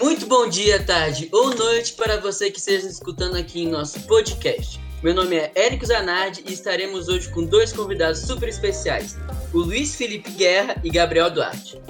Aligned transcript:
Muito 0.00 0.26
bom 0.26 0.48
dia, 0.48 0.82
tarde 0.84 1.28
ou 1.32 1.54
noite 1.54 1.92
para 1.92 2.20
você 2.20 2.50
que 2.50 2.58
esteja 2.58 2.88
escutando 2.88 3.36
aqui 3.36 3.62
em 3.62 3.68
nosso 3.68 4.00
podcast. 4.06 4.80
Meu 5.02 5.14
nome 5.14 5.36
é 5.36 5.52
Érico 5.54 5.86
Zanardi 5.86 6.42
e 6.48 6.52
estaremos 6.52 7.08
hoje 7.08 7.28
com 7.30 7.44
dois 7.44 7.72
convidados 7.72 8.20
super 8.22 8.48
especiais, 8.48 9.16
o 9.52 9.58
Luiz 9.58 9.94
Felipe 9.94 10.30
Guerra 10.32 10.76
e 10.82 10.90
Gabriel 10.90 11.30
Duarte. 11.30 11.80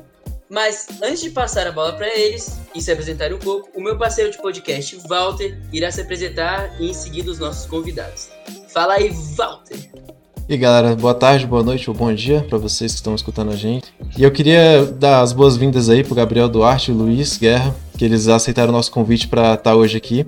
Mas 0.50 0.86
antes 1.02 1.22
de 1.22 1.30
passar 1.30 1.66
a 1.66 1.72
bola 1.72 1.94
para 1.94 2.08
eles 2.14 2.58
e 2.74 2.80
se 2.80 2.90
apresentarem 2.90 3.36
um 3.36 3.38
pouco, 3.38 3.68
o 3.74 3.82
meu 3.82 3.96
parceiro 3.96 4.30
de 4.30 4.38
podcast, 4.38 4.98
Walter, 5.08 5.58
irá 5.72 5.90
se 5.90 6.00
apresentar 6.00 6.80
e 6.80 6.90
em 6.90 6.94
seguida 6.94 7.30
os 7.30 7.38
nossos 7.38 7.66
convidados. 7.66 8.28
Fala 8.68 8.94
aí, 8.94 9.10
Walter! 9.36 9.78
E 10.48 10.56
galera, 10.56 10.94
boa 10.96 11.14
tarde, 11.14 11.46
boa 11.46 11.62
noite 11.62 11.88
ou 11.88 11.96
bom 11.96 12.12
dia 12.12 12.44
para 12.48 12.58
vocês 12.58 12.92
que 12.92 12.98
estão 12.98 13.14
escutando 13.14 13.52
a 13.52 13.56
gente. 13.56 13.92
E 14.18 14.22
eu 14.22 14.30
queria 14.30 14.84
dar 14.84 15.20
as 15.20 15.32
boas-vindas 15.32 15.88
aí 15.88 16.02
pro 16.02 16.14
Gabriel 16.14 16.48
Duarte 16.48 16.90
e 16.90 16.94
Luiz 16.94 17.38
Guerra, 17.38 17.74
que 17.96 18.04
eles 18.04 18.28
aceitaram 18.28 18.70
o 18.70 18.76
nosso 18.76 18.90
convite 18.90 19.28
para 19.28 19.54
estar 19.54 19.74
hoje 19.74 19.96
aqui. 19.96 20.26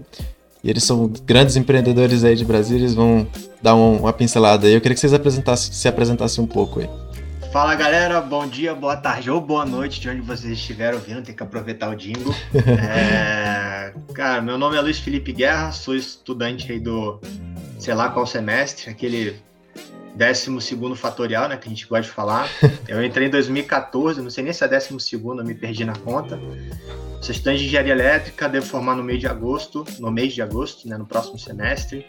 E 0.63 0.71
eles 0.71 0.85
são 0.85 1.13
grandes 1.27 1.57
empreendedores 1.57 2.25
aí 2.25 2.35
de 2.35 2.45
Brasília, 2.45 2.81
eles 2.81 2.95
vão 2.95 3.27
dar 3.61 3.75
uma 3.75 4.13
pincelada 4.13 4.67
aí. 4.67 4.73
Eu 4.73 4.81
queria 4.81 4.95
que 4.95 5.01
vocês 5.01 5.13
apresentassem, 5.13 5.73
se 5.73 5.87
apresentassem 5.89 6.43
um 6.43 6.47
pouco 6.47 6.81
aí. 6.81 6.89
Fala 7.55 7.77
galera, 7.77 8.21
bom 8.21 8.49
dia, 8.49 8.75
boa 8.75 8.97
tarde 8.97 9.31
ou 9.31 9.41
boa 9.41 9.65
noite 9.65 10.01
de 10.01 10.11
onde 10.11 10.21
vocês 10.23 10.55
estiverem 10.55 10.99
ouvindo, 10.99 11.23
tem 11.23 11.33
que 11.33 11.41
aproveitar 11.41 11.89
o 11.89 11.95
jingle. 11.95 12.35
é, 12.53 13.95
cara, 14.13 14.43
meu 14.43 14.59
nome 14.59 14.77
é 14.77 14.81
Luiz 14.81 14.99
Felipe 14.99 15.33
Guerra, 15.33 15.71
sou 15.71 15.95
estudante 15.95 16.73
aí 16.73 16.81
do, 16.81 17.21
sei 17.79 17.95
lá 17.95 18.09
qual 18.09 18.27
semestre, 18.27 18.91
aquele 18.91 19.37
12 20.17 20.97
fatorial, 20.97 21.49
né, 21.49 21.57
que 21.57 21.69
a 21.69 21.71
gente 21.71 21.87
gosta 21.87 22.03
de 22.03 22.11
falar. 22.11 22.49
Eu 22.89 23.05
entrei 23.05 23.29
em 23.29 23.31
2014, 23.31 24.21
não 24.21 24.31
sei 24.31 24.43
nem 24.43 24.53
se 24.53 24.65
é 24.65 24.69
12, 24.69 24.99
eu 25.13 25.45
me 25.45 25.55
perdi 25.55 25.85
na 25.85 25.95
conta. 25.95 26.41
Sou 27.21 27.31
estudante 27.31 27.61
de 27.61 27.67
engenharia 27.67 27.93
elétrica, 27.93 28.49
devo 28.49 28.67
formar 28.67 28.97
no 28.97 29.05
mês 29.05 29.21
de 29.21 29.29
agosto, 29.29 29.85
no 30.01 30.11
mês 30.11 30.33
de 30.33 30.43
agosto, 30.43 30.89
né, 30.89 30.99
no 30.99 31.07
próximo 31.07 31.39
semestre. 31.39 32.05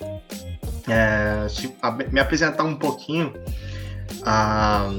É, 0.88 1.48
se, 1.50 1.72
me 2.12 2.20
apresentar 2.20 2.64
um 2.64 2.76
pouquinho. 2.76 3.32
Ah, 4.24 4.90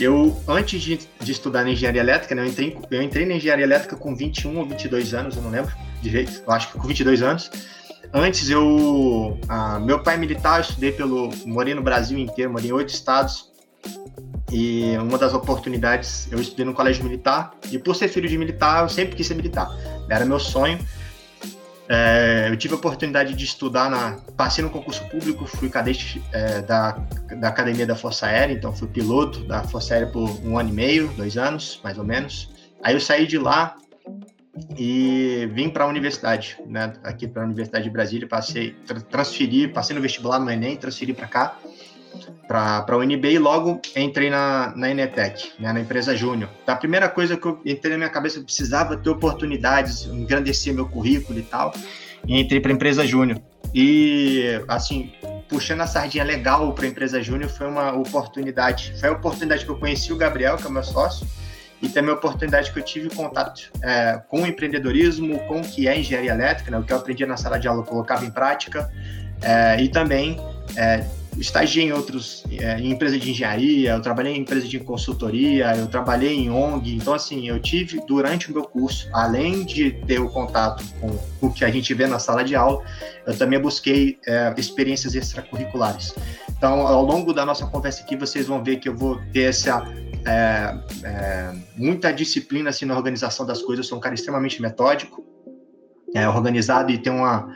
eu, 0.00 0.40
antes 0.48 0.82
de, 0.82 0.98
de, 1.20 1.32
estudar 1.32 1.66
engenharia 1.66 2.00
elétrica, 2.00 2.34
né, 2.34 2.42
eu, 2.42 2.46
entrei, 2.46 2.78
eu 2.90 3.02
entrei 3.02 3.26
na 3.26 3.34
engenharia 3.34 3.64
elétrica 3.64 3.96
com 3.96 4.14
21 4.14 4.58
ou 4.58 4.66
22 4.66 5.14
anos, 5.14 5.36
eu 5.36 5.42
não 5.42 5.50
lembro 5.50 5.74
direito, 6.02 6.42
eu 6.46 6.52
acho 6.52 6.72
que 6.72 6.78
com 6.78 6.86
22 6.86 7.22
anos. 7.22 7.50
Antes, 8.12 8.48
eu. 8.48 9.36
Ah, 9.48 9.80
meu 9.80 10.00
pai 10.00 10.14
é 10.14 10.18
militar, 10.18 10.58
eu 10.58 10.60
estudei 10.60 10.92
pelo. 10.92 11.30
Morei 11.44 11.74
no 11.74 11.82
Brasil 11.82 12.16
inteiro, 12.16 12.52
morei 12.52 12.70
em 12.70 12.72
oito 12.72 12.90
estados. 12.90 13.52
E 14.52 14.96
uma 14.98 15.18
das 15.18 15.34
oportunidades, 15.34 16.28
eu 16.30 16.40
estudei 16.40 16.64
no 16.64 16.72
colégio 16.72 17.02
militar. 17.02 17.52
E 17.72 17.78
por 17.78 17.96
ser 17.96 18.06
filho 18.06 18.28
de 18.28 18.38
militar, 18.38 18.84
eu 18.84 18.88
sempre 18.88 19.16
quis 19.16 19.26
ser 19.26 19.34
militar. 19.34 19.68
Era 20.08 20.24
meu 20.24 20.38
sonho. 20.38 20.78
É, 21.88 22.48
eu 22.50 22.56
tive 22.56 22.74
a 22.74 22.76
oportunidade 22.76 23.34
de 23.34 23.44
estudar 23.44 23.90
na. 23.90 24.18
Passei 24.36 24.64
no 24.64 24.70
concurso 24.70 25.04
público, 25.08 25.46
fui 25.46 25.68
cadete 25.68 26.22
é, 26.32 26.62
da, 26.62 26.92
da 27.38 27.48
Academia 27.48 27.86
da 27.86 27.94
Força 27.94 28.26
Aérea, 28.26 28.54
então 28.54 28.74
fui 28.74 28.88
piloto 28.88 29.44
da 29.44 29.62
Força 29.64 29.94
Aérea 29.94 30.08
por 30.08 30.30
um 30.44 30.58
ano 30.58 30.70
e 30.70 30.72
meio, 30.72 31.08
dois 31.08 31.36
anos, 31.36 31.80
mais 31.84 31.98
ou 31.98 32.04
menos. 32.04 32.50
Aí 32.82 32.94
eu 32.94 33.00
saí 33.00 33.26
de 33.26 33.38
lá 33.38 33.76
e 34.78 35.48
vim 35.52 35.68
para 35.68 35.84
a 35.84 35.86
universidade, 35.86 36.56
né? 36.66 36.94
Aqui 37.02 37.26
para 37.26 37.42
a 37.42 37.44
Universidade 37.44 37.84
de 37.84 37.90
Brasília, 37.90 38.26
passei, 38.26 38.70
tra 38.86 39.00
transferi, 39.00 39.68
passei 39.68 39.94
no 39.94 40.00
vestibular 40.00 40.38
no 40.38 40.50
Enem, 40.50 40.76
transferi 40.76 41.12
para 41.12 41.26
cá, 41.26 41.58
para 42.46 42.84
a 42.86 42.96
UNB 42.96 43.32
e 43.32 43.38
logo 43.38 43.80
entrei 43.96 44.30
na, 44.30 44.72
na 44.76 44.90
Enetec, 44.90 45.52
né, 45.58 45.72
na 45.72 45.80
empresa 45.80 46.16
Júnior. 46.16 46.50
Então, 46.62 46.74
a 46.74 46.78
primeira 46.78 47.08
coisa 47.08 47.36
que 47.36 47.46
eu 47.46 47.60
entrei 47.64 47.92
na 47.92 47.98
minha 47.98 48.10
cabeça, 48.10 48.38
eu 48.38 48.44
precisava 48.44 48.96
ter 48.96 49.10
oportunidades, 49.10 50.04
engrandecer 50.06 50.74
meu 50.74 50.86
currículo 50.86 51.38
e 51.38 51.42
tal, 51.42 51.74
e 52.26 52.40
entrei 52.40 52.60
para 52.60 52.72
a 52.72 52.74
empresa 52.74 53.06
Júnior. 53.06 53.40
E, 53.74 54.60
assim, 54.68 55.12
puxando 55.48 55.80
a 55.80 55.86
sardinha 55.86 56.24
legal 56.24 56.72
para 56.72 56.84
a 56.84 56.88
empresa 56.88 57.22
Júnior, 57.22 57.50
foi 57.50 57.66
uma 57.66 57.92
oportunidade, 57.92 58.94
foi 58.98 59.08
a 59.08 59.12
oportunidade 59.12 59.64
que 59.64 59.70
eu 59.70 59.76
conheci 59.76 60.12
o 60.12 60.16
Gabriel, 60.16 60.56
que 60.56 60.66
é 60.66 60.70
meu 60.70 60.84
sócio, 60.84 61.26
e 61.82 61.88
também 61.88 62.10
a 62.10 62.14
oportunidade 62.14 62.72
que 62.72 62.78
eu 62.78 62.82
tive 62.82 63.10
contato 63.10 63.70
é, 63.82 64.22
com 64.28 64.42
o 64.42 64.46
empreendedorismo, 64.46 65.38
com 65.40 65.60
o 65.60 65.62
que 65.62 65.86
é 65.86 65.98
engenharia 65.98 66.30
elétrica, 66.30 66.70
né, 66.70 66.78
o 66.78 66.82
que 66.82 66.92
eu 66.92 66.96
aprendi 66.96 67.26
na 67.26 67.36
sala 67.36 67.58
de 67.58 67.68
aula 67.68 67.80
eu 67.80 67.84
colocava 67.84 68.24
em 68.24 68.30
prática, 68.30 68.90
é, 69.42 69.82
e 69.82 69.88
também 69.88 70.40
é, 70.76 71.04
estagiei 71.38 71.86
em 71.86 71.92
outros, 71.92 72.44
é, 72.50 72.78
em 72.78 72.90
empresa 72.90 73.18
de 73.18 73.30
engenharia, 73.30 73.92
eu 73.92 74.00
trabalhei 74.00 74.34
em 74.34 74.40
empresa 74.40 74.66
de 74.66 74.78
consultoria, 74.78 75.74
eu 75.76 75.86
trabalhei 75.86 76.34
em 76.34 76.50
ONG, 76.50 76.96
então 76.96 77.14
assim, 77.14 77.48
eu 77.48 77.60
tive 77.60 78.00
durante 78.06 78.50
o 78.50 78.54
meu 78.54 78.64
curso, 78.64 79.08
além 79.12 79.64
de 79.64 79.92
ter 80.06 80.20
o 80.20 80.28
contato 80.28 80.84
com 81.00 81.18
o 81.46 81.52
que 81.52 81.64
a 81.64 81.70
gente 81.70 81.92
vê 81.94 82.06
na 82.06 82.18
sala 82.18 82.44
de 82.44 82.54
aula, 82.54 82.82
eu 83.26 83.36
também 83.36 83.60
busquei 83.60 84.18
é, 84.26 84.54
experiências 84.56 85.14
extracurriculares. 85.14 86.14
Então, 86.56 86.86
ao 86.86 87.04
longo 87.04 87.32
da 87.32 87.44
nossa 87.44 87.66
conversa 87.66 88.02
aqui, 88.02 88.16
vocês 88.16 88.46
vão 88.46 88.62
ver 88.62 88.76
que 88.76 88.88
eu 88.88 88.96
vou 88.96 89.20
ter 89.32 89.42
essa 89.42 89.86
é, 90.26 90.74
é, 91.02 91.54
muita 91.76 92.12
disciplina 92.12 92.70
assim, 92.70 92.84
na 92.84 92.96
organização 92.96 93.44
das 93.44 93.60
coisas, 93.60 93.84
eu 93.84 93.88
sou 93.88 93.98
um 93.98 94.00
cara 94.00 94.14
extremamente 94.14 94.62
metódico, 94.62 95.24
é, 96.14 96.28
organizado 96.28 96.92
e 96.92 96.98
tem 96.98 97.12
uma, 97.12 97.52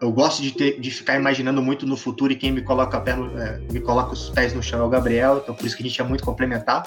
eu 0.00 0.12
gosto 0.12 0.42
de, 0.42 0.52
ter, 0.52 0.80
de 0.80 0.90
ficar 0.90 1.16
imaginando 1.16 1.60
muito 1.60 1.86
no 1.86 1.96
futuro 1.96 2.32
e 2.32 2.36
quem 2.36 2.52
me 2.52 2.62
coloca, 2.62 3.00
pé 3.00 3.14
no, 3.14 3.38
é, 3.38 3.58
me 3.70 3.80
coloca 3.80 4.12
os 4.12 4.30
pés 4.30 4.54
no 4.54 4.62
chão 4.62 4.80
é 4.80 4.82
o 4.84 4.88
Gabriel, 4.88 5.40
então 5.42 5.54
por 5.54 5.66
isso 5.66 5.76
que 5.76 5.82
a 5.82 5.86
gente 5.86 6.00
é 6.00 6.04
muito 6.04 6.24
complementar. 6.24 6.84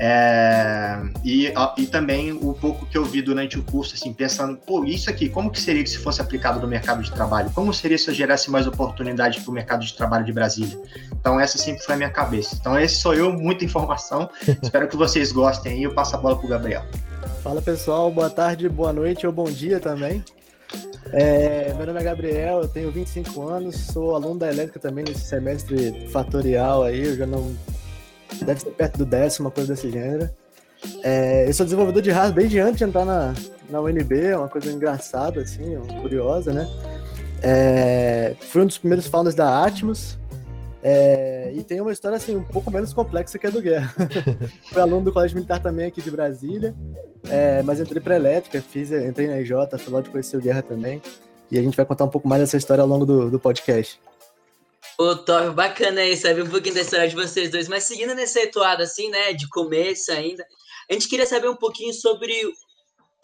É, 0.00 0.96
e, 1.24 1.52
e 1.76 1.86
também 1.86 2.30
o 2.32 2.54
pouco 2.54 2.86
que 2.86 2.96
eu 2.96 3.04
vi 3.04 3.20
durante 3.20 3.58
o 3.58 3.64
curso, 3.64 3.96
assim, 3.96 4.12
pensando, 4.12 4.56
pô, 4.56 4.84
isso 4.84 5.10
aqui, 5.10 5.28
como 5.28 5.50
que 5.50 5.60
seria 5.60 5.84
se 5.84 5.98
fosse 5.98 6.20
aplicado 6.20 6.60
no 6.60 6.68
mercado 6.68 7.02
de 7.02 7.10
trabalho? 7.10 7.50
Como 7.52 7.74
seria 7.74 7.98
se 7.98 8.08
eu 8.08 8.14
gerasse 8.14 8.48
mais 8.48 8.68
oportunidade 8.68 9.40
para 9.40 9.50
o 9.50 9.52
mercado 9.52 9.84
de 9.84 9.92
trabalho 9.94 10.24
de 10.24 10.32
Brasília? 10.32 10.78
Então, 11.12 11.40
essa 11.40 11.58
sempre 11.58 11.82
foi 11.82 11.96
a 11.96 11.98
minha 11.98 12.10
cabeça. 12.10 12.56
Então, 12.60 12.78
esse 12.78 13.00
sou 13.00 13.12
eu, 13.12 13.32
muita 13.32 13.64
informação. 13.64 14.30
Espero 14.62 14.86
que 14.86 14.96
vocês 14.96 15.32
gostem 15.32 15.72
aí. 15.72 15.82
Eu 15.82 15.92
passo 15.92 16.14
a 16.14 16.18
bola 16.18 16.36
para 16.36 16.46
o 16.46 16.48
Gabriel. 16.48 16.84
Fala 17.42 17.60
pessoal, 17.60 18.08
boa 18.08 18.30
tarde, 18.30 18.68
boa 18.68 18.92
noite 18.92 19.26
ou 19.26 19.32
bom 19.32 19.50
dia 19.50 19.80
também. 19.80 20.22
É, 21.12 21.72
meu 21.74 21.86
nome 21.86 22.00
é 22.00 22.02
Gabriel, 22.02 22.62
eu 22.62 22.68
tenho 22.68 22.90
25 22.90 23.48
anos, 23.48 23.76
sou 23.76 24.14
aluno 24.14 24.38
da 24.38 24.48
elétrica 24.48 24.78
também 24.78 25.04
nesse 25.04 25.22
semestre 25.22 26.06
fatorial 26.08 26.82
aí, 26.82 27.06
eu 27.06 27.16
já 27.16 27.26
não. 27.26 27.56
Deve 28.44 28.60
ser 28.60 28.70
perto 28.70 28.98
do 28.98 29.06
décimo, 29.06 29.46
uma 29.46 29.50
coisa 29.50 29.74
desse 29.74 29.90
gênero. 29.90 30.28
É, 31.02 31.48
eu 31.48 31.54
sou 31.54 31.64
desenvolvedor 31.64 32.02
de 32.02 32.10
hardware 32.10 32.42
desde 32.42 32.60
antes 32.60 32.78
de 32.78 32.84
entrar 32.84 33.04
na, 33.04 33.34
na 33.70 33.80
UNB, 33.80 34.20
é 34.20 34.36
uma 34.36 34.48
coisa 34.48 34.70
engraçada, 34.70 35.40
assim, 35.40 35.76
curiosa, 36.02 36.52
né? 36.52 36.68
É, 37.42 38.34
fui 38.40 38.62
um 38.62 38.66
dos 38.66 38.78
primeiros 38.78 39.06
founders 39.06 39.34
da 39.34 39.64
Atmos, 39.64 40.18
é, 40.82 41.52
e 41.54 41.62
tem 41.64 41.80
uma 41.80 41.92
história 41.92 42.16
assim, 42.16 42.36
um 42.36 42.44
pouco 42.44 42.70
menos 42.70 42.92
complexa 42.92 43.38
que 43.38 43.46
a 43.46 43.50
do 43.50 43.60
Guerra. 43.60 43.92
Fui 44.70 44.80
aluno 44.80 45.06
do 45.06 45.12
Colégio 45.12 45.36
Militar 45.36 45.60
também 45.60 45.86
aqui 45.86 46.00
de 46.00 46.10
Brasília, 46.10 46.74
é, 47.30 47.62
mas 47.62 47.80
entrei 47.80 48.02
para 48.02 48.16
elétrica, 48.16 48.62
fiz, 48.62 48.90
entrei 48.90 49.26
na 49.26 49.40
IJ, 49.40 49.50
fui 49.78 49.92
lá 49.92 50.00
de 50.00 50.10
conhecer 50.10 50.36
o 50.36 50.40
Guerra 50.40 50.62
também. 50.62 51.02
E 51.50 51.58
a 51.58 51.62
gente 51.62 51.76
vai 51.76 51.86
contar 51.86 52.04
um 52.04 52.10
pouco 52.10 52.28
mais 52.28 52.42
dessa 52.42 52.56
história 52.56 52.82
ao 52.82 52.88
longo 52.88 53.06
do, 53.06 53.30
do 53.30 53.40
podcast. 53.40 54.00
Ô, 54.98 55.14
Top, 55.16 55.50
bacana 55.54 56.00
aí, 56.00 56.16
saber 56.16 56.42
um 56.42 56.50
pouquinho 56.50 56.74
da 56.74 56.80
história 56.82 57.08
de 57.08 57.14
vocês 57.14 57.50
dois. 57.50 57.68
Mas 57.68 57.84
seguindo 57.84 58.14
nessa 58.14 58.42
atuada 58.42 58.82
assim, 58.82 59.08
né, 59.10 59.32
de 59.32 59.48
começo 59.48 60.12
ainda, 60.12 60.44
a 60.90 60.92
gente 60.92 61.08
queria 61.08 61.26
saber 61.26 61.48
um 61.48 61.56
pouquinho 61.56 61.94
sobre 61.94 62.34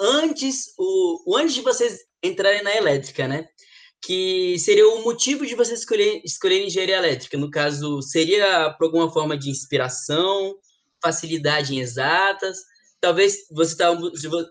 antes, 0.01 0.73
o, 0.79 1.37
antes 1.37 1.55
de 1.55 1.61
vocês 1.61 1.99
entrarem 2.23 2.63
na 2.63 2.75
elétrica, 2.75 3.29
né? 3.29 3.47
que 4.05 4.59
seria 4.59 4.87
o 4.87 5.03
motivo 5.03 5.47
de 5.47 5.55
você 5.55 5.73
escolher, 5.73 6.21
escolher 6.25 6.63
engenharia 6.63 6.99
elétrica. 6.99 7.39
No 7.39 7.51
caso, 7.51 8.03
seria 8.03 8.71
por 8.79 8.87
alguma 8.87 9.11
forma 9.11 9.37
de 9.37 9.51
inspiração, 9.51 10.55
facilidade 11.03 11.75
em 11.75 11.81
exatas. 11.81 12.59
Talvez 13.05 13.47
você 13.51 13.73
estava 13.73 14.01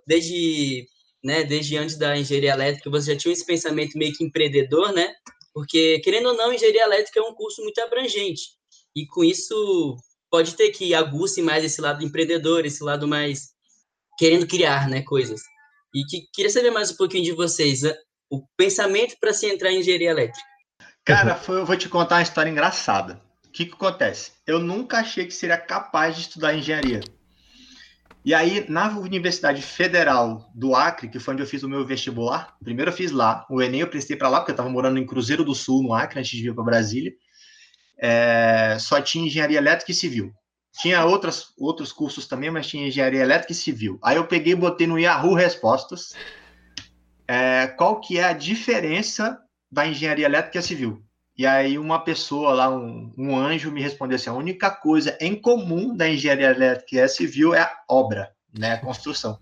desde, 0.05 0.85
né, 1.23 1.43
desde 1.43 1.75
antes 1.75 1.97
da 1.97 2.15
engenharia 2.15 2.51
elétrica, 2.51 2.87
você 2.87 3.13
já 3.13 3.17
tinha 3.17 3.33
esse 3.33 3.43
pensamento 3.43 3.97
meio 3.97 4.13
que 4.13 4.23
empreendedor, 4.23 4.93
né? 4.93 5.11
Porque, 5.51 5.99
querendo 6.01 6.27
ou 6.27 6.37
não, 6.37 6.53
engenharia 6.53 6.83
elétrica 6.83 7.19
é 7.19 7.23
um 7.23 7.33
curso 7.33 7.63
muito 7.63 7.81
abrangente. 7.81 8.51
E 8.95 9.07
com 9.07 9.23
isso, 9.23 9.97
pode 10.29 10.53
ter 10.53 10.69
que 10.69 10.93
aguce 10.93 11.41
mais 11.41 11.63
esse 11.63 11.81
lado 11.81 12.05
empreendedor, 12.05 12.63
esse 12.63 12.83
lado 12.83 13.07
mais 13.07 13.53
querendo 14.19 14.45
criar, 14.45 14.87
né, 14.87 15.01
coisas. 15.01 15.41
E 15.91 16.05
que, 16.05 16.27
queria 16.31 16.51
saber 16.51 16.69
mais 16.69 16.91
um 16.91 16.95
pouquinho 16.95 17.23
de 17.23 17.31
vocês 17.31 17.81
o 18.29 18.45
pensamento 18.55 19.15
para 19.19 19.33
se 19.33 19.47
entrar 19.47 19.71
em 19.71 19.79
engenharia 19.79 20.11
elétrica? 20.11 20.47
Cara, 21.03 21.35
foi, 21.37 21.57
eu 21.57 21.65
vou 21.65 21.75
te 21.75 21.89
contar 21.89 22.17
uma 22.17 22.21
história 22.21 22.51
engraçada. 22.51 23.19
O 23.47 23.51
que, 23.51 23.65
que 23.65 23.73
acontece? 23.73 24.31
Eu 24.45 24.59
nunca 24.59 24.99
achei 24.99 25.25
que 25.25 25.33
seria 25.33 25.57
capaz 25.57 26.15
de 26.15 26.21
estudar 26.21 26.53
engenharia. 26.53 27.01
E 28.25 28.33
aí, 28.33 28.65
na 28.69 28.97
Universidade 28.97 29.61
Federal 29.61 30.49
do 30.55 30.73
Acre, 30.75 31.09
que 31.09 31.19
foi 31.19 31.33
onde 31.33 31.43
eu 31.43 31.47
fiz 31.47 31.61
o 31.61 31.69
meu 31.69 31.85
vestibular, 31.85 32.55
primeiro 32.63 32.89
eu 32.89 32.95
fiz 32.95 33.11
lá, 33.11 33.45
o 33.49 33.61
Enem 33.61 33.81
eu 33.81 33.89
prestei 33.89 34.15
para 34.15 34.29
lá, 34.29 34.39
porque 34.39 34.51
eu 34.51 34.53
estava 34.53 34.69
morando 34.69 34.97
em 34.97 35.05
Cruzeiro 35.05 35.43
do 35.43 35.53
Sul, 35.53 35.83
no 35.83 35.93
Acre, 35.93 36.19
antes 36.19 36.31
de 36.31 36.41
vir 36.41 36.55
para 36.55 36.63
Brasília. 36.63 37.11
É, 37.97 38.77
só 38.79 39.01
tinha 39.01 39.25
engenharia 39.25 39.57
elétrica 39.57 39.91
e 39.91 39.95
civil. 39.95 40.33
Tinha 40.79 41.05
outras, 41.05 41.53
outros 41.57 41.91
cursos 41.91 42.25
também, 42.25 42.49
mas 42.49 42.65
tinha 42.65 42.87
engenharia 42.87 43.21
elétrica 43.21 43.51
e 43.51 43.55
civil. 43.55 43.99
Aí 44.01 44.15
eu 44.15 44.25
peguei 44.25 44.53
e 44.53 44.55
botei 44.55 44.87
no 44.87 44.97
Yahoo 44.97 45.33
Respostas 45.33 46.13
é, 47.27 47.67
qual 47.67 47.99
que 47.99 48.17
é 48.17 48.23
a 48.23 48.33
diferença 48.33 49.37
da 49.71 49.85
engenharia 49.85 50.25
elétrica 50.25 50.59
e 50.59 50.63
civil. 50.63 51.03
E 51.37 51.47
aí 51.47 51.79
uma 51.79 52.03
pessoa 52.03 52.53
lá, 52.53 52.69
um, 52.69 53.11
um, 53.17 53.35
anjo, 53.35 53.71
me 53.71 53.81
respondeu 53.81 54.15
assim: 54.15 54.29
a 54.29 54.33
única 54.33 54.69
coisa 54.69 55.17
em 55.19 55.35
comum 55.35 55.95
da 55.95 56.07
engenharia 56.07 56.51
elétrica 56.51 56.97
e 56.97 57.07
civil 57.07 57.53
é 57.55 57.61
a 57.61 57.71
obra, 57.89 58.31
né, 58.53 58.73
a 58.73 58.77
construção. 58.79 59.39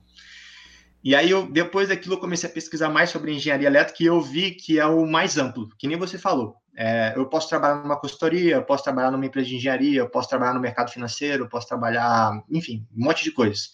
E 1.04 1.16
aí 1.16 1.32
eu 1.32 1.52
depois 1.52 1.90
daquilo 1.90 2.16
eu 2.16 2.20
comecei 2.20 2.50
a 2.50 2.54
pesquisar 2.54 2.90
mais 2.90 3.10
sobre 3.10 3.34
engenharia 3.34 3.68
elétrica 3.68 4.04
e 4.04 4.06
eu 4.06 4.22
vi 4.22 4.52
que 4.52 4.80
é 4.80 4.86
o 4.86 5.06
mais 5.06 5.38
amplo, 5.38 5.68
que 5.78 5.88
nem 5.88 5.98
você 5.98 6.18
falou. 6.18 6.56
É, 6.78 7.14
eu 7.18 7.26
posso 7.28 7.50
trabalhar 7.50 7.84
numa 7.84 8.00
consultoria, 8.00 8.56
eu 8.56 8.64
posso 8.64 8.84
trabalhar 8.84 9.12
numa 9.12 9.26
empresa 9.26 9.50
de 9.50 9.56
engenharia, 9.56 10.00
eu 10.00 10.10
posso 10.10 10.30
trabalhar 10.30 10.54
no 10.54 10.60
mercado 10.60 10.92
financeiro, 10.92 11.44
eu 11.44 11.50
posso 11.50 11.68
trabalhar, 11.68 12.42
enfim, 12.50 12.88
um 12.96 13.04
monte 13.04 13.24
de 13.24 13.32
coisas. 13.32 13.72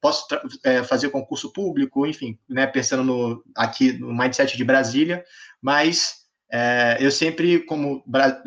Posso 0.00 0.26
é, 0.64 0.82
fazer 0.82 1.10
concurso 1.10 1.52
público, 1.52 2.06
enfim, 2.06 2.38
né, 2.48 2.66
pensando 2.66 3.04
no, 3.04 3.44
aqui 3.54 3.92
no 3.92 4.12
mindset 4.16 4.56
de 4.56 4.64
Brasília, 4.64 5.22
mas 5.62 6.19
é, 6.52 6.96
eu 6.98 7.12
sempre, 7.12 7.60
como 7.60 8.02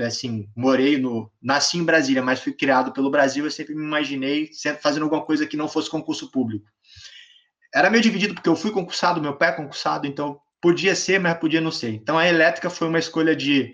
assim, 0.06 0.50
morei 0.56 0.98
no. 0.98 1.32
Nasci 1.42 1.78
em 1.78 1.86
Brasília, 1.86 2.22
mas 2.22 2.42
fui 2.42 2.52
criado 2.52 2.92
pelo 2.92 3.10
Brasil, 3.10 3.46
eu 3.46 3.52
sempre 3.52 3.74
me 3.74 3.84
imaginei 3.84 4.50
fazendo 4.82 5.04
alguma 5.04 5.26
coisa 5.26 5.48
que 5.48 5.56
não 5.56 5.70
fosse 5.70 5.90
concurso 5.90 6.30
público. 6.30 6.66
Era 7.74 7.90
meio 7.90 8.04
dividido, 8.04 8.34
porque 8.34 8.50
eu 8.50 8.56
fui 8.56 8.72
concursado, 8.72 9.22
meu 9.22 9.38
pai 9.38 9.50
é 9.50 9.54
concursado, 9.54 10.06
então 10.06 10.40
podia 10.62 10.96
ser, 10.96 11.20
mas 11.20 11.38
podia 11.38 11.62
não 11.62 11.72
ser. 11.72 11.92
Então 11.92 12.18
a 12.18 12.28
elétrica 12.28 12.70
foi 12.70 12.90
uma 12.90 13.00
escolha 13.00 13.36
de 13.36 13.72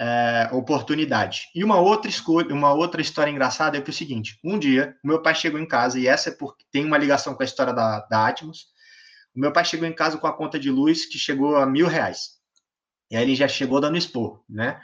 é, 0.00 0.48
oportunidade. 0.52 1.42
E 1.54 1.62
uma 1.62 1.78
outra 1.78 2.08
escolha, 2.08 2.54
uma 2.54 2.72
outra 2.72 3.02
história 3.02 3.30
engraçada 3.30 3.76
é 3.76 3.82
que 3.82 3.90
é 3.90 3.92
o 3.92 3.94
seguinte: 3.94 4.38
um 4.42 4.58
dia, 4.58 4.96
meu 5.04 5.20
pai 5.20 5.34
chegou 5.34 5.60
em 5.60 5.68
casa, 5.68 5.98
e 5.98 6.06
essa 6.06 6.30
é 6.30 6.32
porque 6.32 6.64
tem 6.72 6.86
uma 6.86 6.96
ligação 6.96 7.34
com 7.34 7.42
a 7.42 7.46
história 7.46 7.74
da, 7.74 8.00
da 8.00 8.28
Atmos. 8.28 8.66
O 9.36 9.40
meu 9.40 9.52
pai 9.52 9.64
chegou 9.66 9.86
em 9.86 9.92
casa 9.92 10.16
com 10.16 10.26
a 10.26 10.36
conta 10.36 10.58
de 10.58 10.70
luz 10.70 11.04
que 11.04 11.18
chegou 11.18 11.56
a 11.56 11.66
mil 11.66 11.86
reais. 11.86 12.37
E 13.10 13.16
aí 13.16 13.22
ele 13.22 13.34
já 13.34 13.48
chegou 13.48 13.80
dando 13.80 13.96
expor, 13.96 14.42
né? 14.48 14.80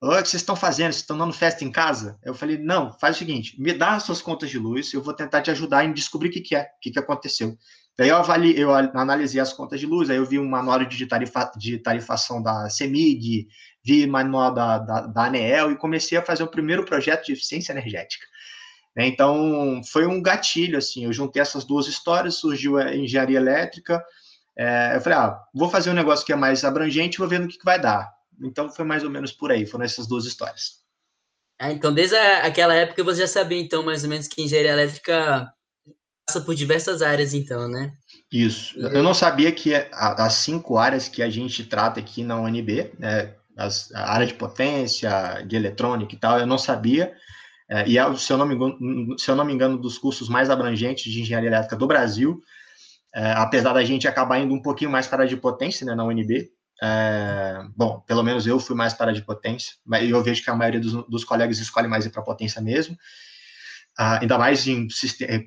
O 0.00 0.10
que 0.10 0.28
vocês 0.28 0.42
estão 0.42 0.54
fazendo? 0.54 0.92
Vocês 0.92 1.02
estão 1.02 1.16
dando 1.16 1.32
festa 1.32 1.64
em 1.64 1.72
casa? 1.72 2.18
Eu 2.22 2.34
falei, 2.34 2.58
não, 2.58 2.92
faz 2.92 3.16
o 3.16 3.18
seguinte, 3.18 3.60
me 3.60 3.72
dá 3.72 3.94
as 3.94 4.02
suas 4.02 4.20
contas 4.20 4.50
de 4.50 4.58
luz, 4.58 4.92
eu 4.92 5.02
vou 5.02 5.14
tentar 5.14 5.40
te 5.40 5.50
ajudar 5.50 5.84
em 5.84 5.92
descobrir 5.92 6.28
o 6.28 6.32
que, 6.32 6.40
que 6.40 6.54
é, 6.54 6.62
o 6.62 6.80
que, 6.80 6.90
que 6.90 6.98
aconteceu. 6.98 7.56
Daí 7.96 8.10
eu, 8.10 8.16
avali, 8.16 8.58
eu 8.58 8.74
analisei 8.74 9.40
as 9.40 9.54
contas 9.54 9.80
de 9.80 9.86
luz, 9.86 10.10
aí 10.10 10.18
eu 10.18 10.26
vi 10.26 10.38
um 10.38 10.46
manual 10.46 10.84
de, 10.84 11.06
tarifa, 11.06 11.50
de 11.56 11.78
tarifação 11.78 12.42
da 12.42 12.68
CEMIG, 12.68 13.48
vi 13.82 14.06
manual 14.06 14.52
da, 14.52 14.78
da, 14.78 15.00
da 15.06 15.24
ANEEL 15.24 15.72
e 15.72 15.78
comecei 15.78 16.18
a 16.18 16.22
fazer 16.22 16.42
o 16.42 16.50
primeiro 16.50 16.84
projeto 16.84 17.24
de 17.24 17.32
eficiência 17.32 17.72
energética. 17.72 18.26
Né? 18.94 19.06
Então, 19.06 19.80
foi 19.90 20.06
um 20.06 20.20
gatilho, 20.20 20.76
assim, 20.76 21.04
eu 21.04 21.12
juntei 21.12 21.40
essas 21.40 21.64
duas 21.64 21.86
histórias, 21.86 22.36
surgiu 22.36 22.76
a 22.76 22.94
engenharia 22.94 23.38
elétrica, 23.38 24.04
é, 24.58 24.96
eu 24.96 25.00
falei, 25.00 25.18
ah, 25.18 25.38
vou 25.54 25.68
fazer 25.68 25.90
um 25.90 25.94
negócio 25.94 26.24
que 26.24 26.32
é 26.32 26.36
mais 26.36 26.64
abrangente, 26.64 27.18
vou 27.18 27.28
ver 27.28 27.40
no 27.40 27.48
que, 27.48 27.58
que 27.58 27.64
vai 27.64 27.80
dar. 27.80 28.10
Então 28.42 28.70
foi 28.70 28.84
mais 28.84 29.04
ou 29.04 29.10
menos 29.10 29.32
por 29.32 29.50
aí, 29.50 29.66
foram 29.66 29.84
essas 29.84 30.06
duas 30.06 30.24
histórias. 30.24 30.84
Ah, 31.58 31.72
então 31.72 31.92
desde 31.92 32.16
a, 32.16 32.44
aquela 32.44 32.74
época 32.74 33.02
você 33.02 33.22
já 33.22 33.28
sabia, 33.28 33.60
então, 33.60 33.82
mais 33.82 34.02
ou 34.04 34.10
menos 34.10 34.28
que 34.28 34.42
engenharia 34.42 34.72
elétrica 34.72 35.52
passa 36.26 36.40
por 36.40 36.54
diversas 36.54 37.02
áreas, 37.02 37.32
então, 37.34 37.68
né? 37.68 37.92
Isso. 38.30 38.78
Eu 38.78 39.02
não 39.02 39.14
sabia 39.14 39.52
que 39.52 39.72
as 39.92 40.34
cinco 40.34 40.76
áreas 40.76 41.08
que 41.08 41.22
a 41.22 41.30
gente 41.30 41.64
trata 41.64 42.00
aqui 42.00 42.24
na 42.24 42.40
UNB, 42.40 42.92
né, 42.98 43.34
as, 43.56 43.92
a 43.94 44.12
área 44.12 44.26
de 44.26 44.34
potência, 44.34 45.42
de 45.46 45.54
eletrônica 45.54 46.14
e 46.14 46.18
tal, 46.18 46.38
eu 46.38 46.46
não 46.46 46.58
sabia. 46.58 47.14
É, 47.68 47.88
e 47.88 47.98
é, 47.98 48.16
se 48.16 48.32
eu, 48.32 48.36
não 48.36 48.46
me 48.46 48.54
engano, 48.54 49.18
se 49.18 49.30
eu 49.30 49.36
não 49.36 49.44
me 49.44 49.52
engano, 49.52 49.78
dos 49.78 49.98
cursos 49.98 50.28
mais 50.28 50.50
abrangentes 50.50 51.12
de 51.12 51.20
engenharia 51.20 51.48
elétrica 51.48 51.76
do 51.76 51.86
Brasil. 51.86 52.42
É, 53.16 53.32
apesar 53.32 53.72
da 53.72 53.82
gente 53.82 54.06
acabar 54.06 54.38
indo 54.38 54.52
um 54.52 54.60
pouquinho 54.60 54.90
mais 54.90 55.06
para 55.06 55.24
a 55.24 55.26
de 55.26 55.38
potência 55.38 55.86
né, 55.86 55.94
na 55.94 56.04
UNB, 56.04 56.50
é, 56.82 57.64
bom, 57.74 58.00
pelo 58.00 58.22
menos 58.22 58.46
eu 58.46 58.60
fui 58.60 58.76
mais 58.76 58.92
para 58.92 59.10
a 59.10 59.14
de 59.14 59.22
potência, 59.22 59.74
mas 59.86 60.06
eu 60.10 60.22
vejo 60.22 60.44
que 60.44 60.50
a 60.50 60.54
maioria 60.54 60.78
dos, 60.78 60.92
dos 61.08 61.24
colegas 61.24 61.58
escolhe 61.58 61.88
mais 61.88 62.04
ir 62.04 62.10
para 62.10 62.20
potência 62.20 62.60
mesmo, 62.60 62.94
ah, 63.98 64.18
ainda 64.20 64.36
mais 64.36 64.66
em 64.66 64.86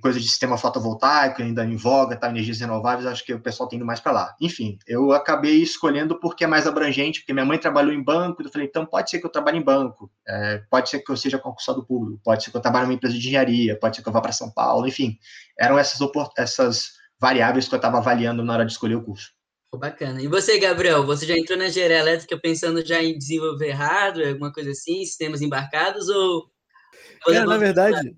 coisa 0.02 0.20
de 0.20 0.28
sistema 0.28 0.58
fotovoltaico, 0.58 1.44
ainda 1.44 1.64
em 1.64 1.76
voga, 1.76 2.16
tá, 2.16 2.28
energias 2.30 2.60
renováveis, 2.60 3.06
acho 3.06 3.24
que 3.24 3.32
o 3.32 3.40
pessoal 3.40 3.70
tem 3.70 3.78
indo 3.78 3.86
mais 3.86 4.00
para 4.00 4.12
lá. 4.12 4.36
Enfim, 4.42 4.80
eu 4.88 5.12
acabei 5.12 5.62
escolhendo 5.62 6.20
porque 6.20 6.46
é 6.46 6.48
mais 6.48 6.66
abrangente, 6.66 7.20
porque 7.20 7.34
minha 7.34 7.46
mãe 7.46 7.60
trabalhou 7.60 7.94
em 7.94 8.02
banco, 8.02 8.42
eu 8.42 8.50
falei, 8.50 8.68
então 8.68 8.84
pode 8.84 9.12
ser 9.12 9.20
que 9.20 9.28
eu 9.28 9.32
trabalhe 9.32 9.60
em 9.60 9.64
banco, 9.64 10.12
é, 10.28 10.64
pode 10.72 10.90
ser 10.90 11.02
que 11.02 11.12
eu 11.12 11.18
seja 11.18 11.38
concursado 11.38 11.86
público, 11.86 12.20
pode 12.24 12.44
ser 12.44 12.50
que 12.50 12.58
eu 12.58 12.62
trabalhe 12.62 12.86
numa 12.86 12.96
empresa 12.96 13.14
de 13.14 13.20
engenharia, 13.20 13.78
pode 13.78 13.96
ser 13.96 14.02
que 14.02 14.10
eu 14.10 14.14
vá 14.14 14.22
para 14.22 14.32
São 14.32 14.50
Paulo, 14.50 14.88
enfim, 14.88 15.20
eram 15.60 15.78
essas, 15.78 16.00
essas 16.36 16.99
variáveis 17.20 17.68
que 17.68 17.76
eu 17.76 17.78
estava 17.78 17.98
avaliando 17.98 18.44
na 18.44 18.54
hora 18.54 18.66
de 18.66 18.72
escolher 18.72 18.96
o 18.96 19.04
curso. 19.04 19.32
Bacana. 19.78 20.20
E 20.22 20.28
você, 20.28 20.58
Gabriel, 20.58 21.06
você 21.06 21.28
já 21.28 21.38
entrou 21.38 21.58
na 21.58 21.68
engenharia 21.68 22.00
elétrica 22.00 22.40
pensando 22.40 22.84
já 22.84 23.04
em 23.04 23.16
desenvolver 23.16 23.70
hardware, 23.72 24.30
alguma 24.30 24.52
coisa 24.52 24.72
assim, 24.72 25.06
sistemas 25.06 25.42
embarcados 25.42 26.10
ou... 26.10 26.50
Cara, 27.24 27.46
na 27.46 27.58
verdade, 27.58 28.16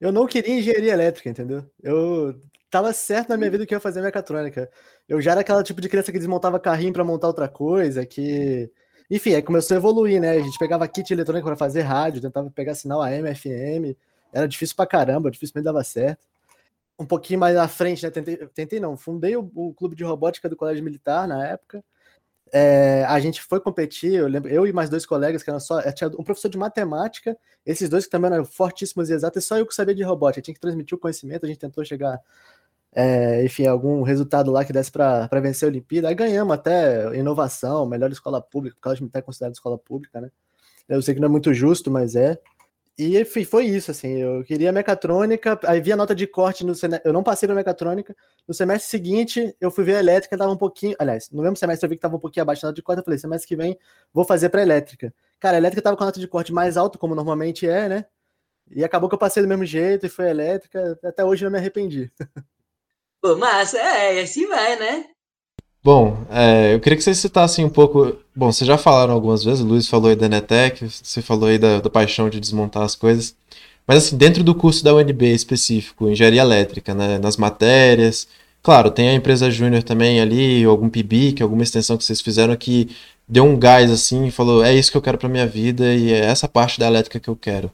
eu 0.00 0.12
não 0.12 0.26
queria 0.26 0.54
engenharia 0.54 0.92
elétrica, 0.92 1.28
entendeu? 1.28 1.68
Eu 1.82 2.38
tava 2.70 2.92
certo 2.92 3.30
na 3.30 3.36
minha 3.36 3.50
vida 3.50 3.66
que 3.66 3.74
eu 3.74 3.76
ia 3.76 3.80
fazer 3.80 4.02
mecatrônica. 4.02 4.70
Eu 5.08 5.20
já 5.20 5.32
era 5.32 5.40
aquela 5.40 5.64
tipo 5.64 5.80
de 5.80 5.88
criança 5.88 6.12
que 6.12 6.18
desmontava 6.18 6.60
carrinho 6.60 6.92
para 6.92 7.02
montar 7.02 7.26
outra 7.26 7.48
coisa, 7.48 8.06
que... 8.06 8.70
Enfim, 9.10 9.34
aí 9.34 9.42
começou 9.42 9.74
a 9.74 9.78
evoluir, 9.78 10.20
né? 10.20 10.30
A 10.30 10.40
gente 10.40 10.58
pegava 10.58 10.86
kit 10.86 11.12
eletrônico 11.12 11.46
para 11.46 11.56
fazer 11.56 11.82
rádio, 11.82 12.22
tentava 12.22 12.50
pegar 12.50 12.74
sinal 12.74 13.02
AM, 13.02 13.34
FM. 13.34 13.98
Era 14.32 14.46
difícil 14.46 14.76
pra 14.76 14.86
caramba, 14.86 15.30
dificilmente 15.30 15.64
dava 15.64 15.82
certo 15.82 16.22
um 16.98 17.06
pouquinho 17.06 17.40
mais 17.40 17.56
à 17.56 17.66
frente, 17.68 18.02
né? 18.02 18.10
Tentei, 18.10 18.36
tentei 18.48 18.80
não, 18.80 18.96
fundei 18.96 19.36
o, 19.36 19.50
o, 19.54 19.74
clube 19.74 19.96
de 19.96 20.04
robótica 20.04 20.48
do 20.48 20.56
Colégio 20.56 20.84
Militar 20.84 21.26
na 21.26 21.46
época. 21.46 21.84
É, 22.52 23.04
a 23.06 23.18
gente 23.18 23.42
foi 23.42 23.58
competir, 23.60 24.14
eu 24.14 24.28
lembro, 24.28 24.48
eu 24.48 24.66
e 24.66 24.72
mais 24.72 24.88
dois 24.88 25.04
colegas, 25.04 25.42
que 25.42 25.50
eram 25.50 25.58
só, 25.58 25.80
eh, 25.80 25.90
tinha 25.90 26.08
um 26.10 26.22
professor 26.22 26.48
de 26.48 26.56
matemática, 26.56 27.36
esses 27.66 27.88
dois 27.88 28.04
que 28.04 28.10
também 28.10 28.32
eram 28.32 28.44
fortíssimos 28.44 29.10
e 29.10 29.12
exatos, 29.12 29.44
só 29.44 29.58
eu 29.58 29.66
que 29.66 29.74
sabia 29.74 29.94
de 29.94 30.04
robótica, 30.04 30.40
tinha 30.42 30.54
que 30.54 30.60
transmitir 30.60 30.96
o 30.96 31.00
conhecimento, 31.00 31.44
a 31.44 31.48
gente 31.48 31.58
tentou 31.58 31.84
chegar, 31.84 32.20
é, 32.94 33.44
enfim, 33.44 33.66
algum 33.66 34.02
resultado 34.02 34.52
lá 34.52 34.64
que 34.64 34.72
desse 34.72 34.92
para 34.92 35.26
vencer 35.40 35.66
a 35.66 35.70
Olimpíada, 35.70 36.08
aí 36.08 36.14
ganhamos 36.14 36.54
até 36.54 37.16
inovação, 37.18 37.86
melhor 37.86 38.12
escola 38.12 38.40
pública, 38.40 38.76
o 38.78 38.80
Colégio 38.80 39.02
Militar 39.02 39.18
é 39.18 39.22
considerado 39.22 39.54
escola 39.54 39.76
pública, 39.76 40.20
né? 40.20 40.30
Eu 40.88 41.00
sei 41.02 41.14
que 41.14 41.20
não 41.20 41.26
é 41.26 41.30
muito 41.30 41.52
justo, 41.52 41.90
mas 41.90 42.14
é. 42.14 42.38
E 42.96 43.24
foi 43.24 43.64
isso, 43.64 43.90
assim, 43.90 44.18
eu 44.18 44.44
queria 44.44 44.70
mecatrônica, 44.70 45.58
aí 45.64 45.80
vi 45.80 45.90
a 45.92 45.96
nota 45.96 46.14
de 46.14 46.28
corte 46.28 46.64
no 46.64 46.74
eu 47.04 47.12
não 47.12 47.24
passei 47.24 47.44
para 47.44 47.56
mecatrônica, 47.56 48.14
no 48.46 48.54
semestre 48.54 48.88
seguinte 48.88 49.56
eu 49.60 49.68
fui 49.68 49.82
ver 49.82 49.96
a 49.96 49.98
elétrica, 49.98 50.38
tava 50.38 50.52
um 50.52 50.56
pouquinho, 50.56 50.94
aliás, 51.00 51.28
no 51.30 51.42
mesmo 51.42 51.56
semestre 51.56 51.86
eu 51.86 51.90
vi 51.90 51.96
que 51.96 52.02
tava 52.02 52.14
um 52.14 52.20
pouquinho 52.20 52.42
abaixo 52.42 52.62
da 52.62 52.68
nota 52.68 52.76
de 52.76 52.82
corte, 52.82 53.00
eu 53.00 53.04
falei, 53.04 53.18
semestre 53.18 53.48
que 53.48 53.56
vem 53.56 53.76
vou 54.12 54.24
fazer 54.24 54.48
para 54.48 54.62
elétrica. 54.62 55.12
Cara, 55.40 55.56
a 55.56 55.58
elétrica 55.58 55.82
tava 55.82 55.96
com 55.96 56.04
a 56.04 56.06
nota 56.06 56.20
de 56.20 56.28
corte 56.28 56.52
mais 56.52 56.76
alta, 56.76 56.96
como 56.96 57.16
normalmente 57.16 57.68
é, 57.68 57.88
né? 57.88 58.06
E 58.70 58.84
acabou 58.84 59.08
que 59.08 59.14
eu 59.16 59.18
passei 59.18 59.42
do 59.42 59.48
mesmo 59.48 59.64
jeito 59.64 60.06
e 60.06 60.08
foi 60.08 60.30
elétrica, 60.30 60.96
até 61.02 61.24
hoje 61.24 61.44
não 61.44 61.50
me 61.50 61.58
arrependi. 61.58 62.12
Pô, 63.20 63.36
massa, 63.36 63.78
é, 63.78 64.20
assim 64.20 64.46
vai, 64.46 64.76
né? 64.78 65.13
Bom, 65.84 66.24
é, 66.30 66.72
eu 66.72 66.80
queria 66.80 66.96
que 66.96 67.04
vocês 67.04 67.18
citassem 67.18 67.62
um 67.62 67.68
pouco. 67.68 68.16
Bom, 68.34 68.50
vocês 68.50 68.66
já 68.66 68.78
falaram 68.78 69.12
algumas 69.12 69.44
vezes, 69.44 69.60
o 69.60 69.66
Luiz 69.66 69.86
falou 69.86 70.08
aí 70.08 70.16
da 70.16 70.30
Netec, 70.30 70.82
você 70.88 71.20
falou 71.20 71.46
aí 71.46 71.58
da, 71.58 71.78
da 71.78 71.90
paixão 71.90 72.30
de 72.30 72.40
desmontar 72.40 72.82
as 72.84 72.96
coisas. 72.96 73.36
Mas 73.86 73.98
assim, 73.98 74.16
dentro 74.16 74.42
do 74.42 74.54
curso 74.54 74.82
da 74.82 74.94
UNB 74.94 75.26
específico, 75.34 76.08
engenharia 76.08 76.40
elétrica, 76.40 76.94
né, 76.94 77.18
nas 77.18 77.36
matérias, 77.36 78.26
claro, 78.62 78.90
tem 78.90 79.10
a 79.10 79.14
empresa 79.14 79.50
júnior 79.50 79.82
também 79.82 80.22
ali, 80.22 80.64
algum 80.64 80.88
PIBIC, 80.88 81.42
alguma 81.42 81.62
extensão 81.62 81.98
que 81.98 82.04
vocês 82.04 82.22
fizeram 82.22 82.56
que 82.56 82.96
deu 83.28 83.44
um 83.44 83.58
gás 83.58 83.90
assim 83.90 84.26
e 84.26 84.30
falou, 84.30 84.64
é 84.64 84.74
isso 84.74 84.90
que 84.90 84.96
eu 84.96 85.02
quero 85.02 85.18
para 85.18 85.28
minha 85.28 85.46
vida 85.46 85.92
e 85.94 86.10
é 86.14 86.20
essa 86.20 86.48
parte 86.48 86.80
da 86.80 86.86
elétrica 86.86 87.20
que 87.20 87.28
eu 87.28 87.36
quero. 87.36 87.70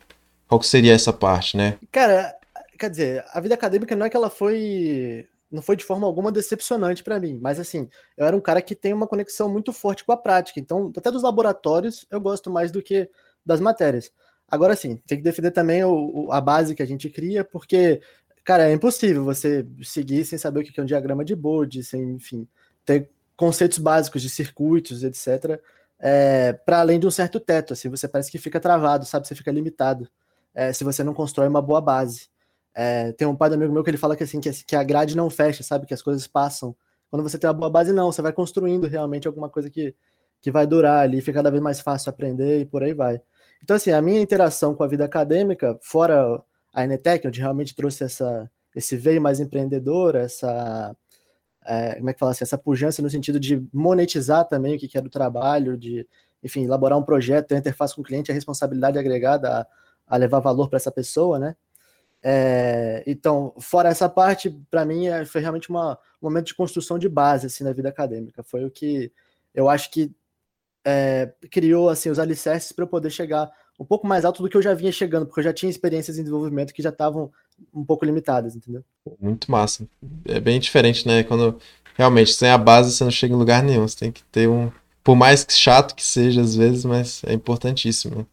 Qual 0.49 0.59
que 0.59 0.67
seria 0.67 0.95
essa 0.95 1.13
parte, 1.13 1.57
né? 1.57 1.77
Cara, 1.93 2.35
quer 2.77 2.91
dizer, 2.91 3.25
a 3.33 3.41
vida 3.41 3.55
acadêmica 3.55 3.95
não 3.95 4.07
é 4.07 4.11
que 4.11 4.17
ela 4.17 4.31
foi 4.31 5.27
não 5.51 5.63
foi 5.63 5.77
de 5.77 5.85
forma 5.85 6.07
alguma 6.07 6.31
decepcionante 6.31 7.03
para 7.03 7.19
mim, 7.19 7.39
mas 7.41 7.59
assim, 7.59 7.89
eu 8.17 8.27
era 8.27 8.37
um 8.37 8.41
cara 8.41 8.63
que 8.63 8.75
tem 8.75 8.93
uma 8.93 9.07
conexão 9.07 9.49
muito 9.49 9.73
forte 9.73 10.05
com 10.05 10.13
a 10.13 10.17
prática, 10.17 10.61
então 10.61 10.93
até 10.97 11.11
dos 11.11 11.23
laboratórios 11.23 12.07
eu 12.11 12.21
gosto 12.21 12.51
mais 12.51 12.71
do 12.71 12.83
que 12.83 13.09
das 13.45 13.61
matérias. 13.61 14.13
Agora 14.49 14.75
sim, 14.77 14.97
tem 15.07 15.19
que 15.19 15.25
defender 15.25 15.51
também 15.53 15.85
o, 15.85 16.27
o, 16.27 16.33
a 16.33 16.41
base 16.41 16.75
que 16.75 16.83
a 16.83 16.87
gente 16.87 17.09
cria, 17.09 17.45
porque, 17.45 18.01
cara, 18.45 18.69
é 18.69 18.73
impossível 18.73 19.25
você 19.25 19.67
seguir 19.83 20.25
sem 20.25 20.39
saber 20.39 20.61
o 20.61 20.63
que 20.65 20.79
é 20.79 20.83
um 20.83 20.87
diagrama 20.87 21.25
de 21.25 21.37
Bode, 21.37 21.85
sem, 21.85 22.03
enfim, 22.13 22.49
ter 22.85 23.11
conceitos 23.37 23.79
básicos 23.79 24.23
de 24.23 24.29
circuitos, 24.29 25.03
etc., 25.05 25.61
é, 26.03 26.55
para 26.55 26.81
além 26.81 26.99
de 26.99 27.07
um 27.07 27.11
certo 27.11 27.39
teto, 27.39 27.75
assim, 27.75 27.91
você 27.91 28.09
parece 28.09 28.31
que 28.31 28.39
fica 28.39 28.59
travado, 28.59 29.05
sabe? 29.05 29.29
Você 29.29 29.35
fica 29.35 29.53
limitado 29.53 30.09
é, 30.55 30.73
se 30.73 30.83
você 30.83 31.05
não 31.05 31.13
constrói 31.13 31.47
uma 31.47 31.61
boa 31.61 31.81
base. 31.81 32.29
É, 32.75 33.13
tem 33.13 33.27
um 33.27 33.37
pai 33.37 33.49
do 33.49 33.55
amigo 33.55 33.73
meu 33.73 33.83
que 33.83 33.91
ele 33.91 33.97
fala 33.99 34.17
que 34.17 34.23
assim 34.23 34.41
que, 34.41 34.77
a 34.77 34.83
grade 34.83 35.17
não 35.17 35.29
fecha, 35.29 35.63
sabe? 35.63 35.87
Que 35.87 35.95
as 35.95 36.03
coisas 36.03 36.27
passam. 36.27 36.75
Quando 37.11 37.23
você 37.23 37.39
tem 37.39 37.49
uma 37.49 37.55
boa 37.55 37.71
base, 37.71 37.93
não, 37.93 38.13
você 38.13 38.23
vai 38.23 38.33
construindo 38.33 38.87
realmente 38.87 39.27
alguma 39.27 39.49
coisa 39.49 39.69
que, 39.69 39.95
que 40.41 40.51
vai 40.51 40.67
durar 40.67 41.03
ali, 41.03 41.21
fica 41.21 41.35
cada 41.35 41.51
vez 41.51 41.63
mais 41.63 41.81
fácil 41.81 42.11
aprender 42.11 42.61
e 42.61 42.65
por 42.65 42.83
aí 42.83 42.95
vai. 42.95 43.21
Então, 43.63 43.77
assim, 43.77 43.91
a 43.91 44.01
minha 44.01 44.21
interação 44.21 44.75
com 44.75 44.83
a 44.83 44.89
vida 44.89 45.05
acadêmica, 45.05 45.79
fora 45.83 46.43
a 46.73 46.85
Enetec, 46.85 47.27
onde 47.27 47.41
realmente 47.41 47.75
trouxe 47.75 48.05
essa, 48.05 48.51
esse 48.75 48.97
veio 48.97 49.21
mais 49.21 49.41
empreendedor, 49.41 50.15
essa, 50.15 50.97
é, 51.67 51.97
como 51.97 52.11
é 52.11 52.13
que 52.13 52.19
fala 52.19 52.33
assim, 52.33 52.45
essa 52.45 52.57
pujança 52.57 53.03
no 53.03 53.11
sentido 53.11 53.39
de 53.39 53.63
monetizar 53.73 54.47
também 54.47 54.77
o 54.77 54.79
que 54.79 54.97
é 54.97 55.01
do 55.01 55.11
trabalho, 55.11 55.77
de, 55.77 56.07
enfim, 56.43 56.65
elaborar 56.65 56.99
um 56.99 57.03
projeto, 57.03 57.49
ter 57.49 57.57
interface 57.59 57.95
com 57.95 58.01
o 58.01 58.05
cliente, 58.05 58.31
a 58.31 58.35
responsabilidade 58.35 58.99
agregada 58.99 59.61
a, 59.61 59.67
a 60.07 60.17
levar 60.17 60.41
valor 60.41 60.69
para 60.69 60.77
essa 60.77 60.91
pessoa, 60.91 61.39
né? 61.39 61.57
É, 62.23 63.03
então, 63.07 63.55
fora 63.59 63.89
essa 63.89 64.09
parte, 64.09 64.51
para 64.71 64.85
mim 64.85 65.07
é, 65.07 65.25
foi 65.25 65.41
realmente 65.41 65.71
uma, 65.71 65.95
um 66.21 66.29
momento 66.29 66.47
de 66.47 66.55
construção 66.55 66.99
de 66.99 67.09
base 67.09 67.47
assim 67.47 67.65
na 67.65 67.73
vida 67.73 67.89
acadêmica. 67.89 68.43
Foi 68.43 68.65
o 68.65 68.71
que 68.71 69.11
eu 69.55 69.69
acho 69.69 69.91
que 69.91 70.13
é, 70.85 71.33
criou 71.51 71.89
assim 71.89 72.11
os 72.11 72.19
alicerces 72.19 72.73
para 72.73 72.85
eu 72.85 72.89
poder 72.89 73.11
chegar 73.11 73.51
um 73.79 73.85
pouco 73.85 74.07
mais 74.07 74.25
alto 74.25 74.43
do 74.43 74.49
que 74.49 74.57
eu 74.57 74.63
já 74.63 74.75
vinha 74.75 74.93
chegando, 74.93 75.27
porque 75.27 75.41
eu 75.41 75.45
já 75.45 75.53
tinha 75.55 75.71
experiências 75.71 76.19
em 76.19 76.23
desenvolvimento 76.23 76.75
que 76.75 76.83
já 76.83 76.91
estavam 76.91 77.33
um 77.73 77.85
pouco 77.85 78.05
limitadas, 78.05 78.55
entendeu? 78.55 78.85
Muito 79.19 79.51
massa. 79.51 79.89
É 80.27 80.39
bem 80.39 80.61
diferente, 80.61 81.09
né? 81.09 81.23
Quando 81.23 81.59
realmente 81.95 82.35
sem 82.35 82.51
a 82.51 82.59
base 82.59 82.93
você 82.93 83.05
não 83.05 83.11
chega 83.11 83.35
em 83.35 83.39
lugar 83.39 83.63
nenhum. 83.63 83.89
Você 83.89 83.97
tem 83.97 84.13
que 84.13 84.23
ter 84.25 84.49
um, 84.49 84.71
por 85.03 85.17
mais 85.17 85.47
chato 85.51 85.95
que 85.95 86.05
seja 86.05 86.43
às 86.43 86.55
vezes, 86.55 86.85
mas 86.85 87.23
é 87.25 87.33
importantíssimo. 87.33 88.27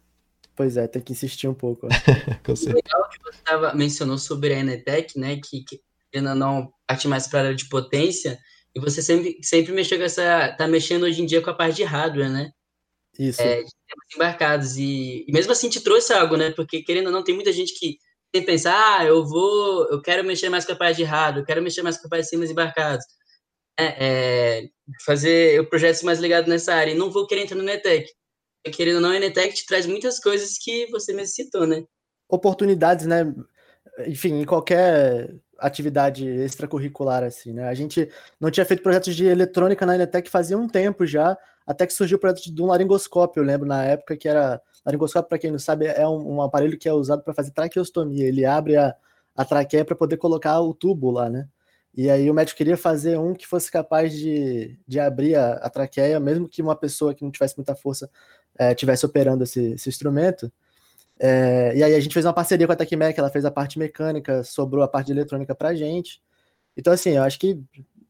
Pois 0.58 0.76
é, 0.76 0.88
tem 0.88 1.00
que 1.00 1.12
insistir 1.12 1.46
um 1.46 1.54
pouco. 1.54 1.86
Com 2.44 2.56
certeza. 2.56 2.80
legal 2.84 3.08
que 3.10 3.22
você 3.22 3.38
tava, 3.44 3.72
mencionou 3.74 4.18
sobre 4.18 4.52
a 4.52 4.58
Enetec, 4.58 5.16
né? 5.16 5.36
Que, 5.36 5.62
que 5.62 5.80
ainda 6.12 6.34
não 6.34 6.72
parte 6.84 7.06
mais 7.06 7.28
para 7.28 7.38
a 7.38 7.42
área 7.44 7.54
de 7.54 7.68
potência, 7.68 8.36
e 8.74 8.80
você 8.80 9.00
sempre, 9.00 9.38
sempre 9.40 9.70
mexeu 9.70 9.98
com 9.98 10.02
essa. 10.02 10.52
tá 10.58 10.66
mexendo 10.66 11.04
hoje 11.04 11.22
em 11.22 11.26
dia 11.26 11.40
com 11.40 11.48
a 11.48 11.54
parte 11.54 11.76
de 11.76 11.84
hardware, 11.84 12.28
né? 12.28 12.50
Isso. 13.16 13.40
É, 13.40 13.62
de 13.62 13.70
temas 13.70 14.06
embarcados. 14.16 14.76
E, 14.76 15.24
e, 15.28 15.32
mesmo 15.32 15.52
assim 15.52 15.68
te 15.68 15.80
trouxe 15.80 16.12
algo, 16.12 16.36
né? 16.36 16.50
Porque 16.50 16.82
querendo 16.82 17.06
ou 17.06 17.12
não, 17.12 17.22
tem 17.22 17.36
muita 17.36 17.52
gente 17.52 17.78
que 17.78 17.96
tem 18.32 18.44
pensar, 18.44 18.98
ah, 18.98 19.04
eu 19.04 19.24
vou, 19.24 19.88
eu 19.92 20.02
quero 20.02 20.24
mexer 20.24 20.48
mais 20.48 20.64
com 20.64 20.72
a 20.72 20.76
parte 20.76 20.96
de 20.96 21.04
hardware, 21.04 21.42
eu 21.42 21.46
quero 21.46 21.62
mexer 21.62 21.82
mais 21.82 21.96
com 21.96 22.08
a 22.08 22.10
parte 22.10 22.22
de 22.22 22.30
sistemas 22.30 22.50
embarcados. 22.50 23.06
É, 23.78 23.84
é, 24.64 24.68
fazer 25.06 25.60
o 25.60 25.68
projeto 25.68 26.04
mais 26.04 26.18
ligado 26.18 26.48
nessa 26.48 26.74
área. 26.74 26.90
E 26.90 26.98
não 26.98 27.12
vou 27.12 27.28
querer 27.28 27.42
entrar 27.42 27.56
no 27.56 27.62
Netec 27.62 28.10
querendo 28.64 28.96
ou 28.96 29.00
não, 29.00 29.10
a 29.10 29.16
Enetec 29.16 29.54
te 29.54 29.66
traz 29.66 29.86
muitas 29.86 30.18
coisas 30.18 30.58
que 30.58 30.86
você 30.90 31.12
mesmo 31.12 31.34
citou, 31.34 31.66
né? 31.66 31.84
Oportunidades, 32.28 33.06
né? 33.06 33.34
Enfim, 34.06 34.40
em 34.40 34.44
qualquer 34.44 35.34
atividade 35.58 36.26
extracurricular, 36.26 37.24
assim, 37.24 37.52
né? 37.52 37.68
A 37.68 37.74
gente 37.74 38.08
não 38.40 38.50
tinha 38.50 38.66
feito 38.66 38.82
projetos 38.82 39.16
de 39.16 39.26
eletrônica 39.26 39.84
na 39.84 39.94
Enetec 39.94 40.30
fazia 40.30 40.56
um 40.56 40.68
tempo 40.68 41.04
já, 41.06 41.36
até 41.68 41.86
que 41.86 41.92
surgiu 41.92 42.16
o 42.16 42.20
projeto 42.20 42.52
de 42.52 42.62
um 42.62 42.66
laringoscópio, 42.66 43.40
eu 43.40 43.44
lembro 43.44 43.68
na 43.68 43.84
época 43.84 44.16
que 44.16 44.26
era. 44.26 44.58
Laringoscópio, 44.86 45.28
para 45.28 45.38
quem 45.38 45.50
não 45.50 45.58
sabe, 45.58 45.86
é 45.86 46.08
um, 46.08 46.36
um 46.36 46.42
aparelho 46.42 46.78
que 46.78 46.88
é 46.88 46.92
usado 46.92 47.22
para 47.22 47.34
fazer 47.34 47.50
traqueostomia. 47.50 48.26
Ele 48.26 48.46
abre 48.46 48.76
a, 48.76 48.94
a 49.36 49.44
traqueia 49.44 49.84
para 49.84 49.94
poder 49.94 50.16
colocar 50.16 50.58
o 50.60 50.72
tubo 50.72 51.10
lá, 51.10 51.28
né? 51.28 51.46
E 51.98 52.08
aí 52.08 52.30
o 52.30 52.34
médico 52.34 52.56
queria 52.56 52.76
fazer 52.76 53.18
um 53.18 53.34
que 53.34 53.44
fosse 53.44 53.72
capaz 53.72 54.12
de, 54.12 54.78
de 54.86 55.00
abrir 55.00 55.34
a, 55.34 55.54
a 55.54 55.68
traqueia, 55.68 56.20
mesmo 56.20 56.48
que 56.48 56.62
uma 56.62 56.76
pessoa 56.76 57.12
que 57.12 57.24
não 57.24 57.30
tivesse 57.32 57.56
muita 57.58 57.74
força 57.74 58.08
é, 58.56 58.72
operando 59.04 59.42
esse, 59.42 59.72
esse 59.72 59.88
instrumento. 59.88 60.48
É, 61.18 61.72
e 61.74 61.82
aí 61.82 61.96
a 61.96 61.98
gente 61.98 62.12
fez 62.14 62.24
uma 62.24 62.32
parceria 62.32 62.68
com 62.68 62.72
a 62.72 62.76
Tecmec, 62.76 63.18
ela 63.18 63.30
fez 63.30 63.44
a 63.44 63.50
parte 63.50 63.80
mecânica, 63.80 64.44
sobrou 64.44 64.84
a 64.84 64.88
parte 64.88 65.10
eletrônica 65.10 65.56
para 65.56 65.74
gente. 65.74 66.22
Então, 66.76 66.92
assim, 66.92 67.16
eu 67.16 67.24
acho 67.24 67.36
que, 67.36 67.60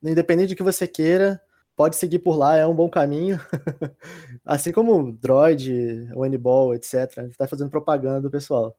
independente 0.02 0.50
do 0.50 0.56
que 0.56 0.62
você 0.62 0.86
queira, 0.86 1.40
pode 1.74 1.96
seguir 1.96 2.18
por 2.18 2.36
lá, 2.36 2.58
é 2.58 2.66
um 2.66 2.74
bom 2.74 2.90
caminho. 2.90 3.40
assim 4.44 4.70
como 4.70 5.12
Droid, 5.12 6.10
Oneball, 6.14 6.74
etc. 6.74 6.94
A 7.16 7.22
gente 7.22 7.30
está 7.30 7.48
fazendo 7.48 7.70
propaganda 7.70 8.20
do 8.20 8.30
pessoal. 8.30 8.76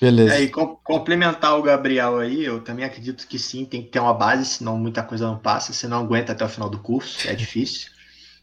Beleza. 0.00 0.34
É, 0.34 0.42
e 0.42 0.48
com, 0.48 0.76
complementar 0.76 1.58
o 1.58 1.62
Gabriel 1.62 2.18
aí, 2.18 2.44
eu 2.44 2.60
também 2.60 2.84
acredito 2.84 3.26
que 3.26 3.38
sim, 3.38 3.64
tem 3.64 3.82
que 3.82 3.90
ter 3.90 4.00
uma 4.00 4.14
base, 4.14 4.44
senão 4.44 4.76
muita 4.76 5.02
coisa 5.02 5.26
não 5.26 5.38
passa, 5.38 5.72
você 5.72 5.86
não 5.86 6.00
aguenta 6.00 6.32
até 6.32 6.44
o 6.44 6.48
final 6.48 6.68
do 6.68 6.80
curso, 6.80 7.28
é 7.28 7.34
difícil. 7.34 7.90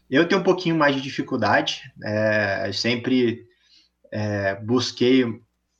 Eu 0.08 0.26
tenho 0.26 0.40
um 0.40 0.44
pouquinho 0.44 0.74
mais 0.74 0.94
de 0.94 1.00
dificuldade, 1.00 1.82
é, 2.02 2.70
sempre 2.72 3.46
é, 4.12 4.56
busquei, 4.56 5.24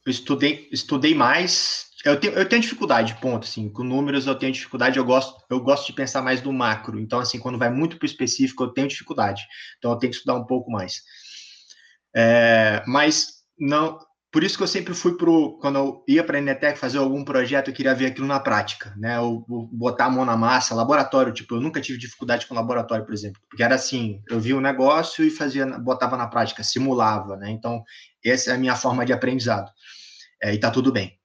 estudei, 0.07 0.69
estudei 0.71 1.15
mais. 1.15 1.87
Eu 2.05 2.19
tenho, 2.19 2.33
eu 2.35 2.49
tenho 2.49 2.63
dificuldade, 2.63 3.19
ponto. 3.21 3.45
Assim, 3.45 3.69
com 3.69 3.83
números 3.83 4.27
eu 4.27 4.35
tenho 4.35 4.53
dificuldade. 4.53 4.99
Eu 4.99 5.05
gosto, 5.05 5.43
eu 5.51 5.61
gosto 5.61 5.87
de 5.87 5.93
pensar 5.93 6.23
mais 6.23 6.41
no 6.43 6.53
macro. 6.53 6.99
Então, 6.99 7.19
assim, 7.19 7.39
quando 7.39 7.59
vai 7.59 7.71
muito 7.71 7.99
para 7.99 8.07
o 8.07 8.09
específico, 8.09 8.63
eu 8.63 8.69
tenho 8.69 8.89
dificuldade. 8.89 9.43
Então, 9.79 9.91
eu 9.91 9.99
tenho 9.99 10.11
que 10.11 10.17
estudar 10.17 10.37
um 10.37 10.47
pouco 10.47 10.71
mais. 10.71 11.03
É, 12.15 12.83
mas 12.87 13.41
não, 13.59 13.99
por 14.33 14.45
isso 14.45 14.57
que 14.57 14.63
eu 14.63 14.69
sempre 14.69 14.95
fui 14.95 15.17
pro 15.17 15.59
quando 15.59 15.77
eu 15.77 16.05
ia 16.07 16.23
para 16.23 16.39
a 16.39 16.41
Enetec 16.41 16.79
fazer 16.79 16.99
algum 16.99 17.25
projeto, 17.25 17.69
eu 17.69 17.75
queria 17.75 17.95
ver 17.95 18.07
aquilo 18.07 18.27
na 18.27 18.39
prática, 18.39 18.95
né? 18.97 19.17
Eu, 19.17 19.45
eu, 19.49 19.69
botar 19.73 20.07
a 20.07 20.11
mão 20.11 20.25
na 20.25 20.37
massa, 20.37 20.75
laboratório, 20.75 21.33
tipo, 21.33 21.57
eu 21.57 21.61
nunca 21.61 21.81
tive 21.81 21.99
dificuldade 21.99 22.47
com 22.47 22.55
laboratório, 22.55 23.05
por 23.05 23.13
exemplo, 23.13 23.43
porque 23.49 23.63
era 23.63 23.75
assim, 23.75 24.23
eu 24.31 24.39
via 24.39 24.55
o 24.55 24.59
um 24.59 24.63
negócio 24.63 25.25
e 25.25 25.31
fazia, 25.31 25.67
botava 25.67 26.17
na 26.17 26.29
prática, 26.29 26.63
simulava, 26.63 27.37
né? 27.37 27.51
Então, 27.51 27.83
essa 28.25 28.53
é 28.53 28.55
a 28.55 28.59
minha 28.59 28.77
forma 28.77 29.05
de 29.05 29.13
aprendizado. 29.13 29.71
É, 30.43 30.55
e 30.55 30.59
tá 30.59 30.71
tudo 30.71 30.93
bem. 30.93 31.19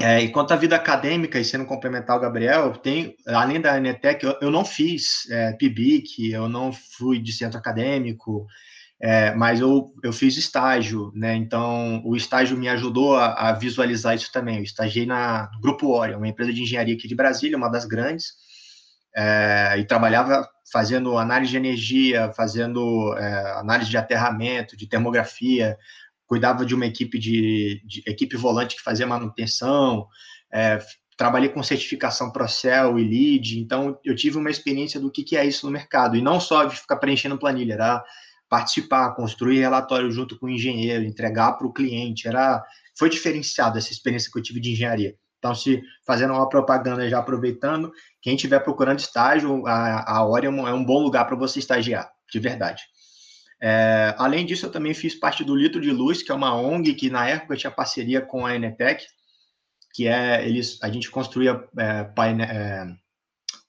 É, 0.00 0.22
e 0.22 0.30
quanto 0.30 0.52
à 0.52 0.56
vida 0.56 0.76
acadêmica, 0.76 1.40
e 1.40 1.44
sendo 1.44 1.66
complementar 1.66 2.16
o 2.16 2.20
Gabriel, 2.20 2.70
tem, 2.72 3.16
além 3.26 3.60
da 3.60 3.76
Enetec, 3.76 4.24
eu, 4.24 4.38
eu 4.40 4.50
não 4.50 4.64
fiz 4.64 5.28
é, 5.28 5.52
PIBIC, 5.54 6.30
eu 6.30 6.48
não 6.48 6.72
fui 6.72 7.18
de 7.18 7.32
centro 7.32 7.58
acadêmico, 7.58 8.46
é, 9.00 9.32
mas 9.34 9.60
eu, 9.60 9.94
eu 10.02 10.12
fiz 10.12 10.36
estágio, 10.36 11.12
né? 11.14 11.34
Então, 11.36 12.02
o 12.04 12.16
estágio 12.16 12.56
me 12.56 12.68
ajudou 12.68 13.14
a, 13.16 13.50
a 13.50 13.52
visualizar 13.52 14.14
isso 14.14 14.32
também. 14.32 14.56
Eu 14.56 14.64
estagiei 14.64 15.06
na 15.06 15.48
Grupo 15.62 15.88
Orion, 15.88 16.18
uma 16.18 16.28
empresa 16.28 16.52
de 16.52 16.62
engenharia 16.62 16.94
aqui 16.94 17.06
de 17.06 17.14
Brasília, 17.14 17.56
uma 17.56 17.68
das 17.68 17.84
grandes, 17.84 18.34
é, 19.16 19.76
e 19.78 19.84
trabalhava 19.84 20.48
fazendo 20.72 21.16
análise 21.16 21.52
de 21.52 21.56
energia, 21.56 22.32
fazendo 22.36 23.16
é, 23.16 23.52
análise 23.58 23.88
de 23.88 23.96
aterramento, 23.96 24.76
de 24.76 24.88
termografia, 24.88 25.78
cuidava 26.26 26.66
de 26.66 26.74
uma 26.74 26.86
equipe 26.86 27.18
de, 27.18 27.80
de 27.86 28.02
equipe 28.04 28.36
volante 28.36 28.76
que 28.76 28.82
fazia 28.82 29.06
manutenção, 29.06 30.06
é, 30.52 30.78
trabalhei 31.16 31.48
com 31.48 31.62
certificação 31.62 32.30
Procel 32.30 32.98
e 32.98 33.02
Lead, 33.02 33.58
então 33.58 33.98
eu 34.04 34.14
tive 34.14 34.36
uma 34.38 34.50
experiência 34.50 35.00
do 35.00 35.10
que, 35.10 35.24
que 35.24 35.36
é 35.36 35.44
isso 35.44 35.64
no 35.64 35.72
mercado, 35.72 36.16
e 36.16 36.22
não 36.22 36.38
só 36.38 36.64
de 36.64 36.76
ficar 36.76 36.96
preenchendo 36.96 37.38
planilha, 37.38 37.74
era 37.74 38.04
participar, 38.48 39.14
construir 39.14 39.60
relatório 39.60 40.10
junto 40.10 40.38
com 40.38 40.46
o 40.46 40.50
engenheiro, 40.50 41.04
entregar 41.04 41.52
para 41.52 41.66
o 41.66 41.72
cliente, 41.72 42.26
era 42.26 42.62
foi 42.98 43.08
diferenciado 43.08 43.78
essa 43.78 43.92
experiência 43.92 44.30
que 44.30 44.38
eu 44.38 44.42
tive 44.42 44.60
de 44.60 44.72
engenharia. 44.72 45.14
Então, 45.38 45.54
se 45.54 45.80
fazendo 46.04 46.34
uma 46.34 46.48
propaganda 46.48 47.08
já 47.08 47.20
aproveitando, 47.20 47.92
quem 48.20 48.34
estiver 48.34 48.58
procurando 48.58 48.98
estágio, 48.98 49.64
a, 49.66 50.16
a 50.16 50.26
Orion 50.26 50.66
é 50.66 50.72
um 50.72 50.84
bom 50.84 51.00
lugar 51.00 51.24
para 51.26 51.36
você 51.36 51.60
estagiar, 51.60 52.10
de 52.30 52.40
verdade. 52.40 52.82
É, 53.60 54.14
além 54.18 54.44
disso, 54.44 54.66
eu 54.66 54.70
também 54.72 54.94
fiz 54.94 55.14
parte 55.14 55.44
do 55.44 55.54
Litro 55.54 55.80
de 55.80 55.90
Luz, 55.90 56.22
que 56.22 56.32
é 56.32 56.34
uma 56.34 56.54
ONG 56.54 56.94
que 56.94 57.10
na 57.10 57.28
época 57.28 57.56
tinha 57.56 57.70
parceria 57.70 58.20
com 58.20 58.44
a 58.44 58.54
Enetec, 58.54 59.04
que 59.94 60.06
é 60.06 60.46
eles, 60.46 60.78
a 60.82 60.88
gente 60.88 61.10
construía 61.10 61.64
é, 61.78 62.10
é, 62.42 62.86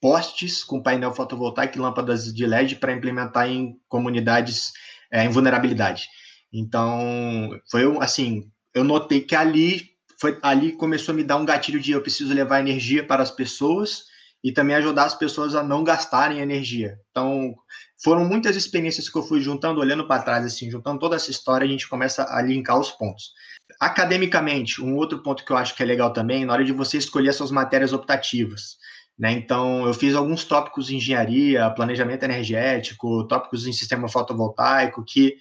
postes 0.00 0.64
com 0.64 0.82
painel 0.82 1.14
fotovoltaico 1.14 1.76
e 1.76 1.80
lâmpadas 1.80 2.32
de 2.32 2.46
LED 2.46 2.76
para 2.76 2.92
implementar 2.92 3.48
em 3.48 3.76
comunidades 3.88 4.72
é, 5.12 5.24
em 5.24 5.28
vulnerabilidade. 5.28 6.08
Então, 6.52 7.58
foi 7.70 7.82
assim, 8.00 8.50
eu 8.74 8.84
notei 8.84 9.20
que 9.20 9.34
ali 9.34 9.90
foi 10.20 10.38
ali 10.42 10.72
começou 10.72 11.12
a 11.12 11.16
me 11.16 11.24
dar 11.24 11.36
um 11.36 11.46
gatilho 11.46 11.80
de 11.80 11.92
eu 11.92 12.02
preciso 12.02 12.34
levar 12.34 12.60
energia 12.60 13.06
para 13.06 13.22
as 13.22 13.30
pessoas 13.30 14.04
e 14.44 14.52
também 14.52 14.76
ajudar 14.76 15.04
as 15.04 15.14
pessoas 15.14 15.54
a 15.54 15.62
não 15.62 15.82
gastarem 15.82 16.40
energia. 16.40 16.98
Então, 17.10 17.54
foram 18.02 18.24
muitas 18.24 18.56
experiências 18.56 19.08
que 19.08 19.16
eu 19.16 19.22
fui 19.22 19.40
juntando, 19.40 19.80
olhando 19.80 20.06
para 20.06 20.22
trás, 20.22 20.44
assim, 20.44 20.70
juntando 20.70 20.98
toda 20.98 21.16
essa 21.16 21.30
história, 21.30 21.66
a 21.66 21.68
gente 21.68 21.88
começa 21.88 22.24
a 22.24 22.40
linkar 22.40 22.78
os 22.78 22.90
pontos. 22.90 23.32
Academicamente, 23.78 24.82
um 24.82 24.96
outro 24.96 25.22
ponto 25.22 25.44
que 25.44 25.52
eu 25.52 25.56
acho 25.56 25.74
que 25.74 25.82
é 25.82 25.86
legal 25.86 26.12
também, 26.12 26.44
na 26.44 26.52
hora 26.52 26.64
de 26.64 26.72
você 26.72 26.96
escolher 26.96 27.32
suas 27.32 27.50
matérias 27.50 27.92
optativas. 27.92 28.76
Né? 29.20 29.32
Então, 29.32 29.86
eu 29.86 29.92
fiz 29.92 30.14
alguns 30.14 30.44
tópicos 30.44 30.90
em 30.90 30.96
engenharia, 30.96 31.68
planejamento 31.72 32.22
energético, 32.22 33.28
tópicos 33.28 33.66
em 33.66 33.72
sistema 33.72 34.08
fotovoltaico, 34.08 35.04
que 35.04 35.36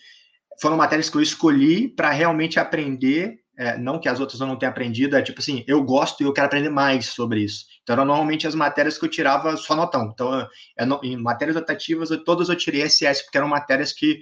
foram 0.62 0.76
matérias 0.76 1.10
que 1.10 1.16
eu 1.16 1.22
escolhi 1.22 1.88
para 1.88 2.10
realmente 2.10 2.60
aprender, 2.60 3.40
é, 3.58 3.78
não 3.78 3.98
que 3.98 4.10
as 4.10 4.20
outras 4.20 4.42
eu 4.42 4.48
não 4.48 4.58
tenha 4.58 4.70
aprendido, 4.70 5.16
é 5.16 5.22
tipo 5.22 5.40
assim, 5.40 5.64
eu 5.66 5.82
gosto 5.82 6.22
e 6.22 6.26
eu 6.26 6.34
quero 6.34 6.48
aprender 6.48 6.70
mais 6.70 7.06
sobre 7.06 7.40
isso. 7.40 7.68
Então, 7.82 7.94
eram 7.94 8.04
normalmente 8.04 8.46
as 8.46 8.54
matérias 8.54 8.98
que 8.98 9.06
eu 9.06 9.10
tirava 9.10 9.56
só 9.56 9.78
notão. 9.78 10.12
Então, 10.14 10.42
é, 10.78 10.86
em 11.02 11.16
matérias 11.16 11.56
optativas, 11.56 12.10
todas 12.26 12.50
eu 12.50 12.58
tirei 12.58 12.82
SS, 12.82 13.24
porque 13.24 13.38
eram 13.38 13.48
matérias 13.48 13.94
que 13.94 14.20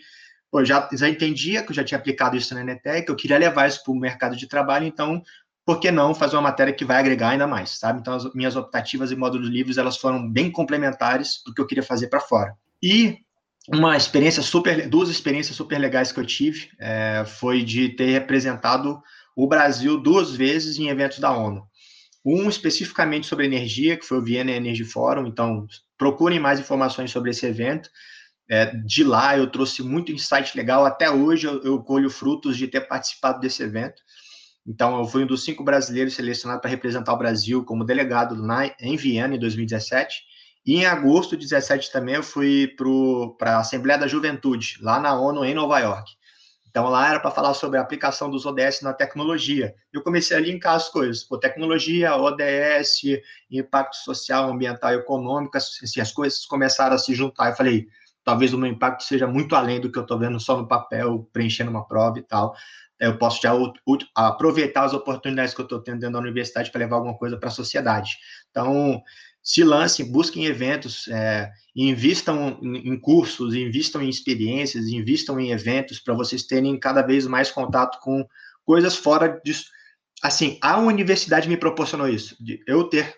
eu 0.53 0.63
já, 0.63 0.87
já 0.93 1.09
entendia, 1.09 1.63
que 1.63 1.71
eu 1.71 1.75
já 1.75 1.83
tinha 1.83 1.97
aplicado 1.97 2.37
isso 2.37 2.53
na 2.53 2.61
Enetec, 2.61 3.09
eu 3.09 3.15
queria 3.15 3.39
levar 3.39 3.67
isso 3.67 3.83
para 3.83 3.91
o 3.91 3.99
mercado 3.99 4.35
de 4.35 4.47
trabalho, 4.47 4.85
então 4.85 5.23
por 5.67 5.81
que 5.81 5.91
não 5.91 6.15
fazer 6.15 6.37
uma 6.37 6.43
matéria 6.43 6.73
que 6.73 6.85
vai 6.85 6.95
agregar 6.95 7.31
ainda 7.31 7.45
mais, 7.45 7.71
sabe? 7.71 7.99
Então, 7.99 8.13
as 8.13 8.33
minhas 8.33 8.55
optativas 8.55 9.11
e 9.11 9.17
módulos 9.17 9.49
livres, 9.49 9.77
elas 9.77 9.97
foram 9.97 10.25
bem 10.25 10.49
complementares 10.49 11.41
do 11.45 11.53
que 11.53 11.59
eu 11.59 11.67
queria 11.67 11.83
fazer 11.83 12.07
para 12.07 12.21
fora. 12.21 12.55
E 12.81 13.17
uma 13.67 13.97
experiência 13.97 14.41
super, 14.41 14.87
duas 14.87 15.09
experiências 15.09 15.57
super 15.57 15.77
legais 15.77 16.09
que 16.09 16.21
eu 16.21 16.25
tive 16.25 16.69
é, 16.79 17.25
foi 17.27 17.63
de 17.63 17.89
ter 17.89 18.11
representado 18.11 19.01
o 19.35 19.45
Brasil 19.45 19.97
duas 20.01 20.33
vezes 20.33 20.79
em 20.79 20.87
eventos 20.87 21.19
da 21.19 21.37
ONU. 21.37 21.67
Um 22.23 22.47
especificamente 22.47 23.27
sobre 23.27 23.45
energia, 23.45 23.97
que 23.97 24.05
foi 24.05 24.19
o 24.19 24.23
Vienna 24.23 24.51
Energy 24.51 24.85
Forum, 24.85 25.27
então 25.27 25.67
procurem 25.97 26.39
mais 26.39 26.61
informações 26.61 27.11
sobre 27.11 27.31
esse 27.31 27.45
evento. 27.45 27.89
É, 28.49 28.67
de 28.67 29.03
lá 29.03 29.37
eu 29.37 29.47
trouxe 29.47 29.83
muito 29.83 30.13
insight 30.13 30.55
legal, 30.55 30.85
até 30.85 31.11
hoje 31.11 31.45
eu, 31.45 31.61
eu 31.61 31.83
colho 31.83 32.09
frutos 32.09 32.55
de 32.55 32.69
ter 32.69 32.87
participado 32.87 33.41
desse 33.41 33.61
evento. 33.61 34.01
Então, 34.67 34.99
eu 34.99 35.05
fui 35.05 35.23
um 35.23 35.27
dos 35.27 35.45
cinco 35.45 35.63
brasileiros 35.63 36.13
selecionados 36.13 36.61
para 36.61 36.69
representar 36.69 37.13
o 37.13 37.17
Brasil 37.17 37.63
como 37.63 37.85
delegado 37.85 38.35
na, 38.35 38.69
em 38.81 38.97
Viena, 38.97 39.33
em 39.33 39.39
2017. 39.39 40.23
E 40.65 40.75
em 40.75 40.85
agosto 40.85 41.37
de 41.37 41.45
17 41.45 41.89
também 41.89 42.15
eu 42.15 42.23
fui 42.23 42.75
para 43.37 43.55
a 43.55 43.59
Assembleia 43.59 43.97
da 43.97 44.07
Juventude, 44.07 44.77
lá 44.81 44.99
na 44.99 45.17
ONU, 45.17 45.45
em 45.45 45.53
Nova 45.53 45.79
York. 45.79 46.11
Então, 46.69 46.89
lá 46.89 47.09
era 47.09 47.19
para 47.21 47.31
falar 47.31 47.53
sobre 47.53 47.79
a 47.79 47.81
aplicação 47.81 48.29
dos 48.29 48.45
ODS 48.45 48.81
na 48.81 48.93
tecnologia. 48.93 49.73
Eu 49.93 50.03
comecei 50.03 50.35
a 50.35 50.39
linkar 50.41 50.75
as 50.75 50.89
coisas. 50.89 51.23
Pô, 51.23 51.39
tecnologia, 51.39 52.17
ODS, 52.17 53.03
impacto 53.49 53.95
social, 53.95 54.51
ambiental 54.51 54.91
e 54.91 54.97
econômico, 54.97 55.55
assim, 55.55 56.01
as 56.01 56.11
coisas 56.11 56.45
começaram 56.45 56.95
a 56.95 56.99
se 56.99 57.15
juntar. 57.15 57.51
Eu 57.51 57.55
falei, 57.55 57.87
talvez 58.21 58.53
o 58.53 58.57
meu 58.57 58.69
impacto 58.69 59.05
seja 59.05 59.25
muito 59.25 59.55
além 59.55 59.79
do 59.79 59.89
que 59.89 59.97
eu 59.97 60.03
estou 60.03 60.19
vendo 60.19 60.37
só 60.41 60.57
no 60.57 60.67
papel, 60.67 61.27
preenchendo 61.31 61.71
uma 61.71 61.87
prova 61.87 62.19
e 62.19 62.21
tal 62.21 62.53
eu 62.99 63.17
posso 63.17 63.41
já 63.41 63.51
aproveitar 64.15 64.83
as 64.83 64.93
oportunidades 64.93 65.53
que 65.53 65.61
eu 65.61 65.65
estou 65.65 65.79
tendo 65.79 65.99
dentro 65.99 66.13
da 66.13 66.19
universidade 66.19 66.71
para 66.71 66.79
levar 66.79 66.97
alguma 66.97 67.17
coisa 67.17 67.37
para 67.37 67.49
a 67.49 67.51
sociedade. 67.51 68.17
Então, 68.49 69.01
se 69.43 69.63
lancem, 69.63 70.11
busquem 70.11 70.45
eventos, 70.45 71.07
é, 71.07 71.49
invistam 71.75 72.59
em 72.61 72.99
cursos, 72.99 73.55
invistam 73.55 74.01
em 74.01 74.09
experiências, 74.09 74.87
invistam 74.87 75.39
em 75.39 75.51
eventos 75.51 75.99
para 75.99 76.13
vocês 76.13 76.43
terem 76.43 76.77
cada 76.77 77.01
vez 77.01 77.25
mais 77.27 77.49
contato 77.49 77.99
com 78.01 78.27
coisas 78.65 78.95
fora 78.95 79.39
disso. 79.45 79.65
Assim, 80.21 80.57
a 80.61 80.77
universidade 80.79 81.47
me 81.47 81.55
proporcionou 81.55 82.09
isso, 82.09 82.35
de 82.43 82.61
eu 82.67 82.83
ter 82.85 83.15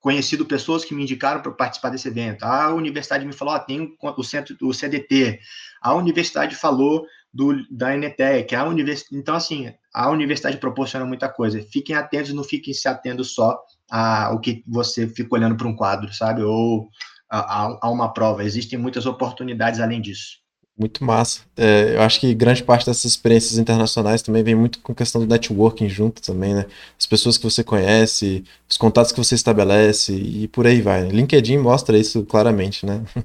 conhecido 0.00 0.44
pessoas 0.44 0.84
que 0.84 0.94
me 0.94 1.02
indicaram 1.02 1.40
para 1.40 1.52
participar 1.52 1.90
desse 1.90 2.08
evento. 2.08 2.42
A 2.42 2.74
universidade 2.74 3.24
me 3.24 3.32
falou, 3.32 3.54
oh, 3.54 3.60
tem 3.60 3.96
o 4.02 4.22
centro, 4.22 4.56
o 4.62 4.74
CDT. 4.74 5.38
A 5.80 5.94
universidade 5.94 6.56
falou 6.56 7.06
do, 7.32 7.54
da 7.70 7.96
NTEC, 7.96 8.54
a 8.54 8.64
universidade. 8.64 9.20
Então, 9.20 9.34
assim, 9.34 9.72
a 9.94 10.10
universidade 10.10 10.58
proporciona 10.58 11.04
muita 11.04 11.28
coisa. 11.28 11.62
Fiquem 11.62 11.94
atentos, 11.94 12.32
não 12.32 12.44
fiquem 12.44 12.74
se 12.74 12.88
atendo 12.88 13.24
só 13.24 13.58
ao 13.90 14.40
que 14.40 14.62
você 14.66 15.06
fica 15.08 15.34
olhando 15.34 15.56
para 15.56 15.66
um 15.66 15.74
quadro, 15.74 16.12
sabe? 16.12 16.42
Ou 16.42 16.88
a, 17.28 17.76
a, 17.80 17.90
uma 17.90 18.12
prova. 18.12 18.44
Existem 18.44 18.78
muitas 18.78 19.06
oportunidades 19.06 19.80
além 19.80 20.00
disso. 20.00 20.40
Muito 20.78 21.04
massa. 21.04 21.42
É, 21.56 21.96
eu 21.96 22.00
acho 22.00 22.18
que 22.18 22.32
grande 22.32 22.64
parte 22.64 22.86
dessas 22.86 23.04
experiências 23.04 23.58
internacionais 23.58 24.22
também 24.22 24.42
vem 24.42 24.54
muito 24.54 24.80
com 24.80 24.94
questão 24.94 25.20
do 25.20 25.26
networking 25.26 25.88
junto 25.88 26.22
também, 26.22 26.54
né? 26.54 26.66
As 26.98 27.04
pessoas 27.04 27.36
que 27.36 27.44
você 27.44 27.62
conhece, 27.62 28.44
os 28.68 28.78
contatos 28.78 29.12
que 29.12 29.18
você 29.18 29.34
estabelece 29.34 30.14
e 30.14 30.48
por 30.48 30.66
aí 30.66 30.80
vai. 30.80 31.06
LinkedIn 31.08 31.58
mostra 31.58 31.98
isso 31.98 32.24
claramente, 32.24 32.86
né? 32.86 33.02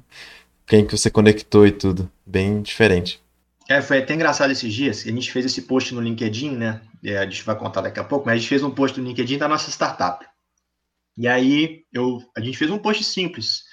Quem 0.66 0.86
que 0.86 0.96
você 0.96 1.10
conectou 1.10 1.66
e 1.66 1.72
tudo. 1.72 2.10
Bem 2.26 2.60
diferente. 2.60 3.20
É, 3.68 3.82
foi 3.82 3.98
até 3.98 4.14
engraçado 4.14 4.50
esses 4.52 4.72
dias, 4.72 5.04
a 5.04 5.10
gente 5.10 5.32
fez 5.32 5.44
esse 5.44 5.62
post 5.62 5.92
no 5.92 6.00
LinkedIn, 6.00 6.56
né? 6.56 6.80
É, 7.04 7.18
a 7.18 7.24
gente 7.24 7.42
vai 7.42 7.58
contar 7.58 7.80
daqui 7.80 7.98
a 7.98 8.04
pouco, 8.04 8.24
mas 8.24 8.34
a 8.34 8.38
gente 8.38 8.48
fez 8.48 8.62
um 8.62 8.70
post 8.70 9.00
no 9.00 9.08
LinkedIn 9.08 9.38
da 9.38 9.48
nossa 9.48 9.70
startup. 9.70 10.24
E 11.16 11.26
aí 11.26 11.82
eu, 11.92 12.18
a 12.36 12.40
gente 12.40 12.56
fez 12.56 12.70
um 12.70 12.78
post 12.78 13.02
simples. 13.02 13.64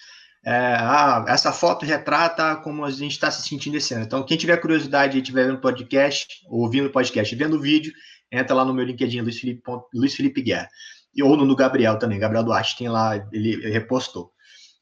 É, 0.46 0.52
ah, 0.52 1.24
essa 1.28 1.54
foto 1.54 1.86
retrata 1.86 2.56
como 2.58 2.84
a 2.84 2.92
gente 2.92 3.12
está 3.12 3.30
se 3.30 3.48
sentindo 3.48 3.78
esse 3.78 3.94
ano. 3.94 4.04
Então, 4.04 4.26
quem 4.26 4.36
tiver 4.36 4.58
curiosidade 4.58 5.18
e 5.18 5.22
estiver 5.22 5.46
vendo 5.46 5.62
podcast, 5.62 6.28
ouvindo 6.50 6.90
podcast, 6.90 7.34
vendo 7.36 7.58
o 7.58 7.62
vídeo, 7.62 7.94
entra 8.32 8.56
lá 8.56 8.66
no 8.66 8.74
meu 8.74 8.84
LinkedIn, 8.84 9.22
Luiz 9.22 9.40
Felipe, 9.40 9.62
Luiz 9.94 10.16
Felipe 10.16 10.42
Guerra. 10.42 10.68
E, 11.16 11.22
ou 11.22 11.38
no 11.38 11.48
do 11.48 11.56
Gabriel 11.56 12.00
também, 12.00 12.20
Gabriel 12.20 12.44
Duarte 12.44 12.78
tem 12.78 12.90
lá, 12.90 13.16
ele 13.32 13.70
repostou. 13.70 14.33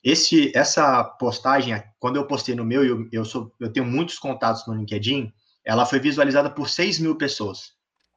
Esse, 0.04 0.52
essa 0.56 1.04
postagem, 1.04 1.82
quando 2.00 2.16
eu 2.16 2.26
postei 2.26 2.56
no 2.56 2.66
meu, 2.66 2.84
eu, 2.84 3.08
eu, 3.12 3.24
sou, 3.24 3.54
eu 3.60 3.72
tenho 3.72 3.86
muitos 3.86 4.18
contatos 4.18 4.66
no 4.66 4.74
LinkedIn, 4.74 5.32
ela 5.64 5.86
foi 5.86 6.00
visualizada 6.00 6.50
por 6.50 6.70
6 6.70 7.00
mil 7.00 7.16
pessoas. 7.16 7.74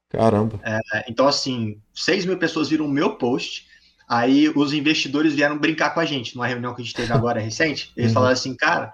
Caramba. 0.08 0.58
É, 0.62 1.04
então, 1.08 1.28
assim, 1.28 1.80
6 1.92 2.24
mil 2.24 2.38
pessoas 2.38 2.68
viram 2.68 2.86
o 2.86 2.90
meu 2.90 3.16
post, 3.16 3.66
aí 4.08 4.48
os 4.48 4.72
investidores 4.72 5.34
vieram 5.34 5.58
brincar 5.58 5.90
com 5.90 6.00
a 6.00 6.04
gente, 6.04 6.34
numa 6.34 6.46
reunião 6.46 6.74
que 6.74 6.80
a 6.80 6.84
gente 6.84 6.94
teve 6.94 7.12
agora 7.12 7.40
recente, 7.40 7.92
eles 7.96 8.10
uhum. 8.10 8.14
falaram 8.14 8.32
assim, 8.32 8.56
cara, 8.56 8.92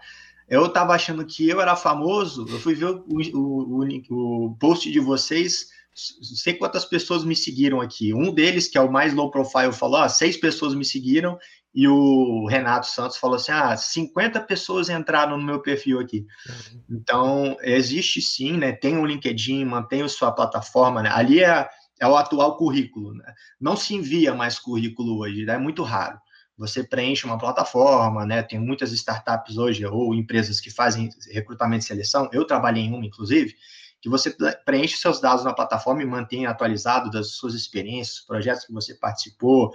eu 0.48 0.68
tava 0.68 0.92
achando 0.92 1.24
que 1.24 1.48
eu 1.48 1.60
era 1.60 1.76
famoso, 1.76 2.44
eu 2.48 2.58
fui 2.58 2.74
ver 2.74 2.86
o, 2.86 3.04
o, 3.06 3.78
o, 3.78 4.46
o 4.48 4.56
post 4.56 4.90
de 4.90 4.98
vocês, 4.98 5.68
sei 5.94 6.54
quantas 6.54 6.84
pessoas 6.84 7.24
me 7.24 7.36
seguiram 7.36 7.80
aqui. 7.80 8.14
Um 8.14 8.32
deles, 8.32 8.68
que 8.68 8.78
é 8.78 8.80
o 8.80 8.90
mais 8.90 9.12
low 9.12 9.30
profile, 9.30 9.72
falou: 9.72 9.98
ah, 9.98 10.08
seis 10.08 10.36
pessoas 10.36 10.74
me 10.74 10.84
seguiram 10.84 11.38
e 11.74 11.86
o 11.86 12.46
Renato 12.46 12.86
Santos 12.86 13.16
falou 13.16 13.36
assim: 13.36 13.52
ah, 13.52 13.76
50 13.76 14.40
pessoas 14.42 14.88
entraram 14.88 15.36
no 15.38 15.44
meu 15.44 15.60
perfil 15.60 16.00
aqui. 16.00 16.26
Uhum. 16.48 16.82
Então, 16.90 17.56
existe 17.62 18.20
sim, 18.20 18.56
né? 18.56 18.72
Tem 18.72 18.98
o 18.98 19.06
LinkedIn, 19.06 19.64
mantém 19.64 20.02
a 20.02 20.08
sua 20.08 20.32
plataforma, 20.32 21.02
né? 21.02 21.10
Ali 21.12 21.42
é, 21.42 21.68
é 22.00 22.06
o 22.06 22.16
atual 22.16 22.56
currículo, 22.56 23.14
né? 23.14 23.32
Não 23.60 23.76
se 23.76 23.94
envia 23.94 24.34
mais 24.34 24.58
currículo 24.58 25.18
hoje, 25.18 25.44
né? 25.44 25.54
é 25.54 25.58
muito 25.58 25.82
raro. 25.82 26.18
Você 26.58 26.84
preenche 26.84 27.24
uma 27.24 27.38
plataforma, 27.38 28.26
né? 28.26 28.42
Tem 28.42 28.58
muitas 28.58 28.92
startups 28.92 29.56
hoje, 29.56 29.86
ou 29.86 30.14
empresas 30.14 30.60
que 30.60 30.70
fazem 30.70 31.08
recrutamento 31.30 31.84
e 31.84 31.88
seleção. 31.88 32.28
Eu 32.32 32.44
trabalhei 32.44 32.82
em 32.82 32.92
uma, 32.92 33.06
inclusive, 33.06 33.54
que 34.00 34.08
você 34.08 34.34
preenche 34.64 34.96
seus 34.96 35.20
dados 35.20 35.44
na 35.44 35.54
plataforma 35.54 36.02
e 36.02 36.06
mantém 36.06 36.46
atualizado 36.46 37.10
das 37.10 37.32
suas 37.32 37.54
experiências, 37.54 38.20
projetos 38.20 38.66
que 38.66 38.72
você 38.72 38.94
participou, 38.94 39.70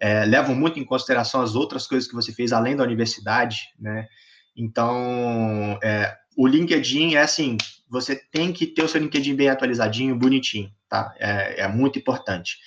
é, 0.00 0.24
levam 0.24 0.54
muito 0.54 0.78
em 0.78 0.84
consideração 0.84 1.40
as 1.40 1.54
outras 1.54 1.86
coisas 1.86 2.08
que 2.08 2.14
você 2.14 2.32
fez 2.32 2.52
além 2.52 2.76
da 2.76 2.84
universidade, 2.84 3.68
né? 3.78 4.08
Então, 4.56 5.78
é, 5.82 6.16
o 6.36 6.46
LinkedIn 6.46 7.14
é 7.14 7.22
assim, 7.22 7.56
você 7.88 8.16
tem 8.16 8.52
que 8.52 8.66
ter 8.66 8.82
o 8.82 8.88
seu 8.88 9.00
LinkedIn 9.00 9.34
bem 9.34 9.48
atualizadinho, 9.48 10.16
bonitinho, 10.16 10.70
tá? 10.88 11.14
É, 11.18 11.62
é 11.62 11.68
muito 11.68 11.98
importante. 11.98 12.58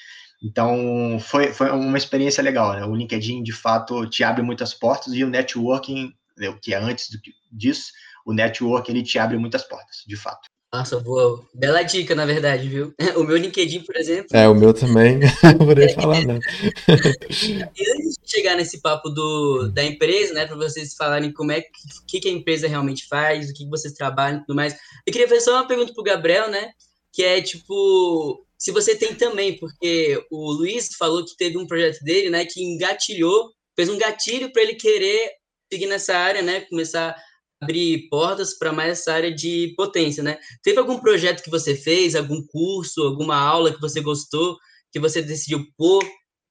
Então, 0.41 1.17
foi, 1.19 1.51
foi 1.51 1.71
uma 1.71 1.97
experiência 1.97 2.43
legal, 2.43 2.73
né? 2.73 2.85
O 2.85 2.95
LinkedIn, 2.95 3.41
de 3.43 3.51
fato, 3.51 4.07
te 4.07 4.23
abre 4.23 4.43
muitas 4.43 4.73
portas 4.73 5.13
e 5.13 5.23
o 5.23 5.29
networking, 5.29 6.13
né, 6.37 6.49
o 6.49 6.59
que 6.59 6.73
é 6.73 6.77
antes 6.77 7.09
do 7.09 7.19
que, 7.19 7.33
disso, 7.51 7.91
o 8.25 8.33
network, 8.33 8.91
ele 8.91 9.01
te 9.01 9.17
abre 9.17 9.37
muitas 9.37 9.63
portas, 9.63 10.03
de 10.05 10.15
fato. 10.15 10.47
Nossa, 10.71 10.99
boa. 10.99 11.47
Bela 11.53 11.81
dica, 11.81 12.13
na 12.13 12.25
verdade, 12.25 12.67
viu? 12.67 12.93
O 13.15 13.23
meu 13.23 13.37
LinkedIn, 13.37 13.83
por 13.83 13.95
exemplo. 13.95 14.27
É, 14.33 14.47
o 14.47 14.53
meu 14.53 14.73
também. 14.73 15.19
Não 15.43 15.65
poderia 15.65 15.93
falar, 15.95 16.21
não. 16.25 16.35
E 16.35 17.91
antes 17.91 18.15
de 18.21 18.29
chegar 18.29 18.55
nesse 18.55 18.81
papo 18.81 19.09
do, 19.09 19.69
da 19.69 19.83
empresa, 19.83 20.33
né, 20.33 20.45
para 20.45 20.55
vocês 20.55 20.93
falarem 20.93 21.31
como 21.31 21.51
é 21.51 21.61
que, 22.07 22.19
que 22.19 22.27
a 22.27 22.31
empresa 22.31 22.67
realmente 22.67 23.07
faz, 23.07 23.49
o 23.49 23.53
que 23.53 23.67
vocês 23.67 23.93
trabalham 23.93 24.39
e 24.39 24.41
tudo 24.41 24.55
mais, 24.55 24.75
eu 25.05 25.13
queria 25.13 25.27
fazer 25.27 25.41
só 25.41 25.53
uma 25.53 25.67
pergunta 25.67 25.93
pro 25.93 26.03
Gabriel, 26.03 26.49
né? 26.49 26.71
Que 27.13 27.23
é 27.23 27.41
tipo, 27.41 28.45
se 28.57 28.71
você 28.71 28.95
tem 28.95 29.15
também, 29.15 29.57
porque 29.57 30.21
o 30.29 30.51
Luiz 30.51 30.89
falou 30.97 31.23
que 31.23 31.37
teve 31.37 31.57
um 31.57 31.65
projeto 31.65 32.03
dele, 32.03 32.29
né, 32.29 32.45
que 32.45 32.61
engatilhou, 32.61 33.51
fez 33.75 33.87
um 33.89 33.97
gatilho 33.97 34.51
para 34.51 34.63
ele 34.63 34.75
querer 34.75 35.31
seguir 35.71 35.87
nessa 35.87 36.15
área, 36.15 36.41
né, 36.41 36.61
começar 36.61 37.15
abrir 37.61 38.07
portas 38.09 38.57
para 38.57 38.71
mais 38.71 38.99
essa 38.99 39.13
área 39.13 39.33
de 39.33 39.73
potência, 39.75 40.23
né? 40.23 40.37
Teve 40.61 40.79
algum 40.79 40.99
projeto 40.99 41.43
que 41.43 41.49
você 41.49 41.75
fez, 41.75 42.15
algum 42.15 42.45
curso, 42.47 43.01
alguma 43.01 43.35
aula 43.35 43.73
que 43.73 43.81
você 43.81 44.01
gostou, 44.01 44.57
que 44.91 44.99
você 44.99 45.21
decidiu 45.21 45.65
pôr 45.77 46.03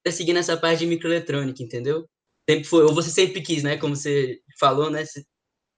para 0.02 0.12
seguir 0.12 0.32
nessa 0.32 0.56
parte 0.56 0.80
de 0.80 0.86
microeletrônica, 0.86 1.62
entendeu? 1.62 2.06
Sempre 2.48 2.64
foi, 2.64 2.84
ou 2.84 2.94
você 2.94 3.10
sempre 3.10 3.40
quis, 3.40 3.62
né? 3.62 3.76
Como 3.76 3.94
você 3.94 4.40
falou, 4.58 4.90
né? 4.90 5.04
Você 5.04 5.24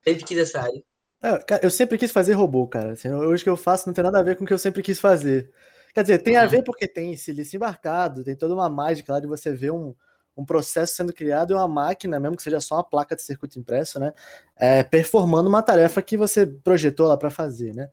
sempre 0.07 0.25
quis 0.25 0.39
essa 0.39 0.61
área. 0.61 0.83
É, 1.23 1.67
eu 1.67 1.71
sempre 1.71 1.99
quis 1.99 2.13
fazer 2.13 2.35
robô, 2.35 2.67
cara. 2.67 2.93
Assim, 2.93 3.11
hoje 3.11 3.43
que 3.43 3.51
eu 3.51 3.57
faço 3.57 3.87
não 3.87 3.95
tem 3.95 4.05
nada 4.05 4.19
a 4.19 4.23
ver 4.23 4.37
com 4.37 4.45
o 4.45 4.47
que 4.47 4.53
eu 4.53 4.59
sempre 4.59 4.83
quis 4.83 5.01
fazer. 5.01 5.51
Quer 5.95 6.03
dizer, 6.03 6.19
tem 6.19 6.37
a 6.37 6.47
ver 6.47 6.63
porque 6.63 6.87
tem 6.87 7.17
silício 7.17 7.57
embarcado, 7.57 8.23
tem 8.23 8.37
toda 8.37 8.55
uma 8.55 8.69
mágica 8.69 9.15
lá 9.15 9.21
de 9.21 9.27
você 9.27 9.53
ver 9.53 9.73
um, 9.73 9.95
um 10.39 10.45
processo 10.45 10.95
sendo 10.95 11.13
criado 11.13 11.53
e 11.53 11.55
uma 11.55 11.67
máquina, 11.67 12.21
mesmo 12.21 12.37
que 12.37 12.43
seja 12.43 12.61
só 12.61 12.77
uma 12.77 12.85
placa 12.85 13.17
de 13.17 13.23
circuito 13.23 13.59
impresso, 13.59 13.99
né, 13.99 14.15
é, 14.57 14.85
performando 14.85 15.49
uma 15.49 15.63
tarefa 15.63 16.01
que 16.01 16.17
você 16.17 16.47
projetou 16.47 17.09
lá 17.09 17.17
para 17.17 17.29
fazer, 17.29 17.75
né. 17.75 17.91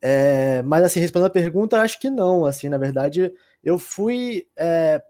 É, 0.00 0.62
mas 0.62 0.84
assim, 0.84 1.00
respondendo 1.00 1.26
a 1.26 1.30
pergunta, 1.30 1.80
acho 1.80 1.98
que 1.98 2.08
não. 2.08 2.46
Assim, 2.46 2.68
na 2.68 2.78
verdade, 2.78 3.32
eu 3.64 3.78
fui, 3.78 4.46
é, 4.56 5.02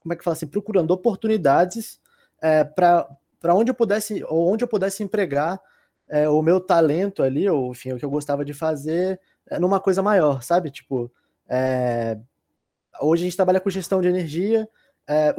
como 0.00 0.12
é 0.12 0.16
que 0.16 0.24
fala 0.24 0.36
assim, 0.36 0.46
procurando 0.46 0.90
oportunidades 0.90 1.98
é, 2.42 2.62
para 2.62 3.08
onde 3.54 3.70
eu 3.70 3.74
pudesse, 3.74 4.22
ou 4.24 4.52
onde 4.52 4.64
eu 4.64 4.68
pudesse 4.68 5.02
empregar 5.02 5.60
é, 6.08 6.28
o 6.28 6.42
meu 6.42 6.60
talento 6.60 7.22
ali, 7.22 7.48
ou 7.48 7.70
enfim, 7.72 7.92
o 7.92 7.98
que 7.98 8.04
eu 8.04 8.10
gostava 8.10 8.44
de 8.44 8.52
fazer, 8.52 9.20
é, 9.48 9.58
numa 9.58 9.80
coisa 9.80 10.02
maior, 10.02 10.42
sabe? 10.42 10.70
Tipo, 10.70 11.10
é, 11.48 12.18
hoje 13.00 13.22
a 13.22 13.24
gente 13.24 13.36
trabalha 13.36 13.60
com 13.60 13.70
gestão 13.70 14.00
de 14.00 14.08
energia. 14.08 14.68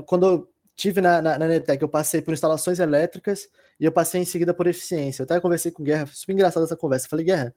Quando 0.08 0.50
tive 0.80 1.02
na, 1.02 1.22
na, 1.22 1.38
na 1.38 1.48
Netec, 1.48 1.82
eu 1.82 1.90
passei 1.90 2.22
por 2.22 2.34
instalações 2.34 2.80
elétricas 2.80 3.50
e 3.78 3.84
eu 3.84 3.92
passei 3.92 4.22
em 4.22 4.26
seguida 4.26 4.54
por 4.54 4.66
eficiência. 4.66 5.22
Eu 5.22 5.26
até 5.26 5.40
conversei 5.40 5.72
com 5.72 5.84
o 5.84 5.86
Guerra, 5.86 6.06
super 6.08 6.32
engraçado 6.32 6.64
essa 6.64 6.76
conversa. 6.78 7.06
Eu 7.06 7.10
falei, 7.10 7.26
Guerra, 7.26 7.54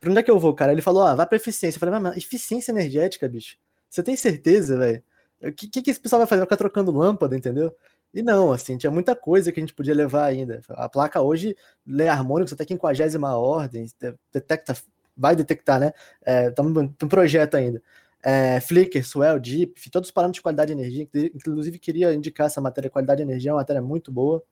pra 0.00 0.10
onde 0.10 0.20
é 0.20 0.22
que 0.22 0.30
eu 0.30 0.40
vou, 0.40 0.54
cara? 0.54 0.72
Ele 0.72 0.80
falou, 0.80 1.02
ah, 1.02 1.14
vai 1.14 1.26
pra 1.26 1.36
eficiência. 1.36 1.76
Eu 1.76 1.80
falei, 1.80 2.00
mas 2.00 2.16
eficiência 2.16 2.72
energética, 2.72 3.28
bicho? 3.28 3.58
Você 3.90 4.02
tem 4.02 4.16
certeza, 4.16 4.78
velho? 4.78 5.02
O 5.42 5.52
que, 5.52 5.68
que, 5.68 5.82
que 5.82 5.90
esse 5.90 6.00
pessoal 6.00 6.20
vai 6.20 6.26
fazer? 6.26 6.40
Vai 6.40 6.46
ficar 6.46 6.56
trocando 6.56 6.90
lâmpada, 6.90 7.36
entendeu? 7.36 7.76
E 8.14 8.22
não, 8.22 8.50
assim, 8.50 8.78
tinha 8.78 8.90
muita 8.90 9.14
coisa 9.14 9.52
que 9.52 9.60
a 9.60 9.62
gente 9.62 9.74
podia 9.74 9.94
levar 9.94 10.24
ainda. 10.24 10.62
A 10.70 10.88
placa 10.88 11.20
hoje 11.20 11.54
lê 11.86 12.08
harmônicos 12.08 12.54
até 12.54 12.64
quinquagésima 12.64 13.36
ordem, 13.36 13.86
detecta, 14.32 14.74
vai 15.14 15.36
detectar, 15.36 15.78
né? 15.78 15.92
É, 16.24 16.50
no 16.58 17.08
projeto 17.08 17.56
ainda. 17.56 17.82
É, 18.28 18.58
Flickr, 18.58 19.04
Swell, 19.04 19.38
Deep, 19.38 19.88
todos 19.88 20.08
os 20.08 20.12
parâmetros 20.12 20.38
de 20.38 20.42
qualidade 20.42 20.74
de 20.74 20.80
energia. 20.80 21.08
Inclusive, 21.32 21.78
queria 21.78 22.12
indicar 22.12 22.48
essa 22.48 22.60
matéria, 22.60 22.90
qualidade 22.90 23.18
de 23.18 23.22
energia, 23.22 23.52
é 23.52 23.54
uma 23.54 23.60
matéria 23.60 23.80
muito 23.80 24.10
boa. 24.10 24.42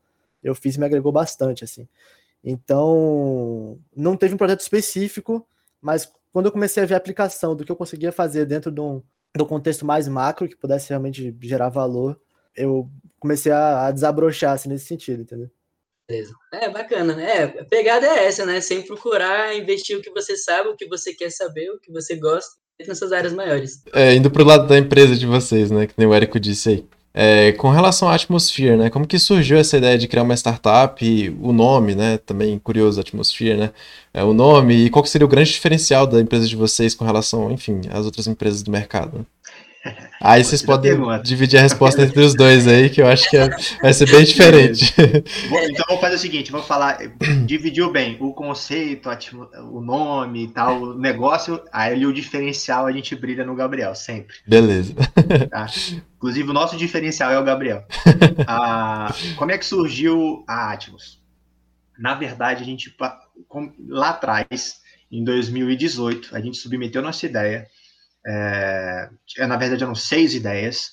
Eu 0.40 0.54
fiz 0.54 0.76
e 0.76 0.78
me 0.78 0.86
agregou 0.86 1.10
bastante, 1.10 1.64
assim. 1.64 1.88
Então, 2.44 3.76
não 3.96 4.16
teve 4.16 4.32
um 4.32 4.36
projeto 4.36 4.60
específico, 4.60 5.44
mas 5.80 6.08
quando 6.32 6.46
eu 6.46 6.52
comecei 6.52 6.84
a 6.84 6.86
ver 6.86 6.94
a 6.94 6.98
aplicação 6.98 7.56
do 7.56 7.64
que 7.64 7.72
eu 7.72 7.74
conseguia 7.74 8.12
fazer 8.12 8.46
dentro 8.46 8.70
de 8.70 8.80
um, 8.80 9.02
um 9.40 9.44
contexto 9.44 9.84
mais 9.84 10.06
macro, 10.06 10.48
que 10.48 10.56
pudesse 10.56 10.90
realmente 10.90 11.36
gerar 11.42 11.68
valor, 11.68 12.16
eu 12.54 12.88
comecei 13.18 13.50
a, 13.50 13.88
a 13.88 13.90
desabrochar 13.90 14.52
assim, 14.52 14.68
nesse 14.68 14.86
sentido, 14.86 15.22
entendeu? 15.22 15.50
Beleza. 16.08 16.32
É 16.52 16.68
bacana. 16.68 17.20
É, 17.20 17.42
a 17.42 17.64
pegada 17.64 18.06
é 18.06 18.26
essa, 18.26 18.46
né? 18.46 18.60
Sem 18.60 18.82
procurar 18.82 19.56
investir 19.56 19.98
o 19.98 20.00
que 20.00 20.10
você 20.12 20.36
sabe, 20.36 20.68
o 20.68 20.76
que 20.76 20.86
você 20.86 21.12
quer 21.12 21.32
saber, 21.32 21.70
o 21.70 21.80
que 21.80 21.90
você 21.90 22.14
gosta 22.14 22.62
nessas 22.86 23.12
áreas 23.12 23.32
maiores. 23.32 23.82
É, 23.92 24.14
indo 24.14 24.30
pro 24.30 24.44
lado 24.44 24.66
da 24.66 24.78
empresa 24.78 25.14
de 25.14 25.26
vocês, 25.26 25.70
né? 25.70 25.86
Que 25.86 25.94
nem 25.96 26.06
o 26.06 26.14
Érico 26.14 26.40
disse 26.40 26.68
aí. 26.68 26.84
É, 27.16 27.52
com 27.52 27.70
relação 27.70 28.08
à 28.08 28.14
Atmosphere, 28.16 28.76
né? 28.76 28.90
Como 28.90 29.06
que 29.06 29.20
surgiu 29.20 29.56
essa 29.56 29.76
ideia 29.76 29.96
de 29.96 30.08
criar 30.08 30.24
uma 30.24 30.34
startup, 30.34 31.36
o 31.40 31.52
nome, 31.52 31.94
né? 31.94 32.18
Também 32.18 32.58
curioso, 32.58 33.00
Atmosphere, 33.00 33.56
né? 33.56 33.70
É, 34.12 34.24
o 34.24 34.34
nome 34.34 34.86
e 34.86 34.90
qual 34.90 35.06
seria 35.06 35.24
o 35.24 35.28
grande 35.28 35.52
diferencial 35.52 36.08
da 36.08 36.20
empresa 36.20 36.48
de 36.48 36.56
vocês 36.56 36.92
com 36.92 37.04
relação, 37.04 37.52
enfim, 37.52 37.82
às 37.90 38.04
outras 38.04 38.26
empresas 38.26 38.64
do 38.64 38.70
mercado? 38.72 39.18
Né? 39.18 39.24
Aí 40.20 40.42
vocês 40.42 40.62
podem 40.62 40.92
dividir 41.22 41.58
a 41.58 41.62
resposta 41.62 42.02
entre 42.02 42.20
os 42.22 42.34
dois 42.34 42.66
aí, 42.66 42.88
que 42.88 43.02
eu 43.02 43.06
acho 43.06 43.28
que 43.28 43.36
é, 43.36 43.48
vai 43.82 43.92
ser 43.92 44.10
bem 44.10 44.24
diferente. 44.24 44.94
então 44.96 45.84
vamos 45.86 46.00
fazer 46.00 46.14
o 46.14 46.18
seguinte, 46.18 46.50
vamos 46.50 46.66
falar, 46.66 46.98
dividiu 47.44 47.92
bem 47.92 48.16
o 48.20 48.32
conceito, 48.32 49.10
o 49.70 49.80
nome 49.80 50.44
e 50.44 50.48
tal, 50.48 50.80
o 50.80 50.98
negócio, 50.98 51.62
aí 51.70 52.06
o 52.06 52.12
diferencial 52.12 52.86
a 52.86 52.92
gente 52.92 53.14
brilha 53.14 53.44
no 53.44 53.54
Gabriel, 53.54 53.94
sempre. 53.94 54.36
Beleza. 54.46 54.94
Tá? 55.50 55.66
Inclusive 56.16 56.50
o 56.50 56.52
nosso 56.52 56.76
diferencial 56.76 57.30
é 57.30 57.38
o 57.38 57.44
Gabriel. 57.44 57.84
Ah, 58.46 59.12
como 59.36 59.50
é 59.50 59.58
que 59.58 59.66
surgiu 59.66 60.44
a 60.46 60.72
Atmos? 60.72 61.20
Na 61.98 62.14
verdade, 62.14 62.62
a 62.62 62.66
gente, 62.66 62.94
lá 63.88 64.10
atrás, 64.10 64.80
em 65.10 65.22
2018, 65.22 66.34
a 66.34 66.40
gente 66.40 66.56
submeteu 66.56 67.02
nossa 67.02 67.26
ideia 67.26 67.66
é, 68.26 69.08
na 69.46 69.56
verdade 69.56 69.82
eram 69.82 69.94
seis 69.94 70.34
ideias 70.34 70.92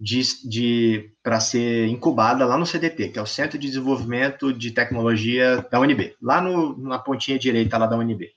de, 0.00 0.20
de 0.48 1.12
para 1.22 1.38
ser 1.40 1.86
incubada 1.86 2.44
lá 2.44 2.58
no 2.58 2.66
CDT, 2.66 3.10
que 3.10 3.18
é 3.18 3.22
o 3.22 3.26
Centro 3.26 3.58
de 3.58 3.68
Desenvolvimento 3.68 4.52
de 4.52 4.72
Tecnologia 4.72 5.66
da 5.70 5.78
UNB, 5.78 6.16
lá 6.20 6.40
no, 6.40 6.76
na 6.76 6.98
pontinha 6.98 7.38
direita 7.38 7.78
lá 7.78 7.86
da 7.86 7.96
UNB. 7.96 8.28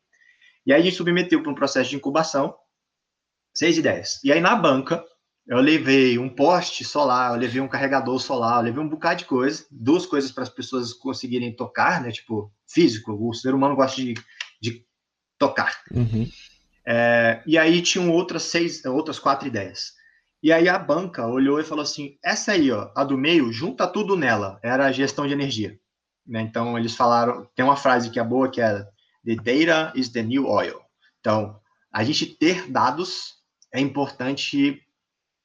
E 0.65 0.73
aí 0.73 0.81
a 0.81 0.83
gente 0.83 0.95
submeteu 0.95 1.41
para 1.41 1.51
um 1.51 1.55
processo 1.55 1.89
de 1.89 1.95
incubação 1.95 2.55
seis 3.55 3.77
ideias. 3.77 4.23
E 4.23 4.31
aí 4.31 4.39
na 4.39 4.55
banca 4.55 5.03
eu 5.47 5.57
levei 5.59 6.17
um 6.17 6.29
poste 6.29 6.83
solar, 6.83 7.33
eu 7.33 7.39
levei 7.39 7.61
um 7.61 7.67
carregador 7.67 8.19
solar, 8.19 8.59
eu 8.59 8.65
levei 8.65 8.83
um 8.83 8.89
bocado 8.89 9.19
de 9.19 9.25
coisa, 9.25 9.65
duas 9.69 10.05
coisas 10.05 10.31
para 10.31 10.43
as 10.43 10.49
pessoas 10.49 10.93
conseguirem 10.93 11.55
tocar, 11.55 12.01
né? 12.01 12.11
Tipo, 12.11 12.51
físico, 12.67 13.13
o 13.13 13.33
ser 13.33 13.53
humano 13.53 13.75
gosta 13.75 14.01
de, 14.01 14.15
de 14.59 14.83
tocar. 15.37 15.81
Uhum. 15.91 16.27
É, 16.87 17.41
e 17.45 17.57
aí 17.57 17.81
tinham 17.81 18.11
outras 18.11 18.43
seis, 18.43 18.85
outras 18.85 19.17
quatro 19.17 19.47
ideias. 19.47 19.93
E 20.43 20.51
aí 20.53 20.69
a 20.69 20.77
banca 20.77 21.25
olhou 21.25 21.59
e 21.59 21.63
falou 21.63 21.81
assim: 21.81 22.17
essa 22.23 22.51
aí, 22.51 22.71
ó, 22.71 22.91
a 22.95 23.03
do 23.03 23.17
meio, 23.17 23.51
junta 23.51 23.87
tudo 23.87 24.15
nela. 24.15 24.59
Era 24.61 24.85
a 24.85 24.91
gestão 24.91 25.25
de 25.25 25.33
energia. 25.33 25.79
Né? 26.25 26.41
Então 26.41 26.77
eles 26.77 26.95
falaram, 26.95 27.47
tem 27.55 27.65
uma 27.65 27.75
frase 27.75 28.09
que 28.09 28.19
é 28.19 28.23
boa 28.23 28.49
que 28.49 28.61
é 28.61 28.85
The 29.25 29.35
data 29.35 29.91
is 29.95 30.09
the 30.09 30.21
new 30.21 30.47
oil. 30.47 30.79
Então, 31.19 31.59
a 31.91 32.03
gente 32.03 32.25
ter 32.27 32.69
dados 32.69 33.35
é 33.73 33.79
importante 33.79 34.79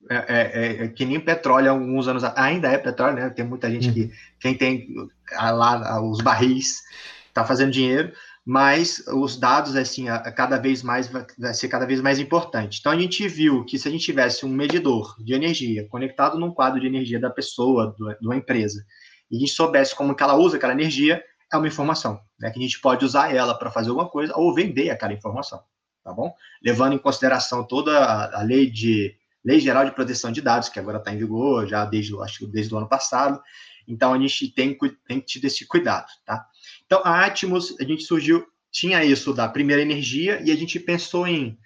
é, 0.08 0.16
é, 0.16 0.50
é, 0.52 0.84
é 0.84 0.88
que 0.88 1.04
nem 1.04 1.18
petróleo 1.20 1.70
alguns 1.70 2.08
anos 2.08 2.24
ainda 2.24 2.68
é 2.68 2.78
petróleo, 2.78 3.16
né? 3.16 3.30
Tem 3.30 3.44
muita 3.44 3.70
gente 3.70 3.92
que 3.92 4.10
quem 4.38 4.54
tem 4.54 4.86
lá 5.32 6.00
os 6.02 6.20
barris 6.20 6.82
está 7.28 7.44
fazendo 7.44 7.70
dinheiro, 7.70 8.12
mas 8.50 9.04
os 9.06 9.36
dados, 9.36 9.76
assim, 9.76 10.08
a, 10.08 10.16
a 10.16 10.32
cada 10.32 10.58
vez 10.58 10.82
mais 10.82 11.06
vai, 11.06 11.24
ser 11.54 11.68
cada 11.68 11.86
vez 11.86 12.00
mais 12.00 12.18
importante. 12.18 12.80
Então, 12.80 12.90
a 12.90 12.98
gente 12.98 13.28
viu 13.28 13.64
que 13.64 13.78
se 13.78 13.86
a 13.86 13.90
gente 13.92 14.04
tivesse 14.04 14.44
um 14.44 14.48
medidor 14.48 15.14
de 15.22 15.34
energia 15.34 15.86
conectado 15.88 16.36
num 16.36 16.52
quadro 16.52 16.80
de 16.80 16.86
energia 16.88 17.20
da 17.20 17.30
pessoa, 17.30 17.94
do, 17.96 18.12
de 18.12 18.26
uma 18.26 18.34
empresa, 18.34 18.84
e 19.30 19.36
a 19.36 19.38
gente 19.38 19.52
soubesse 19.52 19.94
como 19.94 20.16
que 20.16 20.22
ela 20.24 20.34
usa 20.34 20.56
aquela 20.56 20.72
energia, 20.72 21.22
é 21.52 21.56
uma 21.56 21.68
informação, 21.68 22.18
né, 22.40 22.50
que 22.50 22.58
a 22.58 22.62
gente 22.62 22.80
pode 22.80 23.04
usar 23.04 23.32
ela 23.32 23.54
para 23.54 23.70
fazer 23.70 23.90
alguma 23.90 24.08
coisa 24.08 24.32
ou 24.36 24.52
vender 24.52 24.90
aquela 24.90 25.12
informação, 25.12 25.62
tá 26.02 26.12
bom? 26.12 26.34
Levando 26.60 26.94
em 26.94 26.98
consideração 26.98 27.62
toda 27.64 28.00
a, 28.00 28.40
a 28.40 28.42
lei 28.42 28.68
de 28.68 29.14
lei 29.44 29.60
geral 29.60 29.84
de 29.84 29.92
proteção 29.92 30.32
de 30.32 30.42
dados, 30.42 30.68
que 30.68 30.80
agora 30.80 30.98
está 30.98 31.14
em 31.14 31.18
vigor, 31.18 31.68
já 31.68 31.84
desde, 31.84 32.20
acho, 32.20 32.48
desde 32.48 32.74
o 32.74 32.78
ano 32.78 32.88
passado, 32.88 33.40
então 33.86 34.12
a 34.12 34.18
gente 34.18 34.48
tem, 34.48 34.76
tem 35.06 35.20
que 35.20 35.40
ter 35.40 35.46
esse 35.46 35.64
cuidado, 35.66 36.06
tá? 36.24 36.44
Então, 36.92 37.04
a 37.04 37.24
Atmos, 37.24 37.76
a 37.78 37.84
gente 37.84 38.02
surgiu, 38.02 38.44
tinha 38.72 39.04
isso 39.04 39.32
da 39.32 39.48
primeira 39.48 39.80
energia, 39.80 40.42
e 40.44 40.50
a 40.50 40.56
gente 40.56 40.80
pensou 40.80 41.24
em 41.24 41.56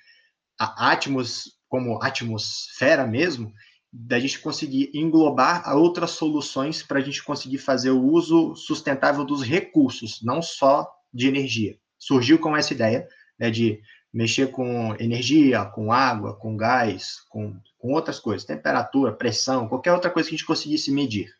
a 0.61 0.93
Atmos 0.93 1.55
como 1.67 1.99
atmosfera 2.03 3.07
mesmo, 3.07 3.51
da 3.91 4.21
gente 4.21 4.39
conseguir 4.39 4.91
englobar 4.93 5.75
outras 5.75 6.11
soluções 6.11 6.83
para 6.83 6.99
a 6.99 7.03
gente 7.03 7.23
conseguir 7.23 7.57
fazer 7.57 7.91
o 7.91 8.03
uso 8.03 8.55
sustentável 8.55 9.25
dos 9.25 9.43
recursos, 9.43 10.21
não 10.23 10.43
só 10.43 10.87
de 11.13 11.27
energia. 11.27 11.79
Surgiu 11.99 12.39
com 12.39 12.55
essa 12.55 12.75
ideia 12.75 13.09
né, 13.39 13.51
de 13.51 13.81
mexer 14.13 14.51
com 14.51 14.95
energia, 15.01 15.65
com 15.65 15.91
água, 15.91 16.37
com 16.37 16.55
gás, 16.55 17.21
com, 17.31 17.59
com 17.79 17.93
outras 17.93 18.21
coisas, 18.21 18.45
temperatura, 18.45 19.11
pressão, 19.11 19.69
qualquer 19.69 19.95
outra 19.95 20.11
coisa 20.11 20.29
que 20.29 20.35
a 20.35 20.37
gente 20.37 20.47
conseguisse 20.47 20.93
medir. 20.93 21.33